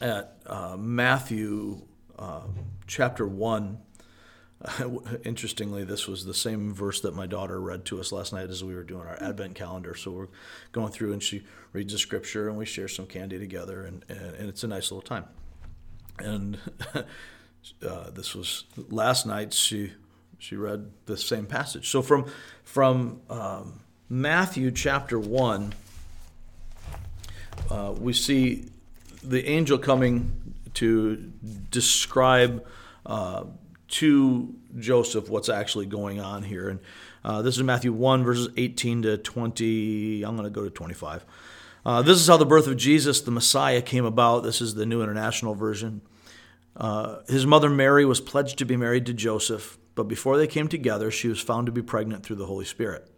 at 0.00 0.36
uh, 0.46 0.76
Matthew 0.78 1.82
uh, 2.18 2.42
chapter 2.86 3.26
one. 3.26 3.78
interestingly, 5.24 5.82
this 5.82 6.06
was 6.06 6.24
the 6.24 6.34
same 6.34 6.72
verse 6.72 7.00
that 7.00 7.14
my 7.16 7.26
daughter 7.26 7.60
read 7.60 7.84
to 7.84 7.98
us 7.98 8.12
last 8.12 8.32
night 8.32 8.48
as 8.48 8.62
we 8.62 8.74
were 8.74 8.84
doing 8.84 9.06
our 9.06 9.20
Advent 9.20 9.56
calendar. 9.56 9.94
So 9.96 10.12
we're 10.12 10.28
going 10.70 10.92
through, 10.92 11.12
and 11.12 11.22
she 11.22 11.44
reads 11.72 11.92
the 11.92 11.98
scripture, 11.98 12.48
and 12.48 12.56
we 12.56 12.64
share 12.64 12.86
some 12.86 13.06
candy 13.06 13.40
together, 13.40 13.84
and, 13.84 14.04
and, 14.08 14.34
and 14.36 14.48
it's 14.48 14.62
a 14.62 14.68
nice 14.68 14.92
little 14.92 15.02
time. 15.02 15.24
And 16.18 16.58
uh, 16.94 18.10
this 18.10 18.34
was 18.34 18.64
last 18.76 19.26
night. 19.26 19.52
She 19.52 19.92
she 20.38 20.56
read 20.56 20.90
the 21.06 21.16
same 21.16 21.46
passage. 21.46 21.88
So 21.88 22.02
from 22.02 22.26
from 22.64 23.20
um, 23.30 23.80
Matthew 24.08 24.70
chapter 24.70 25.18
one 25.18 25.74
uh, 27.70 27.94
we 27.98 28.12
see 28.12 28.66
the 29.22 29.46
angel 29.48 29.78
coming 29.78 30.54
to 30.74 31.16
describe 31.70 32.64
uh, 33.06 33.44
to 33.88 34.54
Joseph 34.78 35.28
what's 35.28 35.48
actually 35.48 35.86
going 35.86 36.20
on 36.20 36.42
here. 36.42 36.68
And 36.68 36.80
uh, 37.24 37.42
this 37.42 37.56
is 37.56 37.62
Matthew 37.62 37.92
1, 37.92 38.24
verses 38.24 38.48
18 38.56 39.02
to 39.02 39.18
20. 39.18 40.22
I'm 40.22 40.36
going 40.36 40.44
to 40.44 40.50
go 40.50 40.64
to 40.64 40.70
25. 40.70 41.24
Uh, 41.84 42.02
this 42.02 42.18
is 42.18 42.26
how 42.28 42.36
the 42.36 42.46
birth 42.46 42.66
of 42.66 42.76
Jesus, 42.76 43.20
the 43.20 43.30
Messiah, 43.30 43.82
came 43.82 44.04
about. 44.04 44.44
This 44.44 44.60
is 44.60 44.74
the 44.74 44.86
New 44.86 45.02
International 45.02 45.54
Version. 45.54 46.00
Uh, 46.76 47.18
his 47.28 47.44
mother 47.44 47.68
Mary 47.68 48.04
was 48.04 48.20
pledged 48.20 48.58
to 48.58 48.64
be 48.64 48.76
married 48.76 49.04
to 49.06 49.12
Joseph, 49.12 49.78
but 49.94 50.04
before 50.04 50.38
they 50.38 50.46
came 50.46 50.68
together, 50.68 51.10
she 51.10 51.28
was 51.28 51.40
found 51.40 51.66
to 51.66 51.72
be 51.72 51.82
pregnant 51.82 52.22
through 52.24 52.36
the 52.36 52.46
Holy 52.46 52.64
Spirit. 52.64 53.11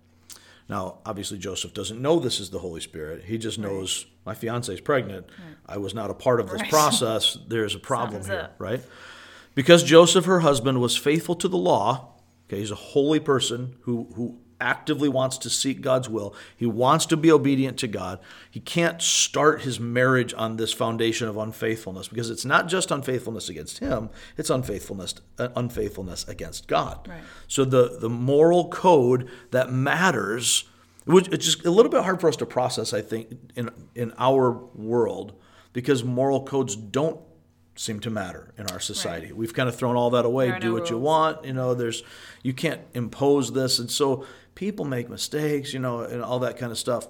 Now, 0.68 0.98
obviously, 1.04 1.38
Joseph 1.38 1.74
doesn't 1.74 2.00
know 2.00 2.18
this 2.18 2.40
is 2.40 2.50
the 2.50 2.58
Holy 2.58 2.80
Spirit. 2.80 3.24
He 3.24 3.36
just 3.36 3.58
knows 3.58 4.04
right. 4.04 4.26
my 4.26 4.34
fiance 4.34 4.72
is 4.72 4.80
pregnant. 4.80 5.26
Right. 5.28 5.56
I 5.66 5.78
was 5.78 5.94
not 5.94 6.10
a 6.10 6.14
part 6.14 6.40
of 6.40 6.50
this 6.50 6.62
right. 6.62 6.70
process. 6.78 7.36
There's 7.46 7.74
a 7.74 7.78
problem 7.78 8.24
here, 8.24 8.34
it. 8.34 8.50
right? 8.58 8.82
Because 9.54 9.84
Joseph, 9.84 10.24
her 10.24 10.40
husband, 10.40 10.80
was 10.80 10.96
faithful 10.96 11.34
to 11.36 11.48
the 11.48 11.58
law. 11.58 12.14
Okay, 12.48 12.60
he's 12.60 12.70
a 12.70 12.76
holy 12.76 13.20
person 13.20 13.76
who 13.82 14.08
who 14.14 14.38
actively 14.60 15.08
wants 15.08 15.38
to 15.38 15.50
seek 15.50 15.80
God's 15.80 16.08
will. 16.08 16.34
He 16.56 16.66
wants 16.66 17.06
to 17.06 17.16
be 17.16 17.30
obedient 17.30 17.78
to 17.78 17.88
God. 17.88 18.18
He 18.50 18.60
can't 18.60 19.00
start 19.00 19.62
his 19.62 19.80
marriage 19.80 20.34
on 20.36 20.56
this 20.56 20.72
foundation 20.72 21.28
of 21.28 21.36
unfaithfulness 21.36 22.08
because 22.08 22.30
it's 22.30 22.44
not 22.44 22.68
just 22.68 22.90
unfaithfulness 22.90 23.48
against 23.48 23.78
him, 23.78 24.10
it's 24.36 24.50
unfaithfulness 24.50 25.14
uh, 25.38 25.48
unfaithfulness 25.56 26.26
against 26.28 26.68
God. 26.68 27.06
Right. 27.08 27.20
So 27.48 27.64
the 27.64 27.98
the 28.00 28.10
moral 28.10 28.68
code 28.68 29.28
that 29.50 29.72
matters 29.72 30.64
which 31.04 31.28
it's 31.28 31.44
just 31.44 31.66
a 31.66 31.70
little 31.70 31.90
bit 31.90 32.02
hard 32.02 32.20
for 32.20 32.28
us 32.28 32.36
to 32.36 32.46
process 32.46 32.92
I 32.92 33.02
think 33.02 33.36
in 33.54 33.70
in 33.94 34.12
our 34.18 34.52
world 34.74 35.34
because 35.72 36.02
moral 36.02 36.44
codes 36.44 36.76
don't 36.76 37.20
seem 37.76 38.00
to 38.00 38.10
matter 38.10 38.54
in 38.56 38.66
our 38.68 38.80
society. 38.80 39.26
Right. 39.26 39.36
We've 39.36 39.54
kind 39.54 39.68
of 39.68 39.76
thrown 39.76 39.96
all 39.96 40.10
that 40.10 40.24
away. 40.24 40.56
Do 40.60 40.68
no 40.68 40.72
what 40.74 40.90
you 40.90 40.98
want. 40.98 41.44
You 41.44 41.52
know, 41.52 41.74
there's 41.74 42.02
you 42.42 42.54
can't 42.54 42.80
impose 42.94 43.52
this, 43.52 43.78
and 43.78 43.90
so 43.90 44.26
people 44.54 44.84
make 44.84 45.08
mistakes. 45.08 45.72
You 45.72 45.80
know, 45.80 46.00
and 46.00 46.22
all 46.22 46.40
that 46.40 46.56
kind 46.56 46.72
of 46.72 46.78
stuff. 46.78 47.06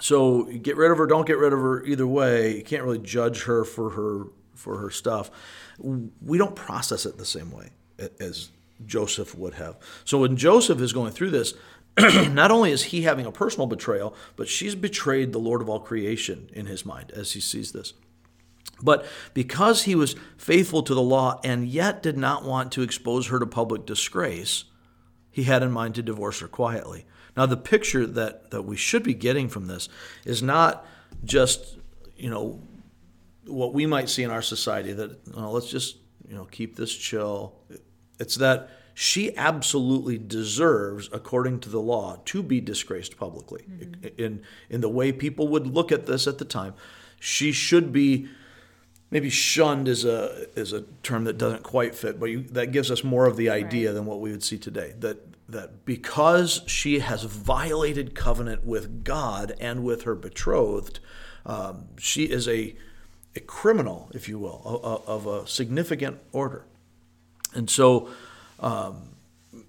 So 0.00 0.44
get 0.44 0.76
rid 0.76 0.90
of 0.90 0.98
her, 0.98 1.06
don't 1.06 1.26
get 1.26 1.38
rid 1.38 1.52
of 1.52 1.60
her. 1.60 1.84
Either 1.84 2.06
way, 2.06 2.56
you 2.56 2.64
can't 2.64 2.82
really 2.82 2.98
judge 2.98 3.44
her 3.44 3.64
for 3.64 3.90
her 3.90 4.26
for 4.54 4.78
her 4.78 4.90
stuff. 4.90 5.30
We 5.78 6.38
don't 6.38 6.56
process 6.56 7.06
it 7.06 7.18
the 7.18 7.24
same 7.24 7.50
way 7.50 7.70
as 8.20 8.50
Joseph 8.86 9.36
would 9.36 9.54
have. 9.54 9.76
So 10.04 10.18
when 10.18 10.36
Joseph 10.36 10.80
is 10.80 10.92
going 10.92 11.12
through 11.12 11.30
this, 11.30 11.54
not 11.98 12.50
only 12.50 12.70
is 12.72 12.84
he 12.84 13.02
having 13.02 13.26
a 13.26 13.32
personal 13.32 13.66
betrayal, 13.66 14.14
but 14.36 14.48
she's 14.48 14.74
betrayed 14.74 15.32
the 15.32 15.38
Lord 15.38 15.60
of 15.60 15.68
all 15.68 15.80
creation 15.80 16.50
in 16.52 16.66
his 16.66 16.84
mind 16.84 17.12
as 17.12 17.32
he 17.32 17.40
sees 17.40 17.72
this. 17.72 17.94
But 18.82 19.06
because 19.32 19.84
he 19.84 19.94
was 19.94 20.16
faithful 20.36 20.82
to 20.82 20.94
the 20.94 21.02
law 21.02 21.40
and 21.44 21.68
yet 21.68 22.02
did 22.02 22.18
not 22.18 22.44
want 22.44 22.72
to 22.72 22.82
expose 22.82 23.28
her 23.28 23.38
to 23.38 23.46
public 23.46 23.86
disgrace, 23.86 24.64
he 25.34 25.42
had 25.42 25.64
in 25.64 25.72
mind 25.72 25.96
to 25.96 26.02
divorce 26.02 26.38
her 26.38 26.46
quietly. 26.46 27.04
Now, 27.36 27.44
the 27.46 27.56
picture 27.56 28.06
that, 28.06 28.52
that 28.52 28.62
we 28.62 28.76
should 28.76 29.02
be 29.02 29.14
getting 29.14 29.48
from 29.48 29.66
this 29.66 29.88
is 30.24 30.44
not 30.44 30.86
just, 31.24 31.76
you 32.16 32.30
know, 32.30 32.60
what 33.44 33.74
we 33.74 33.84
might 33.84 34.08
see 34.08 34.22
in 34.22 34.30
our 34.30 34.42
society 34.42 34.92
that, 34.92 35.36
let's 35.36 35.68
just, 35.68 35.96
you 36.28 36.36
know, 36.36 36.44
keep 36.44 36.76
this 36.76 36.94
chill. 36.94 37.56
It's 38.20 38.36
that 38.36 38.70
she 38.94 39.36
absolutely 39.36 40.18
deserves, 40.18 41.10
according 41.12 41.58
to 41.60 41.68
the 41.68 41.80
law, 41.80 42.20
to 42.26 42.40
be 42.40 42.60
disgraced 42.60 43.16
publicly. 43.16 43.64
Mm-hmm. 43.68 44.06
In, 44.16 44.42
in 44.70 44.80
the 44.82 44.88
way 44.88 45.10
people 45.10 45.48
would 45.48 45.66
look 45.66 45.90
at 45.90 46.06
this 46.06 46.28
at 46.28 46.38
the 46.38 46.44
time, 46.44 46.74
she 47.18 47.50
should 47.50 47.92
be 47.92 48.28
maybe 49.14 49.30
shunned 49.30 49.86
is 49.86 50.04
a 50.04 50.46
is 50.58 50.72
a 50.74 50.82
term 51.04 51.24
that 51.24 51.38
doesn't 51.38 51.62
quite 51.62 51.94
fit, 51.94 52.18
but 52.20 52.26
you, 52.26 52.42
that 52.50 52.72
gives 52.72 52.90
us 52.90 53.04
more 53.04 53.26
of 53.26 53.36
the 53.36 53.48
idea 53.48 53.88
Right. 53.88 53.94
than 53.94 54.04
what 54.06 54.20
we 54.20 54.30
would 54.32 54.42
see 54.42 54.58
today. 54.58 54.92
That 54.98 55.18
that 55.48 55.86
because 55.86 56.62
she 56.66 56.98
has 56.98 57.22
violated 57.22 58.14
covenant 58.14 58.66
with 58.66 59.04
God 59.04 59.54
and 59.60 59.84
with 59.84 60.02
her 60.02 60.16
betrothed, 60.16 60.98
um, 61.46 61.86
she 61.98 62.24
is 62.24 62.48
a 62.48 62.74
a 63.36 63.40
criminal, 63.40 64.10
if 64.12 64.28
you 64.28 64.38
will, 64.38 64.60
of, 64.64 65.08
of 65.08 65.26
a 65.26 65.46
significant 65.46 66.18
order. 66.32 66.64
And 67.54 67.70
so, 67.70 68.08
um, 68.60 69.13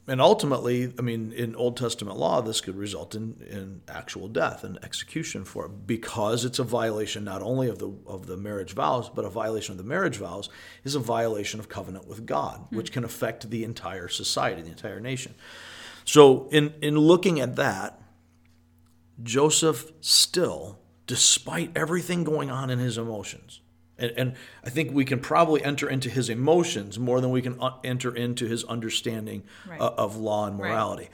and 0.08 0.22
ultimately, 0.22 0.94
I 1.00 1.02
mean, 1.02 1.32
in 1.32 1.56
Old 1.56 1.78
Testament 1.78 2.18
law, 2.18 2.40
this 2.42 2.62
could 2.62 2.76
result 2.76 3.16
in, 3.16 3.44
in 3.50 3.82
actual 3.88 4.28
death 4.28 4.64
and 4.64 4.78
execution 4.84 5.44
for 5.46 5.66
it 5.66 5.88
because 5.88 6.46
it's 6.46 6.60
a 6.60 6.64
violation 6.64 7.24
not 7.24 7.42
only 7.42 7.70
of 7.70 7.80
the 7.80 7.92
of 8.06 8.28
the 8.28 8.38
marriage 8.38 8.74
vows, 8.74 9.10
but 9.10 9.26
a 9.26 9.30
violation 9.30 9.72
of 9.72 9.78
the 9.80 9.84
marriage 9.84 10.18
vows 10.18 10.50
is 10.84 10.94
a 10.94 11.00
violation 11.00 11.60
of 11.60 11.70
covenant 11.70 12.08
with 12.08 12.26
God, 12.28 12.68
hmm. 12.70 12.76
which 12.76 12.92
can 12.92 13.04
affect 13.04 13.50
the 13.50 13.64
entire 13.64 14.08
society, 14.08 14.62
the 14.62 14.70
entire 14.70 15.00
nation. 15.00 15.34
So, 16.04 16.50
in 16.52 16.76
in 16.84 17.00
looking 17.00 17.40
at 17.40 17.56
that, 17.56 18.00
Joseph 19.24 19.92
still, 20.02 20.78
despite 21.08 21.76
everything 21.76 22.24
going 22.24 22.52
on 22.52 22.70
in 22.70 22.78
his 22.78 23.00
emotions, 23.00 23.62
and, 23.98 24.12
and 24.18 24.34
I 24.64 24.70
think 24.70 24.92
we 24.94 25.06
can 25.06 25.20
probably 25.20 25.64
enter 25.64 25.90
into 25.90 26.10
his 26.10 26.30
emotions 26.30 27.00
more 27.00 27.22
than 27.22 27.32
we 27.32 27.42
can 27.42 27.60
uh, 27.62 27.72
enter 27.84 28.14
into 28.16 28.46
his 28.48 28.64
understanding 28.66 29.44
Right. 29.68 29.80
uh, 29.80 29.92
of 29.98 30.18
law 30.18 30.48
and 30.48 30.60
Right. 30.60 30.70
morality. 30.70 31.10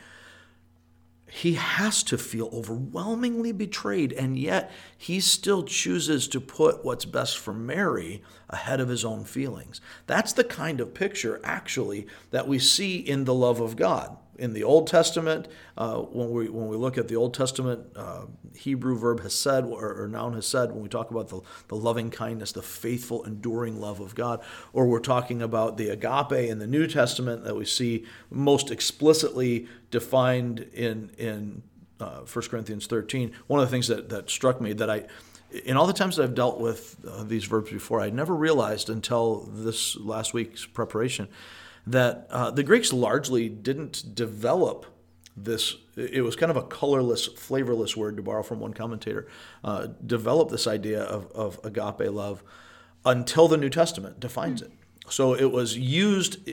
He 1.33 1.53
has 1.53 2.03
to 2.03 2.17
feel 2.17 2.49
overwhelmingly 2.51 3.53
betrayed, 3.53 4.11
and 4.11 4.37
yet 4.37 4.69
he 4.97 5.21
still 5.21 5.63
chooses 5.63 6.27
to 6.27 6.41
put 6.41 6.83
what's 6.83 7.05
best 7.05 7.37
for 7.37 7.53
Mary 7.53 8.21
ahead 8.49 8.81
of 8.81 8.89
his 8.89 9.05
own 9.05 9.23
feelings. 9.23 9.79
That's 10.07 10.33
the 10.33 10.43
kind 10.43 10.81
of 10.81 10.93
picture, 10.93 11.39
actually, 11.41 12.05
that 12.31 12.49
we 12.49 12.59
see 12.59 12.97
in 12.97 13.23
the 13.23 13.33
love 13.33 13.61
of 13.61 13.77
God. 13.77 14.17
In 14.41 14.53
the 14.53 14.63
Old 14.63 14.87
Testament, 14.87 15.47
uh, 15.77 15.97
when 15.99 16.31
we 16.31 16.49
when 16.49 16.67
we 16.67 16.75
look 16.75 16.97
at 16.97 17.07
the 17.07 17.15
Old 17.15 17.35
Testament 17.35 17.85
uh, 17.95 18.25
Hebrew 18.55 18.97
verb 18.97 19.21
hesed 19.21 19.65
or, 19.65 20.01
or 20.01 20.07
noun 20.07 20.33
hesed, 20.33 20.71
when 20.71 20.81
we 20.81 20.89
talk 20.89 21.11
about 21.11 21.29
the, 21.29 21.41
the 21.67 21.75
loving 21.75 22.09
kindness, 22.09 22.51
the 22.51 22.63
faithful, 22.63 23.23
enduring 23.23 23.79
love 23.79 23.99
of 23.99 24.15
God, 24.15 24.41
or 24.73 24.87
we're 24.87 24.99
talking 24.99 25.43
about 25.43 25.77
the 25.77 25.89
agape 25.89 26.49
in 26.49 26.57
the 26.57 26.65
New 26.65 26.87
Testament 26.87 27.43
that 27.43 27.55
we 27.55 27.65
see 27.65 28.03
most 28.31 28.71
explicitly 28.71 29.67
defined 29.91 30.61
in 30.73 31.11
in 31.19 31.61
uh, 31.99 32.21
1 32.21 32.45
Corinthians 32.49 32.87
13. 32.87 33.31
One 33.45 33.59
of 33.59 33.67
the 33.67 33.71
things 33.71 33.87
that, 33.89 34.09
that 34.09 34.29
struck 34.31 34.59
me 34.59 34.73
that 34.73 34.89
I, 34.89 35.05
in 35.65 35.77
all 35.77 35.85
the 35.85 35.93
times 35.93 36.15
that 36.15 36.23
I've 36.23 36.33
dealt 36.33 36.59
with 36.59 36.97
uh, 37.07 37.23
these 37.23 37.45
verbs 37.45 37.69
before, 37.69 38.01
I 38.01 38.09
never 38.09 38.35
realized 38.35 38.89
until 38.89 39.41
this 39.53 39.95
last 39.97 40.33
week's 40.33 40.65
preparation 40.65 41.27
that 41.87 42.27
uh, 42.29 42.51
the 42.51 42.63
Greeks 42.63 42.93
largely 42.93 43.49
didn't 43.49 44.15
develop 44.15 44.85
this. 45.35 45.75
It 45.95 46.23
was 46.23 46.35
kind 46.35 46.49
of 46.49 46.57
a 46.57 46.63
colorless, 46.63 47.27
flavorless 47.27 47.95
word 47.97 48.17
to 48.17 48.23
borrow 48.23 48.43
from 48.43 48.59
one 48.59 48.73
commentator. 48.73 49.27
Uh, 49.63 49.87
develop 50.05 50.49
this 50.49 50.67
idea 50.67 51.01
of, 51.03 51.31
of 51.31 51.59
agape 51.63 52.11
love 52.11 52.43
until 53.05 53.47
the 53.47 53.57
New 53.57 53.69
Testament 53.69 54.19
defines 54.19 54.61
it. 54.61 54.71
So 55.09 55.33
it 55.33 55.51
was 55.51 55.77
used 55.77 56.47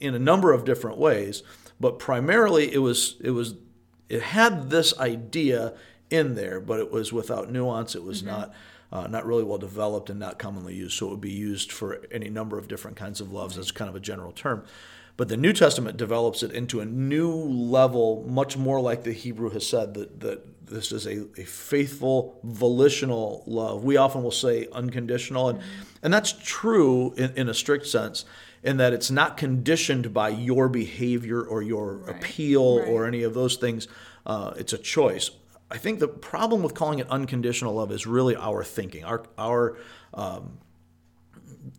in 0.00 0.14
a 0.14 0.18
number 0.18 0.52
of 0.52 0.64
different 0.64 0.98
ways, 0.98 1.42
but 1.78 1.98
primarily 1.98 2.72
it 2.72 2.78
was 2.78 3.16
it 3.20 3.30
was 3.30 3.54
it 4.08 4.22
had 4.22 4.70
this 4.70 4.98
idea 4.98 5.74
in 6.10 6.34
there, 6.34 6.60
but 6.60 6.80
it 6.80 6.90
was 6.90 7.12
without 7.12 7.50
nuance. 7.50 7.94
It 7.94 8.02
was 8.02 8.22
not 8.22 8.52
uh, 8.92 9.06
not 9.06 9.26
really 9.26 9.44
well 9.44 9.58
developed 9.58 10.10
and 10.10 10.18
not 10.18 10.38
commonly 10.38 10.74
used. 10.74 10.96
So 10.98 11.06
it 11.06 11.10
would 11.10 11.20
be 11.20 11.30
used 11.30 11.70
for 11.72 12.00
any 12.10 12.28
number 12.28 12.58
of 12.58 12.68
different 12.68 12.96
kinds 12.96 13.20
of 13.20 13.32
loves 13.32 13.56
as 13.58 13.70
kind 13.72 13.88
of 13.88 13.96
a 13.96 14.00
general 14.00 14.32
term. 14.32 14.64
But 15.16 15.28
the 15.28 15.36
New 15.36 15.52
Testament 15.52 15.96
develops 15.98 16.42
it 16.42 16.52
into 16.52 16.80
a 16.80 16.86
new 16.86 17.30
level, 17.30 18.24
much 18.26 18.56
more 18.56 18.80
like 18.80 19.02
the 19.02 19.12
Hebrew 19.12 19.50
hesed 19.50 19.94
that 19.94 20.20
that 20.20 20.46
this 20.66 20.92
is 20.92 21.04
a, 21.06 21.26
a 21.36 21.44
faithful, 21.44 22.38
volitional 22.44 23.42
love. 23.46 23.82
We 23.82 23.96
often 23.96 24.22
will 24.22 24.30
say 24.30 24.68
unconditional, 24.72 25.48
and, 25.48 25.60
and 26.02 26.14
that's 26.14 26.32
true 26.42 27.12
in, 27.16 27.32
in 27.34 27.48
a 27.48 27.54
strict 27.54 27.86
sense, 27.88 28.24
in 28.62 28.76
that 28.76 28.92
it's 28.92 29.10
not 29.10 29.36
conditioned 29.36 30.14
by 30.14 30.28
your 30.28 30.68
behavior 30.68 31.42
or 31.42 31.60
your 31.60 31.96
Right. 31.96 32.16
appeal 32.16 32.62
or 32.62 33.04
any 33.04 33.24
of 33.24 33.34
those 33.34 33.56
things. 33.56 33.88
Uh, 34.24 34.52
it's 34.56 34.72
a 34.72 34.78
choice. 34.78 35.32
I 35.70 35.78
think 35.78 36.00
the 36.00 36.08
problem 36.08 36.62
with 36.62 36.74
calling 36.74 36.98
it 36.98 37.08
unconditional 37.08 37.74
love 37.74 37.92
is 37.92 38.06
really 38.06 38.36
our 38.36 38.64
thinking, 38.64 39.04
our 39.04 39.24
our 39.38 39.76
um, 40.14 40.58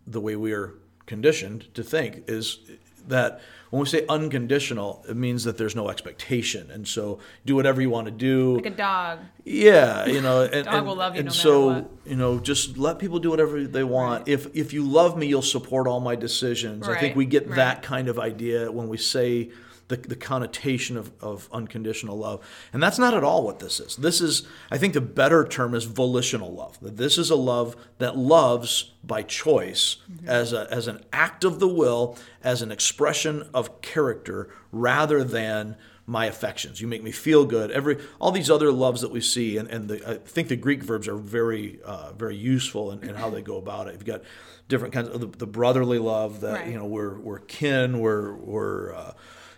the 0.07 0.21
way 0.21 0.35
we 0.35 0.53
are 0.53 0.75
conditioned 1.05 1.73
to 1.73 1.83
think 1.83 2.23
is 2.27 2.59
that 3.07 3.41
when 3.71 3.79
we 3.79 3.85
say 3.85 4.05
unconditional, 4.07 5.03
it 5.07 5.15
means 5.15 5.45
that 5.45 5.57
there's 5.57 5.75
no 5.75 5.89
expectation, 5.89 6.69
and 6.71 6.87
so 6.87 7.19
do 7.45 7.55
whatever 7.55 7.81
you 7.81 7.89
want 7.89 8.05
to 8.05 8.11
do. 8.11 8.55
Like 8.55 8.65
a 8.65 8.69
dog. 8.69 9.19
Yeah, 9.45 10.05
you 10.05 10.21
know, 10.21 10.43
and, 10.53 10.65
Dog 10.65 10.73
and, 10.73 10.85
will 10.85 10.95
love 10.95 11.15
you 11.15 11.19
and 11.19 11.27
no 11.27 11.33
so 11.33 11.89
you 12.05 12.17
know, 12.17 12.39
just 12.39 12.77
let 12.77 12.99
people 12.99 13.19
do 13.19 13.29
whatever 13.29 13.63
they 13.63 13.83
want. 13.83 14.27
If 14.27 14.53
if 14.55 14.73
you 14.73 14.83
love 14.83 15.17
me, 15.17 15.27
you'll 15.27 15.41
support 15.41 15.87
all 15.87 16.01
my 16.01 16.15
decisions. 16.15 16.87
I 16.87 16.99
think 16.99 17.15
we 17.15 17.25
get 17.25 17.47
right. 17.47 17.55
that 17.55 17.81
kind 17.81 18.07
of 18.07 18.19
idea 18.19 18.71
when 18.71 18.89
we 18.89 18.97
say 18.97 19.51
the, 19.91 19.97
the 19.97 20.15
connotation 20.15 20.97
of, 20.97 21.11
of 21.21 21.47
unconditional 21.51 22.17
love, 22.17 22.39
and 22.73 22.81
that's 22.81 22.97
not 22.97 23.13
at 23.13 23.23
all 23.23 23.43
what 23.43 23.59
this 23.59 23.79
is. 23.79 23.95
This 23.97 24.19
is, 24.21 24.47
I 24.71 24.77
think, 24.79 24.93
the 24.95 25.01
better 25.01 25.47
term 25.47 25.75
is 25.75 25.83
volitional 25.85 26.51
love. 26.53 26.79
That 26.81 26.97
this 26.97 27.17
is 27.19 27.29
a 27.29 27.35
love 27.35 27.75
that 27.99 28.17
loves 28.17 28.91
by 29.03 29.21
choice, 29.23 29.97
Mm-hmm. 30.11 30.27
as 30.29 30.53
a 30.53 30.67
as 30.71 30.87
an 30.87 31.03
act 31.13 31.43
of 31.43 31.59
the 31.59 31.67
will, 31.67 32.17
as 32.43 32.61
an 32.61 32.71
expression 32.71 33.47
of 33.53 33.81
character, 33.81 34.49
rather 34.71 35.23
than 35.23 35.75
my 36.07 36.25
affections. 36.25 36.81
You 36.81 36.87
make 36.87 37.03
me 37.03 37.11
feel 37.11 37.45
good. 37.45 37.71
Every 37.71 37.97
all 38.19 38.31
these 38.31 38.49
other 38.49 38.71
loves 38.71 39.01
that 39.01 39.11
we 39.11 39.21
see, 39.21 39.57
and, 39.57 39.67
and 39.69 39.87
the, 39.87 40.09
I 40.09 40.15
think 40.17 40.47
the 40.49 40.55
Greek 40.55 40.83
verbs 40.83 41.07
are 41.07 41.15
very 41.15 41.79
uh, 41.85 42.11
very 42.13 42.35
useful 42.35 42.91
in, 42.91 43.03
in 43.07 43.15
how 43.15 43.29
they 43.29 43.41
go 43.41 43.57
about 43.57 43.87
it. 43.87 43.93
You've 43.93 44.05
got 44.05 44.21
different 44.67 44.93
kinds 44.93 45.09
of 45.09 45.19
the, 45.21 45.27
the 45.27 45.47
brotherly 45.47 45.99
love 45.99 46.41
that 46.41 46.53
Right. 46.53 46.67
you 46.67 46.77
know 46.77 46.85
we're 46.85 47.17
we're 47.19 47.39
kin, 47.39 47.99
we're 47.99 48.33
we're 48.33 48.93
uh, 48.95 49.13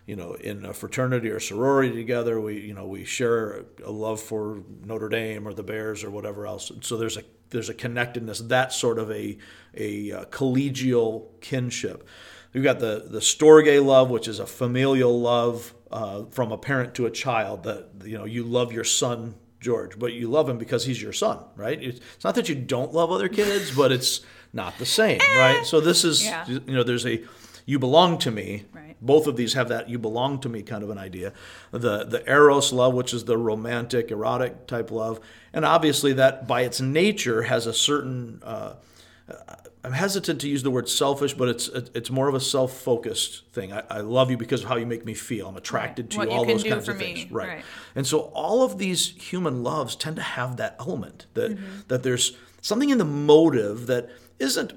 you 0.06 0.16
know 0.16 0.34
in 0.34 0.66
a 0.66 0.74
fraternity 0.74 1.30
or 1.30 1.40
sorority 1.40 1.94
together. 1.94 2.40
We 2.42 2.60
you 2.60 2.74
know 2.74 2.86
we 2.88 3.06
share 3.06 3.66
a 3.84 3.92
love 3.92 4.20
for 4.22 4.64
Notre 4.86 5.10
Dame 5.10 5.48
or 5.48 5.54
the 5.54 5.64
Bears 5.64 6.04
or 6.04 6.12
whatever 6.12 6.46
else. 6.46 6.72
So 6.82 6.98
there's 6.98 7.18
a 7.18 7.24
there's 7.50 7.70
a 7.70 7.74
connectedness. 7.74 8.40
That 8.40 8.74
sort 8.74 9.00
of 9.00 9.12
a 9.12 9.38
a 9.76 10.12
uh, 10.12 10.26
collegial 10.26 11.28
kinship. 11.42 12.08
We've 12.54 12.64
got 12.64 12.80
the 12.80 13.06
the 13.08 13.20
storge 13.20 13.84
love, 13.84 14.10
which 14.10 14.28
is 14.28 14.40
a 14.40 14.46
familial 14.46 15.20
love 15.20 15.74
uh, 15.92 16.26
from 16.32 16.52
a 16.52 16.58
parent 16.58 16.96
to 16.96 17.06
a 17.06 17.12
child 17.12 17.64
that 17.64 17.88
you 18.04 18.18
know 18.18 18.26
you 18.26 18.44
love 18.44 18.72
your 18.74 18.84
son 18.84 19.36
George, 19.60 19.98
but 19.98 20.12
you 20.14 20.28
love 20.30 20.50
him 20.50 20.58
because 20.58 20.84
he's 20.86 21.02
your 21.02 21.14
son, 21.14 21.40
right? 21.56 21.82
It's 21.82 22.24
not 22.24 22.36
that 22.36 22.50
you 22.50 22.56
don't 22.56 22.94
love 22.94 23.12
other 23.12 23.30
kids, 23.30 23.72
but 23.76 23.92
it's 23.94 24.20
not 24.52 24.78
the 24.78 24.86
same, 24.86 25.20
right? 25.38 25.62
So 25.66 25.80
this 25.80 26.04
is 26.04 26.24
Yeah. 26.24 26.46
you 26.48 26.60
know 26.68 26.84
there's 26.84 27.06
a 27.06 27.24
you 27.66 27.80
belong 27.80 28.18
to 28.20 28.32
me. 28.32 28.66
Right. 28.74 28.96
Both 29.02 29.28
of 29.28 29.36
these 29.36 29.54
have 29.54 29.68
that 29.70 29.90
you 29.90 30.00
belong 30.00 30.40
to 30.42 30.50
me 30.50 30.62
kind 30.64 30.84
of 30.84 30.90
an 30.90 30.98
idea. 30.98 31.34
The 31.72 32.04
the 32.06 32.24
eros 32.30 32.72
love, 32.74 32.94
which 32.94 33.14
is 33.14 33.26
the 33.26 33.38
romantic, 33.38 34.12
erotic 34.12 34.68
type 34.68 34.92
love, 34.92 35.20
and 35.54 35.66
obviously 35.66 36.14
that 36.14 36.48
by 36.48 36.62
its 36.62 36.80
nature 36.82 37.44
has 37.44 37.68
a 37.68 37.74
certain. 37.74 38.42
Uh, 38.44 38.74
I'm 39.86 39.92
hesitant 39.92 40.40
to 40.42 40.48
use 40.48 40.64
the 40.64 40.72
word 40.72 40.88
selfish, 40.88 41.34
but 41.34 41.50
it's 41.50 41.68
it's 41.70 42.10
more 42.10 42.30
of 42.30 42.36
a 42.36 42.40
self-focused 42.40 43.48
thing. 43.52 43.74
I, 43.74 43.84
I 43.90 44.00
love 44.00 44.32
you 44.32 44.38
because 44.38 44.64
of 44.64 44.70
how 44.70 44.78
you 44.78 44.86
make 44.86 45.06
me 45.06 45.14
feel. 45.14 45.48
I'm 45.50 45.58
attracted 45.58 46.10
to 46.12 46.18
What 46.20 46.28
you. 46.30 46.34
you 46.34 46.38
All 46.40 46.46
can 46.46 46.54
those 46.58 46.64
kinds 46.64 46.88
of 46.88 46.98
me. 46.98 47.14
things, 47.16 47.32
right. 47.32 47.48
Right. 47.50 47.66
And 47.96 48.08
so 48.08 48.20
all 48.34 48.64
of 48.64 48.78
these 48.78 49.10
human 49.22 49.62
loves 49.64 49.96
tend 49.98 50.16
to 50.16 50.22
have 50.22 50.56
that 50.58 50.76
element 50.80 51.26
that 51.34 51.52
Mm-hmm. 51.52 51.66
that 51.90 52.04
there's 52.04 52.38
something 52.62 52.90
in 52.90 52.98
the 52.98 53.06
motive 53.06 53.88
that 53.88 54.10
isn't 54.40 54.74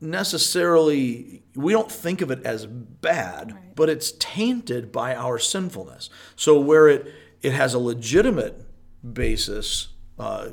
necessarily 0.00 1.42
we 1.54 1.72
don't 1.72 1.90
think 1.90 2.20
of 2.20 2.30
it 2.30 2.44
as 2.44 2.66
bad, 2.66 3.52
Right. 3.52 3.76
but 3.76 3.88
it's 3.88 4.12
tainted 4.18 4.92
by 4.92 5.14
our 5.14 5.38
sinfulness. 5.38 6.10
So 6.36 6.58
where 6.60 6.88
it 6.88 7.06
it 7.42 7.52
has 7.52 7.74
a 7.74 7.78
legitimate 7.78 8.64
basis, 9.12 9.88
uh, 10.18 10.48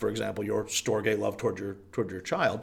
for 0.00 0.08
example, 0.08 0.42
your 0.44 0.64
storge 0.64 1.16
love 1.18 1.36
toward 1.36 1.58
your 1.58 1.76
toward 1.92 2.10
your 2.10 2.20
child, 2.20 2.60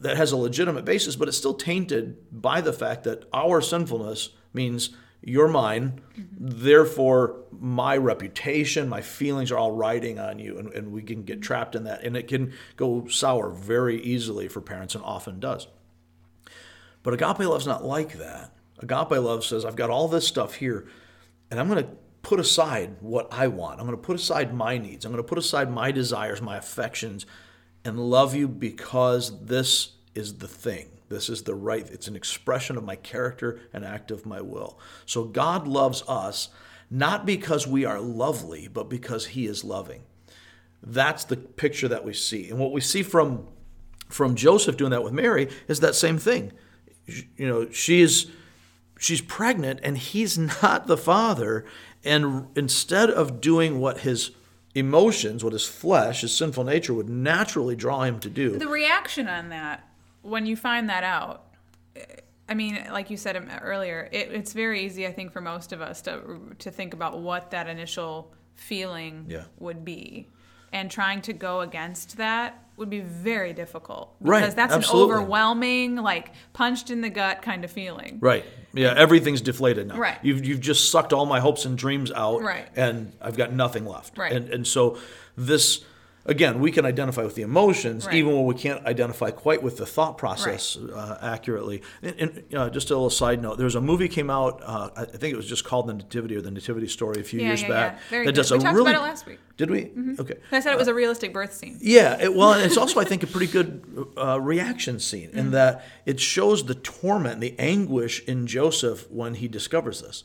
that 0.00 0.16
has 0.16 0.32
a 0.32 0.36
legitimate 0.36 0.84
basis, 0.84 1.16
but 1.16 1.28
it's 1.28 1.36
still 1.36 1.54
tainted 1.54 2.16
by 2.30 2.60
the 2.60 2.72
fact 2.72 3.04
that 3.04 3.24
our 3.32 3.60
sinfulness 3.60 4.30
means 4.54 4.90
you're 5.22 5.48
mine, 5.48 6.00
therefore 6.38 7.44
my 7.50 7.96
reputation, 7.96 8.88
my 8.88 9.02
feelings 9.02 9.50
are 9.50 9.58
all 9.58 9.72
riding 9.72 10.18
on 10.18 10.38
you, 10.38 10.58
and, 10.58 10.72
and 10.72 10.92
we 10.92 11.02
can 11.02 11.24
get 11.24 11.42
trapped 11.42 11.74
in 11.74 11.84
that, 11.84 12.02
and 12.02 12.16
it 12.16 12.28
can 12.28 12.52
go 12.76 13.06
sour 13.08 13.50
very 13.50 14.00
easily 14.00 14.48
for 14.48 14.60
parents, 14.60 14.94
and 14.94 15.04
often 15.04 15.38
does. 15.38 15.66
But 17.02 17.14
agape 17.14 17.40
love's 17.40 17.66
not 17.66 17.84
like 17.84 18.18
that. 18.18 18.52
Agape 18.78 19.10
love 19.10 19.44
says, 19.44 19.64
I've 19.64 19.76
got 19.76 19.90
all 19.90 20.08
this 20.08 20.26
stuff 20.26 20.54
here, 20.54 20.88
and 21.50 21.60
I'm 21.60 21.68
going 21.68 21.84
to 21.84 21.90
put 22.22 22.40
aside 22.40 22.96
what 23.00 23.28
I 23.32 23.48
want. 23.48 23.80
I'm 23.80 23.86
going 23.86 23.98
to 23.98 24.02
put 24.02 24.16
aside 24.16 24.54
my 24.54 24.78
needs. 24.78 25.04
I'm 25.04 25.12
going 25.12 25.22
to 25.22 25.28
put 25.28 25.38
aside 25.38 25.70
my 25.70 25.90
desires, 25.90 26.40
my 26.40 26.56
affections, 26.56 27.26
and 27.84 27.98
love 27.98 28.34
you 28.34 28.48
because 28.48 29.44
this 29.44 29.92
is 30.14 30.38
the 30.38 30.48
thing. 30.48 30.88
This 31.10 31.28
is 31.28 31.42
the 31.42 31.54
right, 31.54 31.86
it's 31.90 32.08
an 32.08 32.16
expression 32.16 32.78
of 32.78 32.84
my 32.84 32.96
character, 32.96 33.60
an 33.72 33.84
act 33.84 34.10
of 34.10 34.24
my 34.24 34.40
will. 34.40 34.78
So 35.04 35.24
God 35.24 35.68
loves 35.68 36.02
us 36.08 36.48
not 36.88 37.26
because 37.26 37.66
we 37.66 37.84
are 37.84 38.00
lovely, 38.00 38.68
but 38.68 38.88
because 38.88 39.26
He 39.26 39.46
is 39.46 39.62
loving. 39.62 40.04
That's 40.82 41.24
the 41.24 41.36
picture 41.36 41.88
that 41.88 42.04
we 42.04 42.14
see. 42.14 42.48
And 42.48 42.58
what 42.58 42.72
we 42.72 42.80
see 42.80 43.02
from 43.02 43.46
from 44.08 44.34
Joseph 44.34 44.76
doing 44.76 44.90
that 44.90 45.04
with 45.04 45.12
Mary 45.12 45.48
is 45.68 45.80
that 45.80 45.94
same 45.94 46.18
thing. 46.18 46.52
You 47.36 47.46
know, 47.46 47.70
she's 47.70 48.26
she's 48.98 49.20
pregnant 49.20 49.80
and 49.82 49.98
he's 49.98 50.38
not 50.62 50.86
the 50.86 50.96
father 50.96 51.64
and 52.04 52.46
instead 52.56 53.10
of 53.10 53.40
doing 53.40 53.80
what 53.80 53.98
his 53.98 54.30
emotions, 54.74 55.42
what 55.42 55.52
his 55.52 55.66
flesh, 55.66 56.22
his 56.22 56.34
sinful 56.34 56.64
nature 56.64 56.94
would 56.94 57.08
naturally 57.08 57.76
draw 57.76 58.02
him 58.02 58.20
to 58.20 58.30
do. 58.30 58.56
The 58.58 58.68
reaction 58.68 59.28
on 59.28 59.48
that, 59.50 59.88
when 60.22 60.46
you 60.46 60.56
find 60.56 60.88
that 60.90 61.04
out, 61.04 61.46
I 62.48 62.54
mean, 62.54 62.84
like 62.90 63.10
you 63.10 63.16
said 63.16 63.36
um, 63.36 63.48
earlier, 63.62 64.08
it, 64.12 64.32
it's 64.32 64.52
very 64.52 64.84
easy, 64.84 65.06
I 65.06 65.12
think, 65.12 65.32
for 65.32 65.40
most 65.40 65.72
of 65.72 65.80
us 65.80 66.02
to 66.02 66.20
to 66.58 66.70
think 66.70 66.94
about 66.94 67.20
what 67.20 67.50
that 67.52 67.68
initial 67.68 68.32
feeling 68.54 69.26
Yeah. 69.28 69.44
would 69.58 69.84
be, 69.84 70.28
and 70.72 70.90
trying 70.90 71.22
to 71.22 71.32
go 71.32 71.60
against 71.60 72.16
that 72.18 72.64
would 72.76 72.90
be 72.90 73.00
very 73.00 73.52
difficult 73.52 74.14
Right, 74.20 74.40
because 74.40 74.54
that's 74.54 74.72
absolutely. 74.72 75.12
an 75.14 75.18
overwhelming, 75.20 75.96
like 75.96 76.32
punched 76.54 76.90
in 76.90 77.02
the 77.02 77.10
gut 77.10 77.42
kind 77.42 77.64
of 77.64 77.70
feeling. 77.70 78.18
Right. 78.20 78.44
Yeah, 78.72 78.94
everything's 78.96 79.40
deflated 79.42 79.88
now. 79.88 79.98
Right. 79.98 80.18
You've 80.22 80.44
you've 80.44 80.60
just 80.60 80.90
sucked 80.90 81.12
all 81.12 81.26
my 81.26 81.40
hopes 81.40 81.64
and 81.64 81.76
dreams 81.78 82.10
out 82.12 82.40
Right. 82.42 82.66
and 82.76 83.12
I've 83.20 83.36
got 83.36 83.52
nothing 83.52 83.84
left. 83.86 84.16
Right. 84.18 84.32
And 84.32 84.48
and 84.48 84.66
so 84.66 84.98
this 85.36 85.84
again, 86.26 86.60
we 86.60 86.70
can 86.70 86.84
identify 86.84 87.22
with 87.22 87.34
the 87.34 87.42
emotions 87.42 88.06
Right. 88.06 88.14
even 88.16 88.32
when 88.34 88.44
we 88.44 88.54
can't 88.54 88.84
identify 88.86 89.30
quite 89.30 89.62
with 89.62 89.76
the 89.78 89.86
thought 89.86 90.18
process 90.18 90.76
uh, 90.76 91.18
accurately. 91.22 91.82
And, 92.02 92.14
and 92.18 92.36
you 92.50 92.56
know, 92.58 92.68
just 92.68 92.90
a 92.90 92.94
little 92.94 93.10
side 93.10 93.40
note, 93.42 93.56
there 93.56 93.64
was 93.64 93.74
a 93.74 93.80
movie 93.80 94.08
came 94.08 94.30
out 94.30 94.60
uh, 94.64 94.90
I 94.96 95.04
think 95.04 95.32
it 95.32 95.36
was 95.36 95.46
just 95.46 95.64
called 95.64 95.86
The 95.86 95.94
Nativity 95.94 96.36
or 96.36 96.40
The 96.42 96.50
Nativity 96.50 96.88
Story 96.88 97.20
a 97.20 97.24
few 97.24 97.40
Yeah, 97.40 97.46
years 97.48 97.62
yeah, 97.62 97.68
back. 97.68 97.92
yeah. 97.94 98.00
Very 98.10 98.26
that 98.26 98.32
good. 98.32 98.36
does 98.36 98.50
We 98.50 98.58
a 98.58 98.60
talked 98.60 98.76
really 98.76 98.90
about 98.92 99.02
it 99.02 99.08
last 99.08 99.26
week. 99.26 99.38
Did 99.56 99.70
we? 99.70 99.90
Okay. 100.18 100.36
I 100.52 100.60
said 100.60 100.72
it 100.72 100.78
was 100.78 100.88
a 100.88 100.94
realistic 100.94 101.32
birth 101.32 101.52
scene. 101.52 101.78
Yeah, 101.80 102.20
it, 102.22 102.34
well, 102.38 102.54
and 102.54 102.62
it's 102.62 102.76
also 102.78 102.98
I 103.00 103.04
think 103.04 103.22
a 103.22 103.26
pretty 103.26 103.50
good 103.52 103.82
uh, 104.16 104.40
reaction 104.40 104.98
scene 105.00 105.30
in 105.32 105.50
that 105.50 105.84
it 106.06 106.18
shows 106.20 106.64
the 106.64 106.74
torment, 106.74 107.40
the 107.40 107.54
anguish 107.58 108.22
in 108.24 108.46
Joseph 108.46 109.10
when 109.10 109.34
he 109.34 109.48
discovers 109.48 110.00
this. 110.00 110.24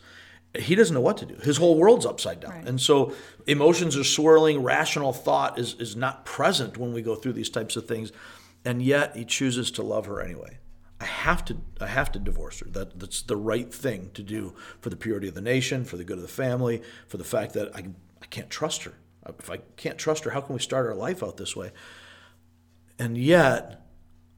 He 0.59 0.75
doesn't 0.75 0.93
know 0.93 1.01
what 1.01 1.17
to 1.17 1.25
do. 1.25 1.35
His 1.35 1.57
whole 1.57 1.77
world's 1.77 2.05
upside 2.05 2.39
down, 2.39 2.51
Right. 2.51 2.67
and 2.67 2.79
so 2.79 3.13
emotions 3.47 3.95
are 3.97 4.03
swirling. 4.03 4.63
Rational 4.63 5.13
thought 5.13 5.57
is 5.59 5.75
is 5.79 5.95
not 5.95 6.25
present 6.25 6.77
when 6.77 6.93
we 6.93 7.01
go 7.01 7.15
through 7.15 7.33
these 7.33 7.49
types 7.49 7.75
of 7.75 7.87
things, 7.87 8.11
and 8.63 8.81
yet 8.81 9.15
he 9.15 9.25
chooses 9.25 9.71
to 9.71 9.83
love 9.83 10.05
her 10.05 10.21
anyway. 10.21 10.59
I 10.99 11.05
have 11.05 11.43
to 11.45 11.57
I 11.81 11.87
have 11.87 12.11
to 12.13 12.19
divorce 12.19 12.59
her. 12.59 12.67
That 12.69 12.99
that's 12.99 13.21
the 13.21 13.35
right 13.37 13.73
thing 13.73 14.11
to 14.13 14.23
do 14.23 14.55
for 14.79 14.89
the 14.89 14.95
purity 14.95 15.27
of 15.27 15.33
the 15.35 15.41
nation, 15.41 15.83
for 15.85 15.97
the 15.97 16.03
good 16.05 16.17
of 16.17 16.21
the 16.23 16.27
family, 16.29 16.81
for 17.07 17.17
the 17.17 17.23
fact 17.23 17.53
that 17.53 17.75
I 17.75 17.85
I 18.21 18.25
can't 18.27 18.49
trust 18.49 18.83
her. 18.83 18.93
If 19.39 19.49
I 19.49 19.57
can't 19.75 19.97
trust 19.97 20.23
her, 20.23 20.31
how 20.31 20.41
can 20.41 20.53
we 20.53 20.61
start 20.61 20.85
our 20.85 20.95
life 20.95 21.21
out 21.23 21.37
this 21.37 21.55
way? 21.55 21.71
And 22.97 23.17
yet, 23.17 23.84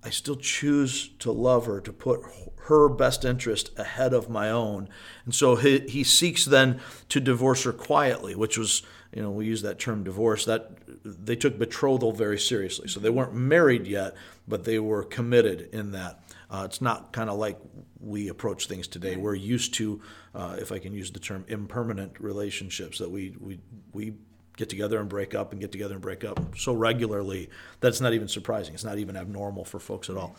I 0.04 0.10
still 0.10 0.36
choose 0.36 1.10
to 1.20 1.32
love 1.32 1.66
her, 1.66 1.82
to 1.82 1.92
put 1.92 2.22
her 2.68 2.90
best 2.90 3.26
interest 3.26 3.72
ahead 3.78 4.14
of 4.14 4.30
my 4.30 4.50
own. 4.50 4.90
And 5.26 5.34
so 5.34 5.56
he, 5.56 5.80
he 5.80 6.04
seeks 6.04 6.46
then 6.46 6.80
to 7.10 7.20
divorce 7.20 7.64
her 7.64 7.74
quietly, 7.74 8.36
which 8.36 8.58
was, 8.58 8.84
you 9.14 9.22
know, 9.22 9.32
we 9.32 9.46
use 9.46 9.62
that 9.64 9.80
term 9.80 10.04
divorce. 10.04 10.46
That 10.46 10.72
they 11.04 11.36
took 11.36 11.58
betrothal 11.58 12.12
very 12.12 12.40
seriously. 12.40 12.88
So 12.88 13.00
they 13.00 13.10
weren't 13.10 13.34
married 13.34 13.88
yet, 13.88 14.16
but 14.48 14.66
they 14.66 14.80
were 14.80 15.04
committed 15.04 15.70
in 15.74 15.92
that. 15.92 16.24
Uh, 16.50 16.64
it's 16.66 16.82
not 16.82 17.12
kind 17.12 17.30
of 17.30 17.38
like 17.38 17.58
we 18.00 18.30
approach 18.30 18.68
things 18.68 18.88
today. 18.88 19.18
We're 19.18 19.36
used 19.36 19.74
to, 19.76 20.02
uh, 20.34 20.58
if 20.60 20.72
I 20.72 20.80
can 20.80 20.94
use 20.94 21.12
the 21.12 21.20
term, 21.20 21.44
impermanent 21.48 22.20
relationships 22.20 23.00
that 23.00 23.10
we 23.10 23.36
we 23.40 23.60
we 23.92 24.14
get 24.58 24.70
together 24.70 25.00
and 25.00 25.08
break 25.08 25.34
up 25.34 25.52
and 25.54 25.62
get 25.62 25.72
together 25.72 25.94
and 25.94 26.02
break 26.02 26.26
up 26.26 26.58
so 26.58 26.74
regularly 26.74 27.50
that's 27.80 28.02
not 28.02 28.14
even 28.14 28.28
surprising. 28.28 28.74
It's 28.74 28.84
not 28.84 28.98
even 28.98 29.16
abnormal 29.16 29.64
for 29.64 29.80
folks 29.80 30.10
at 30.10 30.18
all. 30.18 30.36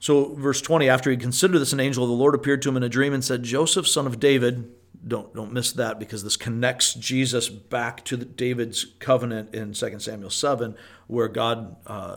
So, 0.00 0.34
verse 0.34 0.62
20, 0.62 0.88
after 0.88 1.10
he 1.10 1.16
considered 1.16 1.58
this, 1.58 1.74
an 1.74 1.80
angel 1.80 2.02
of 2.02 2.10
the 2.10 2.16
Lord 2.16 2.34
appeared 2.34 2.62
to 2.62 2.70
him 2.70 2.76
in 2.76 2.82
a 2.82 2.88
dream 2.88 3.12
and 3.12 3.22
said, 3.22 3.42
Joseph, 3.42 3.86
son 3.86 4.06
of 4.06 4.18
David, 4.18 4.72
don't, 5.06 5.34
don't 5.34 5.52
miss 5.52 5.72
that 5.72 5.98
because 5.98 6.24
this 6.24 6.36
connects 6.36 6.94
Jesus 6.94 7.48
back 7.48 8.04
to 8.06 8.16
the, 8.16 8.24
David's 8.24 8.86
covenant 8.98 9.54
in 9.54 9.74
2 9.74 10.00
Samuel 10.00 10.30
7, 10.30 10.74
where 11.06 11.28
God, 11.28 11.76
uh, 11.86 12.16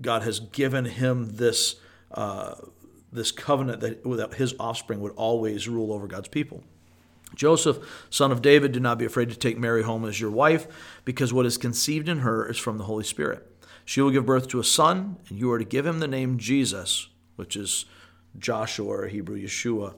God 0.00 0.24
has 0.24 0.40
given 0.40 0.86
him 0.86 1.36
this, 1.36 1.76
uh, 2.10 2.56
this 3.12 3.30
covenant 3.30 3.80
that, 3.80 4.02
that 4.02 4.34
his 4.34 4.54
offspring 4.58 5.00
would 5.00 5.12
always 5.12 5.68
rule 5.68 5.92
over 5.92 6.08
God's 6.08 6.28
people. 6.28 6.64
Joseph, 7.34 7.78
son 8.10 8.30
of 8.30 8.42
David, 8.42 8.72
do 8.72 8.80
not 8.80 8.98
be 8.98 9.04
afraid 9.04 9.28
to 9.30 9.36
take 9.36 9.58
Mary 9.58 9.82
home 9.82 10.04
as 10.04 10.20
your 10.20 10.30
wife, 10.30 10.66
because 11.04 11.32
what 11.32 11.46
is 11.46 11.58
conceived 11.58 12.08
in 12.08 12.20
her 12.20 12.48
is 12.48 12.58
from 12.58 12.78
the 12.78 12.84
Holy 12.84 13.04
Spirit. 13.04 13.50
She 13.84 14.00
will 14.00 14.10
give 14.10 14.24
birth 14.24 14.48
to 14.48 14.60
a 14.60 14.64
son, 14.64 15.16
and 15.28 15.38
you 15.38 15.50
are 15.50 15.58
to 15.58 15.64
give 15.64 15.84
him 15.84 16.00
the 16.00 16.08
name 16.08 16.38
Jesus, 16.38 17.08
which 17.36 17.56
is 17.56 17.86
Joshua 18.38 18.86
or 18.86 19.06
Hebrew 19.08 19.40
Yeshua, 19.40 19.94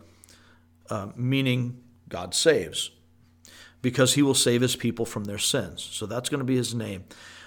uh, 0.91 1.09
meaning 1.15 1.83
God 2.09 2.35
saves, 2.35 2.91
because 3.83 4.15
he 4.15 4.23
will 4.23 4.35
save 4.35 4.63
his 4.63 4.77
people 4.77 5.05
from 5.05 5.25
their 5.25 5.39
sins. 5.39 5.83
So 5.83 6.07
that's 6.07 6.29
going 6.29 6.41
to 6.41 6.45
be 6.45 6.57
his 6.57 6.75
name. 6.75 7.05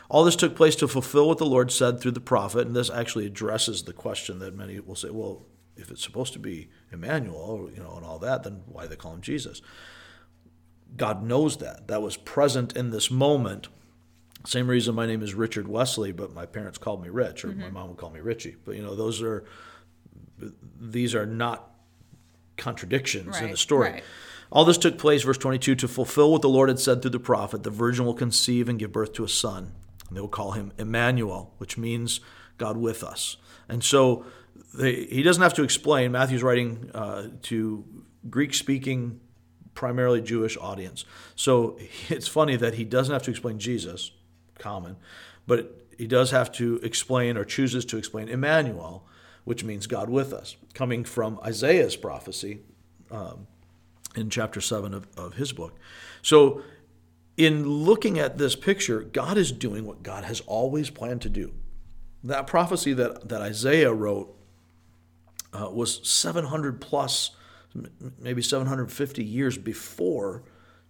All 0.09 0.23
this 0.23 0.35
took 0.35 0.55
place 0.55 0.75
to 0.77 0.87
fulfill 0.87 1.27
what 1.27 1.37
the 1.37 1.45
Lord 1.45 1.71
said 1.71 1.99
through 1.99 2.11
the 2.11 2.19
prophet, 2.19 2.65
and 2.65 2.75
this 2.75 2.89
actually 2.89 3.25
addresses 3.25 3.83
the 3.83 3.93
question 3.93 4.39
that 4.39 4.55
many 4.55 4.79
will 4.79 4.95
say, 4.95 5.09
well, 5.09 5.45
if 5.75 5.91
it's 5.91 6.03
supposed 6.03 6.33
to 6.33 6.39
be 6.39 6.69
Emmanuel, 6.91 7.69
you 7.73 7.81
know, 7.81 7.93
and 7.95 8.05
all 8.05 8.19
that, 8.19 8.43
then 8.43 8.61
why 8.65 8.87
they 8.87 8.95
call 8.95 9.13
him 9.13 9.21
Jesus? 9.21 9.61
God 10.95 11.23
knows 11.23 11.57
that. 11.57 11.87
That 11.87 12.01
was 12.01 12.17
present 12.17 12.75
in 12.75 12.89
this 12.91 13.11
moment. 13.11 13.67
Same 14.45 14.67
reason 14.67 14.95
my 14.95 15.05
name 15.05 15.21
is 15.21 15.33
Richard 15.33 15.67
Wesley, 15.67 16.11
but 16.11 16.33
my 16.33 16.45
parents 16.45 16.77
called 16.77 17.03
me 17.03 17.09
Rich, 17.09 17.43
or 17.43 17.49
my 17.49 17.65
mm-hmm. 17.65 17.73
mom 17.73 17.89
would 17.89 17.97
call 17.97 18.09
me 18.09 18.21
Richie. 18.21 18.55
But 18.65 18.75
you 18.75 18.81
know, 18.81 18.95
those 18.95 19.21
are 19.21 19.43
these 20.79 21.13
are 21.13 21.25
not 21.25 21.69
contradictions 22.57 23.39
in 23.39 23.51
the 23.51 23.57
story. 23.57 23.91
right. 23.91 24.03
All 24.51 24.65
this 24.65 24.77
took 24.77 24.97
place, 24.97 25.23
verse 25.23 25.37
22, 25.37 25.75
to 25.75 25.87
fulfill 25.87 26.31
what 26.31 26.41
the 26.41 26.49
Lord 26.49 26.69
had 26.69 26.79
said 26.79 27.01
through 27.01 27.11
the 27.11 27.19
prophet 27.19 27.63
the 27.63 27.69
virgin 27.69 28.05
will 28.05 28.15
conceive 28.15 28.67
and 28.67 28.79
give 28.79 28.91
birth 28.91 29.13
to 29.13 29.23
a 29.23 29.29
son. 29.29 29.73
And 30.07 30.17
they 30.17 30.21
will 30.21 30.27
call 30.27 30.53
him 30.53 30.71
Emmanuel, 30.77 31.53
which 31.59 31.77
means 31.77 32.19
God 32.57 32.77
with 32.77 33.03
us. 33.03 33.37
And 33.67 33.83
so 33.83 34.25
they, 34.73 35.05
he 35.05 35.23
doesn't 35.23 35.41
have 35.41 35.53
to 35.55 35.63
explain. 35.63 36.11
Matthew's 36.11 36.43
writing 36.43 36.91
uh, 36.93 37.29
to 37.43 37.83
Greek 38.29 38.53
speaking 38.53 39.19
primarily 39.73 40.21
Jewish 40.21 40.57
audience. 40.57 41.05
So 41.35 41.77
it's 42.09 42.27
funny 42.27 42.55
that 42.57 42.75
he 42.75 42.83
doesn't 42.83 43.13
have 43.13 43.23
to 43.23 43.31
explain 43.31 43.59
Jesus, 43.59 44.11
common, 44.57 44.97
but 45.47 45.85
he 45.97 46.07
does 46.07 46.31
have 46.31 46.51
to 46.53 46.77
explain 46.83 47.37
or 47.37 47.43
chooses 47.43 47.85
to 47.85 47.97
explain 47.97 48.29
Emmanuel, 48.29 49.05
which 49.43 49.63
means 49.63 49.87
God 49.87 50.09
with 50.09 50.33
us, 50.33 50.55
coming 50.73 51.03
from 51.03 51.39
Isaiah's 51.43 51.95
prophecy 51.95 52.61
um, 53.11 53.47
in 54.15 54.29
chapter 54.29 54.61
7 54.61 54.93
of, 54.93 55.07
of 55.17 55.33
his 55.35 55.51
book. 55.51 55.77
So 56.21 56.61
in 57.35 57.65
looking 57.67 58.19
at 58.19 58.37
this 58.37 58.55
picture, 58.55 59.01
God 59.01 59.37
is 59.37 59.51
doing 59.51 59.85
what 59.85 60.03
God 60.03 60.25
has 60.25 60.41
always 60.41 60.89
planned 60.89 61.21
to 61.21 61.29
do. 61.29 61.53
That 62.23 62.47
prophecy 62.47 62.93
that, 62.93 63.29
that 63.29 63.41
Isaiah 63.41 63.93
wrote 63.93 64.35
uh, 65.53 65.69
was 65.69 66.07
700 66.07 66.81
plus, 66.81 67.31
maybe 68.19 68.41
750 68.41 69.23
years 69.23 69.57
before 69.57 70.43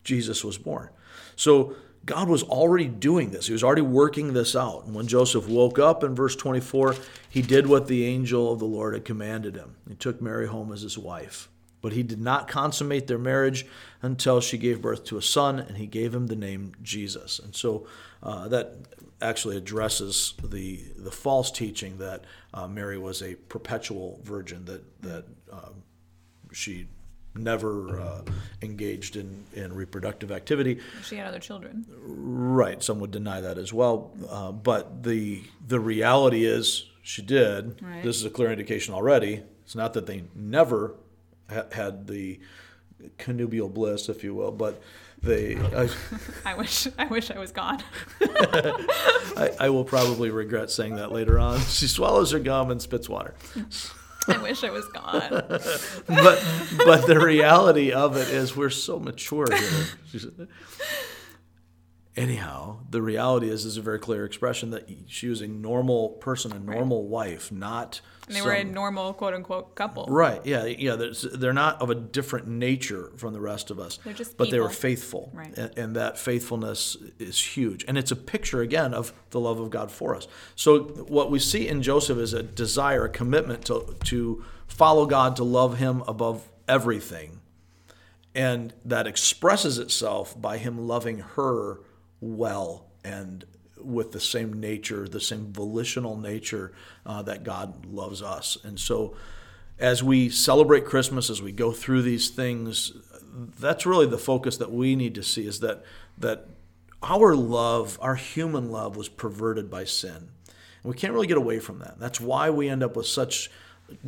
Jesus 0.04 0.44
was 0.44 0.58
born. 0.58 0.90
So 1.36 1.76
God 2.06 2.30
was 2.30 2.44
already 2.44 2.88
doing 2.88 3.32
this. 3.32 3.48
He 3.48 3.54
was 3.54 3.64
already 3.64 3.82
working 3.82 4.34
this 4.34 4.56
out. 4.56 4.86
And 4.86 4.96
when 4.96 5.08
Joseph 5.08 5.48
woke 5.48 5.80
up 5.80 6.04
in 6.04 6.16
verse 6.16 6.36
24, 6.36 6.96
he 7.30 7.42
did 7.42 7.68
what 7.68 7.88
the 7.88 8.06
angel 8.06 8.52
of 8.52 8.60
the 8.60 8.66
Lord 8.66 8.94
had 8.94 9.06
commanded 9.06 9.56
him. 9.56 9.76
He 9.88 9.96
took 9.96 10.22
Mary 10.22 10.48
home 10.48 10.72
as 10.72 10.82
his 10.82 10.98
wife. 10.98 11.50
But 11.82 11.94
he 11.94 12.04
did 12.04 12.20
not 12.20 12.48
consummate 12.48 13.08
their 13.08 13.18
marriage 13.18 13.66
until 14.02 14.42
she 14.42 14.58
gave 14.58 14.82
birth 14.82 15.06
to 15.06 15.18
a 15.18 15.22
son, 15.22 15.60
and 15.60 15.78
he 15.78 15.88
gave 15.88 16.14
him 16.14 16.28
the 16.28 16.36
name 16.36 16.74
Jesus. 16.82 17.40
And 17.40 17.56
so 17.56 17.88
uh, 18.22 18.50
that 18.50 18.76
actually 19.22 19.58
addresses 19.58 20.34
the 20.44 20.84
the 20.98 21.12
false 21.12 21.52
teaching 21.52 21.98
that 21.98 22.26
uh, 22.54 22.68
Mary 22.68 22.98
was 22.98 23.22
a 23.22 23.36
perpetual 23.36 24.20
virgin, 24.24 24.66
that 24.66 25.02
that 25.02 25.26
um, 25.52 25.84
she 26.52 26.88
never 27.36 28.00
uh, 28.00 28.22
engaged 28.62 29.16
in, 29.16 29.46
in 29.54 29.74
reproductive 29.74 30.32
activity. 30.32 30.80
She 31.04 31.16
had 31.16 31.28
other 31.28 31.40
children. 31.40 31.86
Right. 32.02 32.82
Some 32.84 33.00
would 33.00 33.12
deny 33.12 33.40
that 33.42 33.58
as 33.58 33.72
well. 33.72 34.12
Uh, 34.30 34.52
but 34.52 35.04
the 35.04 35.44
the 35.66 35.80
reality 35.80 36.46
is 36.46 36.86
she 37.04 37.22
did. 37.22 37.82
Right. 37.82 38.04
This 38.04 38.18
is 38.18 38.26
a 38.26 38.30
clear 38.30 38.52
indication 38.52 38.94
already. 38.94 39.44
It's 39.64 39.76
not 39.76 39.94
that 39.94 40.06
they 40.06 40.24
never 40.36 40.96
ha- 41.50 41.66
had 41.72 42.08
the 42.08 42.40
connubial 43.18 43.70
bliss, 43.70 44.10
if 44.10 44.24
you 44.24 44.34
will, 44.34 44.52
but 44.52 44.82
they. 45.22 45.58
I, 45.58 45.90
I 46.46 46.54
wish 46.56 46.88
I 46.98 47.06
wish 47.06 47.32
I 47.32 47.40
was 47.40 47.52
gone. 47.52 47.84
I, 48.22 49.52
I 49.60 49.70
will 49.70 49.84
probably 49.84 50.30
regret 50.30 50.72
saying 50.72 50.96
that 50.96 51.12
later 51.12 51.40
on. 51.40 51.60
She 51.70 51.88
swallows 51.88 52.32
her 52.32 52.40
gum 52.40 52.72
and 52.72 52.82
spits 52.82 53.08
water. 53.08 53.36
I 54.28 54.38
wish 54.38 54.64
I 54.64 54.70
was 54.70 54.86
gone. 54.90 55.30
But 56.08 56.44
but 56.86 57.08
the 57.08 57.20
reality 57.20 57.92
of 57.92 58.18
it 58.18 58.28
is 58.30 58.56
we're 58.56 58.70
so 58.70 59.00
mature 59.00 59.48
here. 59.52 60.28
Anyhow, 62.20 62.80
the 62.90 63.02
reality 63.02 63.50
is 63.50 63.64
is 63.64 63.78
a 63.78 63.82
very 63.82 63.98
clear 63.98 64.26
expression 64.26 64.72
that 64.72 64.90
she 65.08 65.30
was 65.30 65.40
a 65.40 65.48
normal 65.48 66.10
person, 66.10 66.52
a 66.52 66.60
normal 66.60 67.08
wife, 67.08 67.50
not 67.50 68.02
And 68.28 68.36
they 68.36 68.42
were 68.42 68.52
a 68.52 68.64
normal 68.64 69.14
quote 69.14 69.34
unquote 69.34 69.74
couple. 69.74 70.06
Right. 70.06 70.46
Yeah. 70.46 70.66
Yeah. 70.66 70.98
They're 71.34 71.54
not 71.54 71.82
of 71.82 71.90
a 71.90 71.96
different 71.96 72.48
nature 72.48 73.12
from 73.16 73.34
the 73.34 73.40
rest 73.40 73.72
of 73.72 73.80
us. 73.80 74.00
They're 74.04 74.14
just 74.14 74.36
But 74.36 74.52
they 74.52 74.60
were 74.60 74.70
faithful. 74.70 75.32
Right. 75.34 75.58
And, 75.58 75.78
and 75.78 75.96
that 75.96 76.20
faithfulness 76.20 76.98
is 77.20 77.40
huge. 77.42 77.86
And 77.88 77.98
it's 77.98 78.12
a 78.12 78.18
picture, 78.18 78.60
again, 78.60 78.94
of 78.94 79.14
the 79.30 79.40
love 79.40 79.62
of 79.62 79.70
God 79.70 79.90
for 79.90 80.14
us. 80.14 80.28
So 80.58 80.80
what 81.08 81.32
we 81.32 81.40
see 81.40 81.70
in 81.70 81.82
Joseph 81.82 82.18
is 82.18 82.34
a 82.34 82.44
desire, 82.44 83.06
a 83.06 83.10
commitment 83.10 83.64
to, 83.68 83.96
to 84.06 84.44
follow 84.68 85.06
God, 85.06 85.38
to 85.38 85.46
love 85.46 85.78
Him 85.78 86.04
above 86.06 86.50
everything. 86.68 87.40
And 88.36 88.74
that 88.86 89.08
expresses 89.08 89.78
itself 89.80 90.40
by 90.40 90.60
him 90.60 90.88
loving 90.88 91.20
her 91.20 91.80
well 92.22 92.86
and 93.04 93.46
with 93.82 94.12
the 94.12 94.20
same 94.20 94.60
nature, 94.60 95.08
the 95.08 95.22
same 95.22 95.52
volitional 95.52 96.18
nature 96.18 96.74
uh, 97.06 97.22
that 97.24 97.44
God 97.44 97.86
loves 97.86 98.22
us. 98.22 98.58
And 98.64 98.80
so, 98.80 99.16
as 99.80 100.04
we 100.04 100.30
celebrate 100.30 100.86
Christmas, 100.86 101.30
as 101.30 101.42
we 101.42 101.54
go 101.54 101.72
through 101.72 102.02
these 102.02 102.30
things, 102.30 102.92
that's 103.60 103.86
really 103.86 104.06
the 104.06 104.18
focus 104.18 104.58
that 104.58 104.72
we 104.72 104.96
need 104.96 105.16
to 105.16 105.24
see 105.24 105.48
is 105.48 105.62
that 105.62 105.84
that 106.18 106.48
our 107.02 107.34
love, 107.36 107.98
our 108.02 108.16
human 108.16 108.70
love, 108.72 108.98
was 108.98 109.08
perverted 109.08 109.70
by 109.70 109.86
sin. 109.86 110.30
And 110.84 110.94
we 110.94 110.96
can't 110.96 111.14
really 111.14 111.28
get 111.28 111.38
away 111.38 111.60
from 111.60 111.80
that. 111.80 111.98
That's 111.98 112.20
why 112.20 112.50
we 112.50 112.68
end 112.68 112.84
up 112.84 112.98
with 112.98 113.06
such 113.06 113.50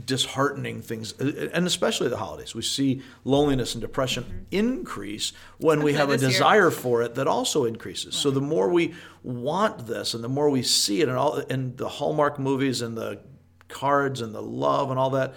disheartening 0.05 0.82
things, 0.82 1.13
uh, 1.19 1.25
uh, 1.25 1.49
and 1.53 1.67
especially 1.67 2.09
the 2.09 2.17
holidays. 2.17 2.55
We 2.55 2.61
see 2.61 3.01
loneliness 3.23 3.73
and 3.73 3.82
depression 3.82 4.23
mm-hmm. 4.23 4.43
increase 4.51 5.34
when 5.57 5.84
we 5.84 5.93
have 5.93 6.09
a 6.09 6.13
this 6.13 6.21
year. 6.21 6.32
desire 6.32 6.71
for 6.71 7.01
it 7.01 7.15
that 7.15 7.27
also 7.27 7.65
increases. 7.65 8.15
So 8.15 8.32
the 8.32 8.41
more 8.41 8.69
we 8.69 8.93
want 9.23 9.88
this, 9.88 10.13
and 10.13 10.23
the 10.23 10.29
more 10.29 10.49
we 10.49 10.63
see 10.63 11.01
it, 11.01 11.09
and 11.09 11.17
all 11.17 11.38
in 11.38 11.75
the 11.75 11.88
Hallmark 11.88 12.39
movies 12.39 12.82
and 12.82 12.97
the 12.97 13.19
cards 13.67 14.21
and 14.21 14.34
the 14.36 14.41
love 14.41 14.89
and 14.89 14.99
all 14.99 15.11
that, 15.11 15.34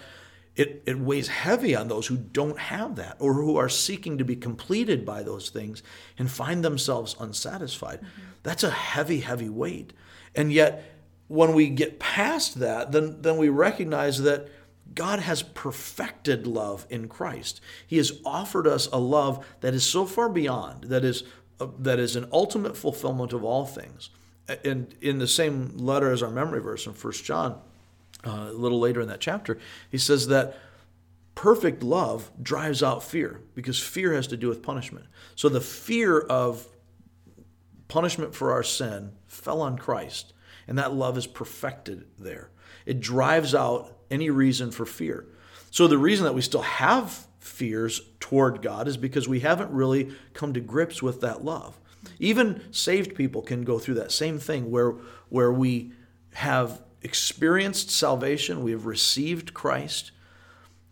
it, 0.55 0.83
it 0.85 0.97
weighs 0.97 1.27
heavy 1.27 1.75
on 1.75 1.89
those 1.89 2.07
who 2.07 2.15
don't 2.15 2.57
have 2.57 2.95
that 2.95 3.17
or 3.19 3.33
who 3.33 3.57
are 3.57 3.67
seeking 3.67 4.17
to 4.17 4.23
be 4.23 4.35
completed 4.35 5.05
by 5.05 5.21
those 5.21 5.49
things 5.49 5.83
and 6.17 6.31
find 6.31 6.63
themselves 6.63 7.15
unsatisfied. 7.19 7.99
Mm-hmm. 7.99 8.21
That's 8.43 8.63
a 8.63 8.71
heavy, 8.71 9.19
heavy 9.19 9.49
weight. 9.49 9.91
And 10.33 10.53
yet, 10.53 10.94
when 11.27 11.53
we 11.53 11.69
get 11.69 11.99
past 11.99 12.59
that, 12.59 12.91
then, 12.91 13.21
then 13.21 13.37
we 13.37 13.49
recognize 13.49 14.21
that 14.21 14.47
God 14.93 15.19
has 15.19 15.41
perfected 15.41 16.45
love 16.45 16.85
in 16.89 17.07
Christ. 17.07 17.59
He 17.87 17.97
has 17.97 18.19
offered 18.23 18.67
us 18.67 18.87
a 18.87 18.99
love 18.99 19.45
that 19.61 19.73
is 19.73 19.85
so 19.85 20.05
far 20.05 20.29
beyond, 20.29 20.85
that 20.85 21.03
is, 21.03 21.23
uh, 21.59 21.67
that 21.79 21.99
is 21.99 22.15
an 22.15 22.27
ultimate 22.31 22.77
fulfillment 22.77 23.33
of 23.33 23.43
all 23.43 23.65
things. 23.65 24.09
And 24.63 24.93
in 25.01 25.17
the 25.17 25.27
same 25.27 25.75
letter 25.75 26.11
as 26.11 26.21
our 26.21 26.29
memory 26.29 26.61
verse 26.61 26.85
in 26.85 26.93
1 26.93 27.13
John, 27.13 27.59
uh, 28.25 28.47
a 28.49 28.53
little 28.53 28.79
later 28.79 29.01
in 29.01 29.07
that 29.07 29.19
chapter, 29.19 29.57
he 29.89 29.97
says 29.97 30.27
that 30.27 30.57
perfect 31.33 31.83
love 31.83 32.31
drives 32.41 32.81
out 32.81 33.03
fear 33.03 33.41
because 33.55 33.79
fear 33.79 34.13
has 34.13 34.27
to 34.27 34.37
do 34.37 34.47
with 34.47 34.61
punishment. 34.61 35.05
So 35.35 35.49
the 35.49 35.61
fear 35.61 36.19
of 36.19 36.67
punishment 37.87 38.33
for 38.33 38.51
our 38.51 38.63
sin 38.63 39.11
fell 39.27 39.61
on 39.61 39.77
Christ, 39.77 40.33
and 40.67 40.77
that 40.77 40.93
love 40.93 41.17
is 41.17 41.27
perfected 41.27 42.05
there. 42.17 42.49
It 42.85 42.99
drives 42.99 43.53
out 43.55 43.95
any 44.09 44.29
reason 44.29 44.71
for 44.71 44.85
fear. 44.85 45.25
So 45.71 45.87
the 45.87 45.97
reason 45.97 46.25
that 46.25 46.33
we 46.33 46.41
still 46.41 46.61
have 46.61 47.25
fears 47.39 48.01
toward 48.19 48.61
God 48.61 48.87
is 48.87 48.97
because 48.97 49.27
we 49.27 49.41
haven't 49.41 49.71
really 49.71 50.13
come 50.33 50.53
to 50.53 50.59
grips 50.59 51.01
with 51.01 51.21
that 51.21 51.43
love. 51.43 51.79
Even 52.19 52.61
saved 52.71 53.15
people 53.15 53.41
can 53.41 53.63
go 53.63 53.79
through 53.79 53.95
that 53.95 54.11
same 54.11 54.39
thing 54.39 54.69
where 54.71 54.93
where 55.29 55.51
we 55.51 55.91
have 56.33 56.81
experienced 57.01 57.89
salvation, 57.89 58.63
we 58.63 58.71
have 58.71 58.85
received 58.85 59.53
Christ, 59.53 60.11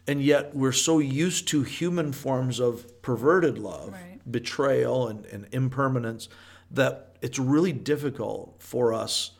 and 0.07 0.21
yet 0.21 0.55
we're 0.55 0.71
so 0.71 0.99
used 0.99 1.47
to 1.49 1.63
human 1.63 2.11
forms 2.13 2.59
of 2.59 3.01
perverted 3.01 3.57
love, 3.57 3.93
Right. 3.93 4.19
betrayal 4.29 5.07
and, 5.07 5.25
and 5.27 5.47
impermanence, 5.51 6.29
that 6.71 7.15
it's 7.21 7.39
really 7.39 7.71
difficult 7.71 8.55
for 8.59 8.93
us 8.93 9.31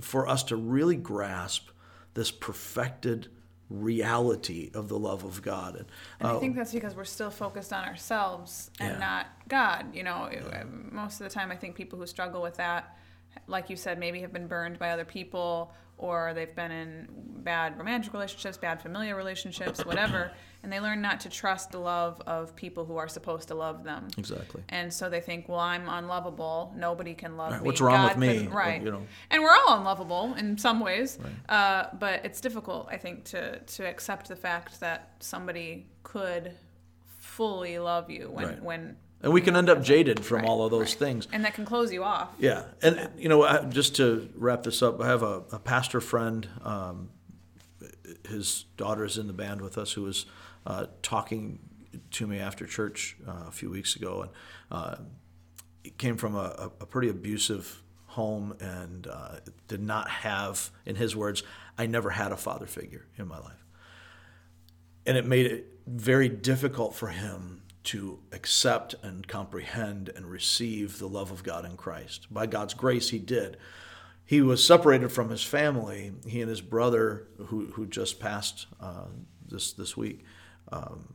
for 0.00 0.28
us 0.28 0.42
to 0.44 0.56
really 0.56 0.96
grasp 0.96 1.68
this 2.14 2.30
perfected 2.30 3.28
reality 3.70 4.70
of 4.74 4.88
the 4.88 4.98
love 4.98 5.24
of 5.24 5.42
God. 5.42 5.76
And, 5.76 5.86
And 6.20 6.28
uh, 6.30 6.36
I 6.36 6.40
think 6.40 6.56
that's 6.56 6.72
because 6.72 6.94
we're 6.94 7.04
still 7.04 7.30
focused 7.30 7.72
on 7.72 7.84
ourselves 7.84 8.70
and 8.80 8.92
Yeah. 8.92 8.98
not 8.98 9.26
God. 9.48 9.94
You 9.94 10.02
know, 10.04 10.24
it- 10.24 10.42
most 10.92 11.20
of 11.20 11.24
the 11.24 11.30
time, 11.34 11.50
I 11.50 11.56
think 11.56 11.74
people 11.76 11.98
who 11.98 12.06
struggle 12.06 12.40
with 12.42 12.56
that, 12.56 12.96
like 13.46 13.70
you 13.70 13.76
said, 13.76 13.98
maybe 13.98 14.20
have 14.20 14.32
been 14.32 14.46
burned 14.46 14.78
by 14.78 14.90
other 14.90 15.04
people 15.04 15.72
or 15.96 16.32
they've 16.34 16.54
been 16.54 16.70
in 16.70 17.08
bad 17.42 17.76
romantic 17.76 18.12
relationships, 18.12 18.56
bad 18.56 18.80
familial 18.80 19.16
relationships, 19.16 19.84
whatever, 19.84 20.30
and 20.62 20.72
they 20.72 20.78
learn 20.78 21.00
not 21.02 21.18
to 21.20 21.28
trust 21.28 21.72
the 21.72 21.78
love 21.78 22.20
of 22.24 22.54
people 22.54 22.84
who 22.84 22.96
are 22.96 23.08
supposed 23.08 23.48
to 23.48 23.54
love 23.56 23.82
them. 23.82 24.06
exactly. 24.16 24.62
And 24.68 24.92
so 24.92 25.08
they 25.10 25.20
think, 25.20 25.48
well, 25.48 25.58
I'm 25.58 25.88
unlovable. 25.88 26.72
Nobody 26.76 27.14
can 27.14 27.36
love 27.36 27.50
Right, 27.52 27.62
me. 27.62 27.66
what's 27.66 27.80
wrong 27.80 28.06
with 28.08 28.16
me? 28.16 28.28
couldn't- 28.38 28.50
Right. 28.52 28.80
You 28.82 28.92
know. 28.92 29.06
And 29.30 29.42
we're 29.42 29.50
all 29.66 29.78
unlovable 29.78 30.34
in 30.34 30.56
some 30.56 30.78
ways. 30.78 31.18
Uh, 31.48 31.86
but 31.98 32.24
it's 32.24 32.40
difficult, 32.40 32.86
I 32.90 32.96
think, 32.96 33.24
to, 33.26 33.58
to 33.58 33.84
accept 33.84 34.28
the 34.28 34.36
fact 34.36 34.78
that 34.78 35.14
somebody 35.18 35.88
could 36.04 36.52
fully 37.06 37.78
love 37.78 38.08
you 38.10 38.30
when, 38.30 38.46
Right. 38.46 38.62
when 38.62 38.96
And 39.22 39.32
we 39.32 39.40
can 39.40 39.56
end 39.56 39.68
up 39.68 39.82
jaded 39.82 40.24
from 40.24 40.38
Right, 40.38 40.46
all 40.48 40.64
of 40.64 40.70
those 40.70 40.90
right. 40.92 40.98
things. 40.98 41.26
and 41.32 41.44
that 41.44 41.54
can 41.54 41.64
close 41.64 41.92
you 41.92 42.04
off. 42.04 42.28
Yeah, 42.38 42.64
and 42.82 43.10
you 43.18 43.28
know, 43.28 43.42
I- 43.42 43.64
just 43.64 43.96
to 43.96 44.28
wrap 44.36 44.62
this 44.62 44.80
up, 44.82 45.00
I 45.00 45.06
have 45.08 45.22
a, 45.24 45.42
a 45.52 45.58
pastor 45.58 46.00
friend. 46.00 46.48
Um, 46.62 47.10
his 48.28 48.64
daughter 48.76 49.04
is 49.04 49.18
in 49.18 49.26
the 49.26 49.32
band 49.32 49.60
with 49.60 49.76
us, 49.78 49.92
who 49.92 50.02
was 50.02 50.26
uh, 50.66 50.86
talking 51.02 51.58
to 52.12 52.26
me 52.26 52.38
after 52.38 52.66
church 52.66 53.16
uh, 53.26 53.44
a 53.48 53.50
few 53.50 53.70
weeks 53.70 53.96
ago, 53.96 54.22
and 54.22 54.30
uh, 54.70 54.96
he 55.82 55.90
came 55.90 56.16
from 56.16 56.34
a, 56.36 56.70
a 56.80 56.86
pretty 56.86 57.08
abusive 57.08 57.82
home 58.06 58.54
and 58.60 59.06
uh, 59.06 59.36
did 59.68 59.80
not 59.82 60.08
have, 60.08 60.70
in 60.86 60.96
his 60.96 61.14
words, 61.16 61.42
I 61.76 61.86
never 61.86 62.10
had 62.10 62.32
a 62.32 62.36
father 62.36 62.66
figure 62.66 63.06
in 63.16 63.26
my 63.28 63.38
life. 63.38 63.64
and 65.06 65.16
it 65.16 65.26
made 65.26 65.46
it 65.46 65.66
very 65.86 66.28
difficult 66.28 66.94
for 66.94 67.08
him 67.08 67.62
to 67.88 68.18
accept 68.32 68.94
and 69.02 69.26
comprehend 69.26 70.10
and 70.14 70.26
receive 70.26 70.98
the 70.98 71.08
love 71.08 71.30
of 71.30 71.42
God 71.42 71.64
in 71.64 71.74
Christ. 71.74 72.26
By 72.30 72.44
God's 72.44 72.74
grace, 72.74 73.08
he 73.08 73.18
did. 73.18 73.56
He 74.26 74.42
was 74.42 74.62
separated 74.62 75.10
from 75.10 75.30
his 75.30 75.42
family. 75.42 76.12
He 76.26 76.42
and 76.42 76.50
his 76.50 76.60
brother, 76.60 77.28
who, 77.46 77.66
who 77.68 77.86
just 77.86 78.20
passed 78.20 78.66
uh, 78.78 79.06
this, 79.48 79.72
this 79.72 79.96
week, 79.96 80.22
um, 80.70 81.14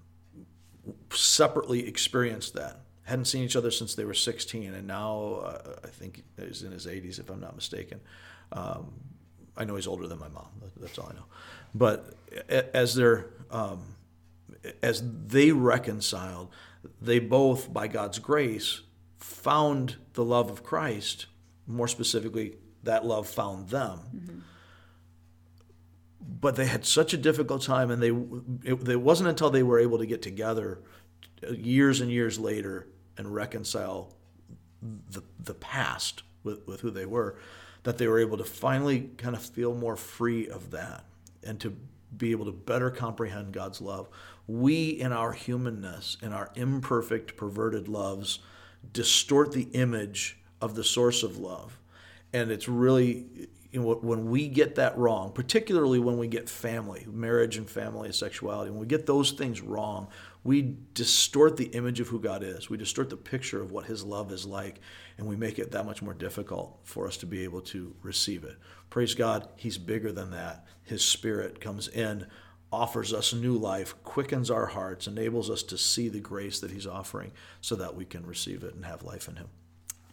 separately 1.11 1.87
experienced 1.87 2.55
that. 2.55 2.79
Hadn't 3.03 3.25
seen 3.25 3.43
each 3.43 3.55
other 3.55 3.69
since 3.69 3.93
they 3.93 4.05
were 4.05 4.15
16, 4.15 4.73
and 4.73 4.87
now 4.87 5.43
uh, 5.45 5.75
I 5.83 5.89
think 5.89 6.23
he's 6.39 6.63
in 6.63 6.71
his 6.71 6.87
80s, 6.87 7.19
if 7.19 7.29
I'm 7.29 7.39
not 7.39 7.55
mistaken. 7.55 7.99
Um, 8.51 8.93
I 9.55 9.65
know 9.65 9.75
he's 9.75 9.85
older 9.85 10.07
than 10.07 10.17
my 10.17 10.29
mom. 10.29 10.47
That's 10.77 10.97
all 10.97 11.09
I 11.11 11.13
know. 11.13 11.25
But 11.75 12.15
as 12.49 12.95
they're 12.95 13.27
um, 13.51 13.83
as 14.81 15.03
they 15.27 15.51
reconciled, 15.51 16.49
they 17.01 17.19
both, 17.19 17.71
by 17.71 17.87
God's 17.87 18.19
grace, 18.19 18.81
found 19.17 19.97
the 20.13 20.23
love 20.23 20.49
of 20.49 20.63
Christ. 20.63 21.27
More 21.67 21.87
specifically, 21.87 22.57
that 22.83 23.05
love 23.05 23.27
found 23.27 23.69
them. 23.69 23.99
Mm-hmm. 24.15 24.39
But 26.39 26.55
they 26.55 26.65
had 26.65 26.85
such 26.85 27.13
a 27.13 27.17
difficult 27.17 27.61
time, 27.61 27.91
and 27.91 28.01
they 28.01 28.11
it, 28.69 28.87
it 28.87 29.01
wasn't 29.01 29.29
until 29.29 29.49
they 29.49 29.63
were 29.63 29.79
able 29.79 29.97
to 29.97 30.05
get 30.05 30.21
together 30.21 30.79
years 31.51 32.01
and 32.01 32.09
years 32.09 32.39
later 32.39 32.87
and 33.17 33.33
reconcile 33.33 34.13
the 34.81 35.23
the 35.39 35.53
past 35.53 36.23
with, 36.43 36.65
with 36.67 36.81
who 36.81 36.89
they 36.89 37.05
were 37.05 37.37
that 37.83 37.97
they 37.97 38.07
were 38.07 38.19
able 38.19 38.37
to 38.37 38.43
finally 38.43 39.09
kind 39.17 39.35
of 39.35 39.41
feel 39.41 39.73
more 39.73 39.95
free 39.95 40.47
of 40.47 40.71
that 40.71 41.03
and 41.43 41.59
to 41.59 41.75
be 42.17 42.31
able 42.31 42.45
to 42.45 42.51
better 42.51 42.89
comprehend 42.89 43.53
God's 43.53 43.81
love. 43.81 44.09
We, 44.47 44.89
in 44.89 45.11
our 45.11 45.31
humanness, 45.31 46.17
in 46.21 46.33
our 46.33 46.51
imperfect, 46.55 47.37
perverted 47.37 47.87
loves, 47.87 48.39
distort 48.91 49.51
the 49.51 49.69
image 49.73 50.37
of 50.61 50.75
the 50.75 50.83
source 50.83 51.23
of 51.23 51.37
love. 51.37 51.79
And 52.33 52.51
it's 52.51 52.67
really, 52.67 53.25
you 53.71 53.81
know, 53.81 53.95
when 53.95 54.29
we 54.29 54.47
get 54.47 54.75
that 54.75 54.97
wrong, 54.97 55.31
particularly 55.31 55.99
when 55.99 56.17
we 56.17 56.27
get 56.27 56.49
family, 56.49 57.05
marriage 57.09 57.57
and 57.57 57.69
family 57.69 58.11
sexuality, 58.11 58.71
when 58.71 58.79
we 58.79 58.87
get 58.87 59.05
those 59.05 59.31
things 59.31 59.61
wrong, 59.61 60.07
we 60.43 60.75
distort 60.93 61.55
the 61.55 61.67
image 61.67 61.99
of 61.99 62.09
who 62.09 62.19
God 62.19 62.43
is. 62.43 62.69
We 62.69 62.77
distort 62.77 63.09
the 63.09 63.17
picture 63.17 63.61
of 63.61 63.71
what 63.71 63.85
His 63.85 64.03
love 64.03 64.31
is 64.31 64.45
like, 64.45 64.79
and 65.17 65.27
we 65.27 65.35
make 65.35 65.57
it 65.57 65.71
that 65.71 65.85
much 65.85 66.01
more 66.01 66.13
difficult 66.13 66.79
for 66.83 67.07
us 67.07 67.17
to 67.17 67.25
be 67.25 67.43
able 67.43 67.61
to 67.61 67.95
receive 68.01 68.43
it. 68.43 68.57
Praise 68.89 69.15
God, 69.15 69.47
He's 69.55 69.77
bigger 69.77 70.11
than 70.11 70.31
that. 70.31 70.65
His 70.83 71.03
Spirit 71.03 71.61
comes 71.61 71.87
in, 71.87 72.27
offers 72.71 73.13
us 73.13 73.33
new 73.33 73.53
life, 73.53 73.95
quickens 74.03 74.51
our 74.51 74.65
hearts, 74.65 75.07
enables 75.07 75.49
us 75.49 75.63
to 75.63 75.77
see 75.77 76.09
the 76.09 76.19
grace 76.19 76.59
that 76.59 76.71
He's 76.71 76.87
offering 76.87 77.31
so 77.61 77.75
that 77.75 77.95
we 77.95 78.03
can 78.03 78.25
receive 78.25 78.63
it 78.63 78.75
and 78.75 78.85
have 78.85 79.03
life 79.03 79.29
in 79.29 79.37
Him. 79.37 79.47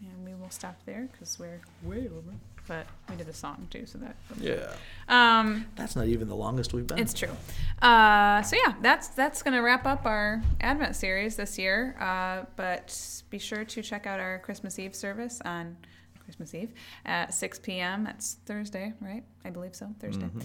And 0.00 0.24
we 0.24 0.34
will 0.34 0.50
stop 0.50 0.76
there 0.86 1.08
because 1.12 1.38
we're 1.38 1.60
way 1.82 2.08
over 2.08 2.34
but 2.70 2.86
we 3.08 3.16
did 3.16 3.28
a 3.28 3.32
song 3.32 3.66
too, 3.68 3.84
so 3.84 3.98
that. 3.98 4.14
Yeah. 4.38 4.72
Um, 5.08 5.66
that's 5.74 5.96
not 5.96 6.06
even 6.06 6.28
the 6.28 6.36
longest 6.36 6.72
we've 6.72 6.86
been. 6.86 7.00
It's 7.00 7.12
true. 7.12 7.36
Uh, 7.82 8.42
so 8.42 8.56
yeah, 8.56 8.74
that's 8.82 9.08
that's 9.08 9.42
gonna 9.42 9.62
wrap 9.62 9.86
up 9.86 10.04
our 10.04 10.42
Advent 10.60 10.96
series 10.96 11.36
this 11.36 11.58
year. 11.58 11.96
Uh, 11.98 12.44
but 12.56 13.22
be 13.30 13.38
sure 13.38 13.64
to 13.64 13.82
check 13.82 14.06
out 14.06 14.20
our 14.20 14.38
Christmas 14.40 14.78
Eve 14.78 14.94
service 14.94 15.40
on 15.44 15.76
Christmas 16.24 16.54
Eve 16.54 16.72
at 17.06 17.34
6 17.34 17.58
p.m. 17.60 18.04
That's 18.04 18.36
Thursday, 18.46 18.92
right? 19.00 19.24
I 19.44 19.50
believe 19.50 19.74
so. 19.74 19.88
Thursday. 19.98 20.26
Mm-hmm. 20.26 20.40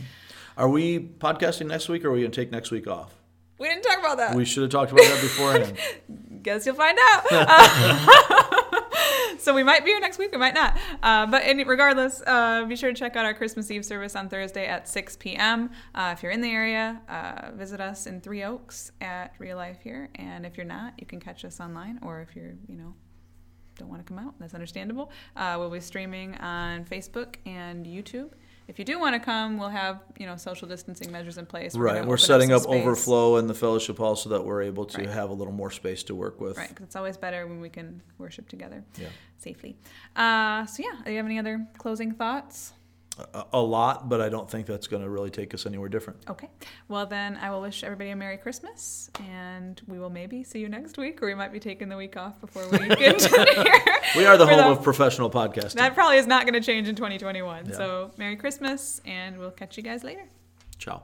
Are 0.57 0.69
we 0.69 0.99
podcasting 0.99 1.67
next 1.67 1.89
week, 1.89 2.05
or 2.05 2.09
are 2.09 2.11
we 2.13 2.21
gonna 2.21 2.31
take 2.31 2.51
next 2.51 2.71
week 2.71 2.88
off? 2.88 3.13
We 3.57 3.67
didn't 3.69 3.83
talk 3.83 3.99
about 3.99 4.17
that. 4.17 4.36
We 4.36 4.45
should 4.45 4.63
have 4.63 4.71
talked 4.71 4.91
about 4.91 5.05
that 5.05 5.21
beforehand. 5.21 5.77
Guess 6.43 6.65
you'll 6.65 6.75
find 6.75 6.97
out. 7.01 7.23
Uh, 7.31 8.41
so 9.45 9.53
we 9.53 9.61
might 9.61 9.85
be 9.85 9.91
here 9.91 9.99
next 9.99 10.17
week, 10.17 10.31
we 10.31 10.39
might 10.39 10.55
not. 10.55 10.75
Uh, 11.03 11.27
but 11.27 11.43
regardless, 11.67 12.19
uh, 12.25 12.65
be 12.65 12.75
sure 12.75 12.91
to 12.91 12.97
check 12.97 13.15
out 13.15 13.25
our 13.25 13.33
Christmas 13.35 13.69
Eve 13.69 13.85
service 13.85 14.15
on 14.15 14.27
Thursday 14.27 14.65
at 14.65 14.89
6 14.89 15.17
p.m. 15.17 15.69
Uh, 15.93 16.09
if 16.17 16.23
you're 16.23 16.31
in 16.31 16.41
the 16.41 16.49
area, 16.49 16.99
uh, 17.07 17.51
visit 17.53 17.79
us 17.79 18.07
in 18.07 18.21
Three 18.21 18.43
Oaks 18.43 18.91
at 19.01 19.35
Real 19.37 19.57
Life 19.57 19.81
here. 19.83 20.09
And 20.15 20.47
if 20.47 20.57
you're 20.57 20.65
not, 20.65 20.95
you 20.97 21.05
can 21.05 21.19
catch 21.19 21.45
us 21.45 21.59
online, 21.59 21.99
or 22.01 22.21
if 22.21 22.35
you're, 22.35 22.55
you 22.67 22.75
know, 22.75 22.95
don't 23.77 23.87
want 23.87 24.03
to 24.03 24.11
come 24.11 24.17
out, 24.17 24.33
that's 24.39 24.55
understandable. 24.55 25.11
Uh, 25.35 25.57
we'll 25.59 25.69
be 25.69 25.79
streaming 25.79 26.33
on 26.37 26.83
Facebook 26.83 27.35
and 27.45 27.85
YouTube 27.85 28.31
if 28.68 28.80
you 28.80 28.86
do 28.86 28.99
want 28.99 29.13
to 29.13 29.20
come, 29.20 29.57
we'll 29.57 29.70
have 29.70 30.01
you 30.18 30.26
know 30.26 30.36
social 30.38 30.68
distancing 30.68 31.11
measures 31.11 31.38
in 31.38 31.45
place. 31.45 31.76
We're 31.76 31.86
right, 31.86 32.05
we're 32.05 32.18
setting 32.18 32.51
up, 32.51 32.63
up 32.63 32.70
overflow 32.70 33.38
in 33.38 33.47
the 33.47 33.53
fellowship 33.53 33.97
hall 33.97 34.16
so 34.16 34.30
that 34.30 34.43
we're 34.43 34.63
able 34.63 34.86
to 34.86 34.99
right. 34.99 35.09
have 35.09 35.30
a 35.30 35.34
little 35.34 35.53
more 35.53 35.72
space 35.72 36.03
to 36.03 36.16
work 36.16 36.41
with. 36.41 36.57
Right, 36.57 36.70
because 36.70 36.86
it's 36.86 36.95
always 36.95 37.18
better 37.18 37.45
when 37.47 37.61
we 37.61 37.70
can 37.70 38.01
worship 38.18 38.49
together 38.49 38.84
yeah. 38.97 39.07
safely. 39.38 39.78
Uh, 40.16 40.66
so 40.66 40.84
yeah, 40.84 41.01
do 41.03 41.11
you 41.11 41.18
have 41.18 41.26
any 41.26 41.39
other 41.39 41.68
closing 41.78 42.13
thoughts? 42.13 42.74
A, 43.53 43.61
lot, 43.61 44.09
but 44.09 44.20
I 44.20 44.30
don't 44.30 44.49
think 44.49 44.66
that's 44.66 44.88
going 44.88 45.01
to 45.01 45.09
really 45.09 45.30
take 45.30 45.53
us 45.53 45.66
anywhere 45.66 45.89
different. 45.89 46.20
Okay. 46.30 46.49
Well, 46.88 47.05
then 47.05 47.38
I 47.38 47.49
will 47.49 47.61
wish 47.61 47.84
everybody 47.84 48.09
a 48.09 48.16
Merry 48.16 48.38
Christmas, 48.38 49.09
and 49.30 49.82
we 49.88 49.99
will 49.99 50.09
maybe 50.09 50.43
see 50.43 50.59
you 50.59 50.68
next 50.68 50.97
week, 50.97 51.22
or 51.24 51.28
we 51.28 51.36
might 51.36 51.53
be 51.53 51.59
taking 51.59 51.88
the 51.88 51.97
week 51.97 52.18
off 52.18 52.39
before 52.41 52.68
we 52.70 52.78
get 52.95 53.20
to 53.20 53.63
here. 53.63 53.97
we 54.18 54.26
are 54.26 54.38
the 54.38 54.45
home 54.45 54.57
the, 54.57 54.68
of 54.68 54.84
professional 54.84 55.30
podcasting. 55.30 55.76
That 55.76 55.93
probably 55.93 56.18
is 56.18 56.28
not 56.28 56.43
going 56.45 56.61
to 56.61 56.66
change 56.66 56.89
in 56.89 56.95
2021. 56.95 57.66
Yeah. 57.66 57.76
So, 57.76 58.11
Merry 58.18 58.36
Christmas, 58.36 59.01
and 59.05 59.38
we'll 59.38 59.51
catch 59.51 59.78
you 59.78 59.84
guys 59.84 60.03
later. 60.03 60.28
Ciao. 60.78 61.03